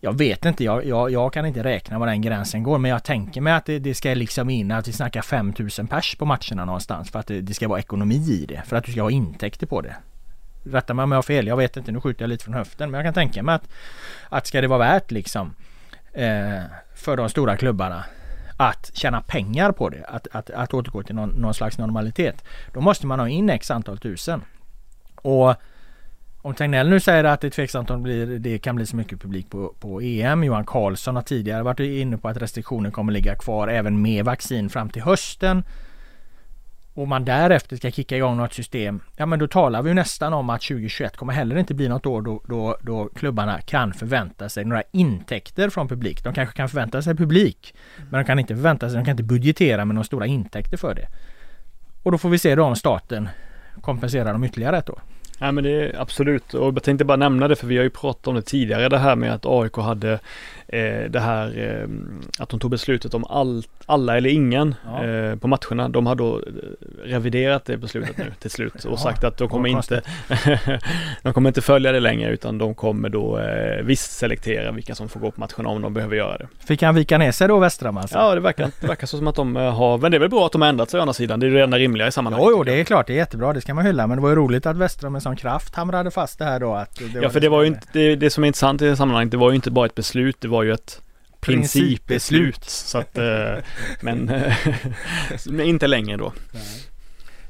Jag 0.00 0.18
vet 0.18 0.44
inte, 0.44 0.64
jag, 0.64 0.84
jag, 0.86 1.10
jag, 1.10 1.32
kan 1.32 1.46
inte 1.46 1.64
räkna 1.64 1.98
var 1.98 2.06
den 2.06 2.22
gränsen 2.22 2.62
går 2.62 2.78
men 2.78 2.90
jag 2.90 3.04
tänker 3.04 3.40
mig 3.40 3.52
att 3.52 3.66
det, 3.66 3.78
det 3.78 3.94
ska 3.94 4.14
liksom 4.14 4.50
in 4.50 4.70
att 4.70 4.88
vi 4.88 4.92
snackar 4.92 5.22
5000 5.22 5.86
pers 5.86 6.16
på 6.16 6.24
matcherna 6.24 6.64
någonstans 6.64 7.10
för 7.10 7.18
att 7.18 7.26
det, 7.26 7.40
det, 7.40 7.54
ska 7.54 7.68
vara 7.68 7.78
ekonomi 7.78 8.14
i 8.14 8.46
det. 8.46 8.62
För 8.66 8.76
att 8.76 8.84
du 8.84 8.92
ska 8.92 9.02
ha 9.02 9.10
intäkter 9.10 9.66
på 9.66 9.80
det. 9.80 9.96
Rätta 10.64 10.94
mig 10.94 11.02
om 11.02 11.12
jag 11.12 11.18
har 11.18 11.22
fel, 11.22 11.46
jag 11.46 11.56
vet 11.56 11.76
inte, 11.76 11.92
nu 11.92 12.00
skjuter 12.00 12.22
jag 12.22 12.28
lite 12.28 12.44
från 12.44 12.54
höften 12.54 12.90
men 12.90 12.98
jag 12.98 13.06
kan 13.06 13.14
tänka 13.14 13.42
mig 13.42 13.54
att, 13.54 13.68
att 14.28 14.46
ska 14.46 14.60
det 14.60 14.68
vara 14.68 14.78
värt 14.78 15.10
liksom 15.10 15.54
eh, 16.12 16.62
för 16.94 17.16
de 17.16 17.28
stora 17.28 17.56
klubbarna 17.56 18.04
att 18.56 18.90
tjäna 18.94 19.20
pengar 19.20 19.72
på 19.72 19.88
det, 19.88 20.04
att, 20.08 20.26
att, 20.32 20.50
att 20.50 20.74
återgå 20.74 21.02
till 21.02 21.14
någon, 21.14 21.30
någon 21.30 21.54
slags 21.54 21.78
normalitet. 21.78 22.44
Då 22.72 22.80
måste 22.80 23.06
man 23.06 23.20
ha 23.20 23.28
in 23.28 23.50
x 23.50 23.70
antal 23.70 23.98
tusen. 23.98 24.42
Och 25.14 25.54
om 26.42 26.54
Tegnell 26.54 26.88
nu 26.88 27.00
säger 27.00 27.24
att 27.24 27.40
det 27.40 27.46
är 27.46 27.50
tveksamt 27.50 27.90
om 27.90 27.96
det, 27.96 28.02
blir, 28.02 28.38
det 28.38 28.58
kan 28.58 28.76
bli 28.76 28.86
så 28.86 28.96
mycket 28.96 29.20
publik 29.20 29.50
på, 29.50 29.74
på 29.80 30.00
EM. 30.00 30.44
Johan 30.44 30.64
Karlsson 30.64 31.16
har 31.16 31.22
tidigare 31.22 31.62
varit 31.62 31.80
inne 31.80 32.18
på 32.18 32.28
att 32.28 32.36
restriktioner 32.36 32.90
kommer 32.90 33.12
ligga 33.12 33.34
kvar 33.34 33.68
även 33.68 34.02
med 34.02 34.24
vaccin 34.24 34.70
fram 34.70 34.90
till 34.90 35.02
hösten. 35.02 35.64
Och 36.94 37.08
man 37.08 37.24
därefter 37.24 37.76
ska 37.76 37.90
kicka 37.90 38.16
igång 38.16 38.36
något 38.36 38.52
system. 38.52 39.00
Ja 39.16 39.26
men 39.26 39.38
då 39.38 39.48
talar 39.48 39.82
vi 39.82 39.88
ju 39.90 39.94
nästan 39.94 40.32
om 40.32 40.50
att 40.50 40.62
2021 40.62 41.16
kommer 41.16 41.32
heller 41.32 41.56
inte 41.56 41.74
bli 41.74 41.88
något 41.88 42.06
år 42.06 42.22
då, 42.22 42.42
då, 42.48 42.76
då 42.82 43.08
klubbarna 43.14 43.60
kan 43.60 43.92
förvänta 43.92 44.48
sig 44.48 44.64
några 44.64 44.82
intäkter 44.90 45.70
från 45.70 45.88
publik. 45.88 46.24
De 46.24 46.34
kanske 46.34 46.56
kan 46.56 46.68
förvänta 46.68 47.02
sig 47.02 47.16
publik. 47.16 47.74
Men 48.10 48.20
de 48.20 48.24
kan 48.24 48.38
inte 48.38 48.54
förvänta 48.54 48.88
sig, 48.88 48.98
de 48.98 49.04
kan 49.04 49.12
inte 49.12 49.22
budgetera 49.22 49.84
med 49.84 49.94
några 49.94 50.04
stora 50.04 50.26
intäkter 50.26 50.76
för 50.76 50.94
det. 50.94 51.08
Och 52.02 52.12
då 52.12 52.18
får 52.18 52.28
vi 52.28 52.38
se 52.38 52.54
då 52.54 52.64
om 52.64 52.76
staten 52.76 53.28
kompenserar 53.80 54.32
dem 54.32 54.44
ytterligare 54.44 54.78
ett 54.78 54.90
år. 54.90 55.02
Nej 55.42 55.52
men 55.52 55.64
det 55.64 55.70
är 55.70 56.00
absolut 56.00 56.54
och 56.54 56.66
jag 56.66 56.82
tänkte 56.82 57.04
bara 57.04 57.16
nämna 57.16 57.48
det 57.48 57.56
för 57.56 57.66
vi 57.66 57.76
har 57.76 57.84
ju 57.84 57.90
pratat 57.90 58.26
om 58.26 58.34
det 58.34 58.42
tidigare 58.42 58.88
det 58.88 58.98
här 58.98 59.16
med 59.16 59.34
att 59.34 59.46
AIK 59.46 59.76
hade 59.76 60.18
eh, 60.68 61.10
det 61.10 61.20
här 61.20 61.58
eh, 61.58 61.88
att 62.38 62.48
de 62.48 62.60
tog 62.60 62.70
beslutet 62.70 63.14
om 63.14 63.24
all, 63.24 63.64
alla 63.86 64.16
eller 64.16 64.30
ingen 64.30 64.74
ja. 64.86 65.04
eh, 65.04 65.36
på 65.36 65.48
matcherna. 65.48 65.88
De 65.88 66.06
har 66.06 66.14
då 66.14 66.36
eh, 66.36 66.42
reviderat 67.04 67.64
det 67.64 67.76
beslutet 67.76 68.18
nu 68.18 68.32
till 68.38 68.50
slut 68.50 68.84
och 68.84 68.92
ja, 68.92 68.96
sagt 68.96 69.24
att 69.24 69.38
de 69.38 69.48
kommer 69.48 69.68
inte 69.68 70.02
de 71.22 71.32
kommer 71.32 71.50
inte 71.50 71.62
följa 71.62 71.92
det 71.92 72.00
längre 72.00 72.30
utan 72.30 72.58
de 72.58 72.74
kommer 72.74 73.08
då 73.08 73.38
eh, 73.38 73.82
visst 73.82 74.12
selektera 74.12 74.72
vilka 74.72 74.94
som 74.94 75.08
får 75.08 75.20
gå 75.20 75.30
på 75.30 75.40
matcherna 75.40 75.68
om 75.68 75.82
de 75.82 75.94
behöver 75.94 76.16
göra 76.16 76.38
det. 76.38 76.46
Fick 76.66 76.82
han 76.82 76.94
vika 76.94 77.18
ner 77.18 77.32
sig 77.32 77.48
då 77.48 77.58
Westram 77.58 77.96
alltså? 77.96 78.18
Ja 78.18 78.34
det 78.34 78.40
verkar, 78.40 78.70
det 78.80 78.86
verkar 78.86 79.06
så 79.06 79.16
som 79.16 79.26
att 79.26 79.34
de 79.34 79.56
eh, 79.56 79.74
har, 79.74 79.98
men 79.98 80.10
det 80.10 80.16
är 80.16 80.20
väl 80.20 80.30
bra 80.30 80.46
att 80.46 80.52
de 80.52 80.62
har 80.62 80.68
ändrat 80.68 80.90
sig 80.90 80.98
å 80.98 81.00
andra 81.00 81.14
sidan. 81.14 81.40
Det 81.40 81.46
är 81.46 81.50
det 81.50 81.62
enda 81.62 81.78
rimliga 81.78 82.08
i 82.08 82.12
sammanhanget. 82.12 82.48
Jo, 82.50 82.56
jo 82.58 82.64
det 82.64 82.80
är 82.80 82.84
klart, 82.84 83.06
det 83.06 83.12
är 83.12 83.16
jättebra, 83.16 83.52
det 83.52 83.60
ska 83.60 83.74
man 83.74 83.86
hylla. 83.86 84.06
Men 84.06 84.16
det 84.16 84.22
var 84.22 84.28
ju 84.28 84.36
roligt 84.36 84.66
att 84.66 84.76
Westram 84.76 85.12
med 85.12 85.22
sån 85.22 85.31
kraft 85.36 85.74
hamrade 85.74 86.10
fast 86.10 86.38
det 86.38 86.44
här 86.44 86.60
då 86.60 86.74
att 86.74 87.00
Ja 87.22 87.30
för 87.30 87.40
det 87.40 87.48
var 87.48 87.62
ju 87.62 87.68
inte, 87.68 87.86
det, 87.92 88.16
det 88.16 88.30
som 88.30 88.44
är 88.44 88.46
intressant 88.46 88.82
i 88.82 88.84
det 88.84 88.96
sammanhanget, 88.96 89.30
det 89.30 89.36
var 89.36 89.50
ju 89.50 89.56
inte 89.56 89.70
bara 89.70 89.86
ett 89.86 89.94
beslut, 89.94 90.36
det 90.40 90.48
var 90.48 90.62
ju 90.62 90.72
ett 90.72 91.02
principbeslut. 91.40 92.64
Så 92.64 92.98
att, 92.98 93.18
eh, 93.18 93.54
men, 94.00 94.24
men 95.46 95.66
inte 95.66 95.86
längre 95.86 96.16
då. 96.16 96.32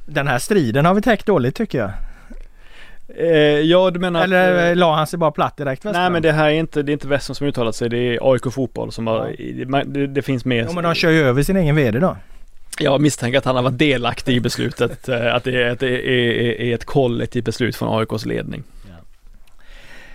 Den 0.06 0.26
här 0.26 0.38
striden 0.38 0.84
har 0.84 0.94
vi 0.94 1.02
täckt 1.02 1.26
dåligt 1.26 1.56
tycker 1.56 1.78
jag. 1.78 1.90
Eh, 3.16 3.60
ja 3.60 3.90
du 3.90 4.00
menar 4.00 4.22
Eller 4.22 4.64
att, 4.64 4.70
eh, 4.70 4.76
la 4.76 4.94
han 4.94 5.06
sig 5.06 5.18
bara 5.18 5.30
platt 5.30 5.56
direkt 5.56 5.84
Western? 5.84 6.02
Nej 6.02 6.10
men 6.10 6.22
det 6.22 6.32
här 6.32 6.46
är 6.46 6.54
inte, 6.54 6.82
det 6.82 6.90
är 6.90 6.94
inte 6.94 7.08
Western 7.08 7.34
som 7.34 7.46
uttalat 7.46 7.76
sig, 7.76 7.88
det 7.88 7.98
är 7.98 8.32
AIK 8.32 8.52
Fotboll 8.52 8.92
som 8.92 9.06
har, 9.06 9.34
ja. 9.38 9.84
det, 9.84 10.06
det, 10.06 10.22
finns 10.22 10.44
med. 10.44 10.66
Ja 10.68 10.72
men 10.72 10.84
de 10.84 10.94
kör 10.94 11.10
ju 11.10 11.22
över 11.22 11.42
sin 11.42 11.56
egen 11.56 11.76
VD 11.76 11.98
då. 11.98 12.16
Jag 12.78 13.00
misstänker 13.00 13.38
att 13.38 13.44
han 13.44 13.56
har 13.56 13.62
varit 13.62 13.78
delaktig 13.78 14.36
i 14.36 14.40
beslutet, 14.40 15.08
att 15.08 15.44
det 15.44 15.62
är, 15.62 15.70
att 15.70 15.80
det 15.80 15.88
är, 15.88 16.60
är 16.60 16.74
ett 16.74 16.84
kollektivt 16.84 17.44
beslut 17.44 17.76
från 17.76 17.98
AIKs 18.00 18.26
ledning. 18.26 18.62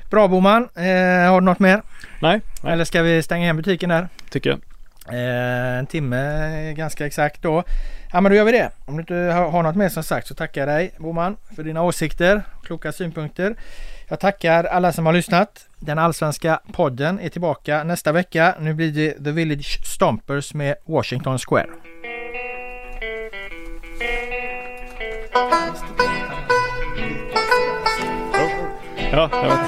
Bra 0.10 0.28
Boman, 0.28 0.70
eh, 0.76 1.32
har 1.32 1.42
du 1.42 1.46
något 1.46 1.60
mer? 1.60 1.82
Nej, 2.22 2.42
nej. 2.64 2.74
Eller 2.74 2.86
ska 2.86 3.02
vi 3.02 3.24
stänga 3.24 3.44
igen 3.44 3.58
butiken 3.58 3.90
där? 3.90 4.08
Tycker 4.30 4.50
jag. 4.50 4.60
Eh, 5.10 5.80
en 5.80 5.86
timme 5.86 6.74
ganska 6.74 7.06
exakt 7.06 7.42
då. 7.42 7.64
Ja 8.14 8.22
men 8.22 8.32
då 8.32 8.36
gör 8.36 8.44
vi 8.44 8.52
det. 8.52 8.70
Om 8.86 8.96
du 8.96 9.00
inte 9.02 9.16
har, 9.16 9.52
har 9.52 9.64
något 9.64 9.76
mer 9.76 9.90
som 9.90 10.04
sagt 10.04 10.28
så 10.28 10.36
tackar 10.36 10.62
jag 10.62 10.68
dig 10.68 10.92
Boman 10.98 11.38
för 11.56 11.64
dina 11.64 11.84
åsikter, 11.84 12.42
kloka 12.64 12.92
synpunkter. 12.92 13.56
Jag 14.08 14.20
tackar 14.20 14.64
alla 14.64 14.92
som 14.92 15.06
har 15.06 15.14
lyssnat. 15.14 15.66
Den 15.80 16.00
allsvenska 16.00 16.60
podden 16.74 17.20
är 17.20 17.30
tillbaka 17.30 17.84
nästa 17.84 18.12
vecka. 18.12 18.56
Nu 18.60 18.74
blir 18.74 18.92
det 18.92 19.24
The 19.24 19.32
Village 19.32 19.86
Stompers 19.86 20.54
med 20.54 20.76
Washington 20.86 21.40
Square. 21.40 21.68
Ja, 29.12 29.30
jag 29.32 29.44
vet. 29.44 29.60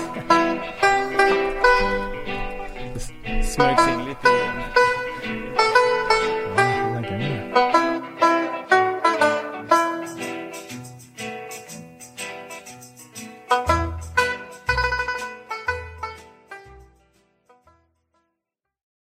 Det 3.24 3.44
smögs 3.44 3.88
in 3.88 4.06
lite 4.06 4.28
i 4.28 4.59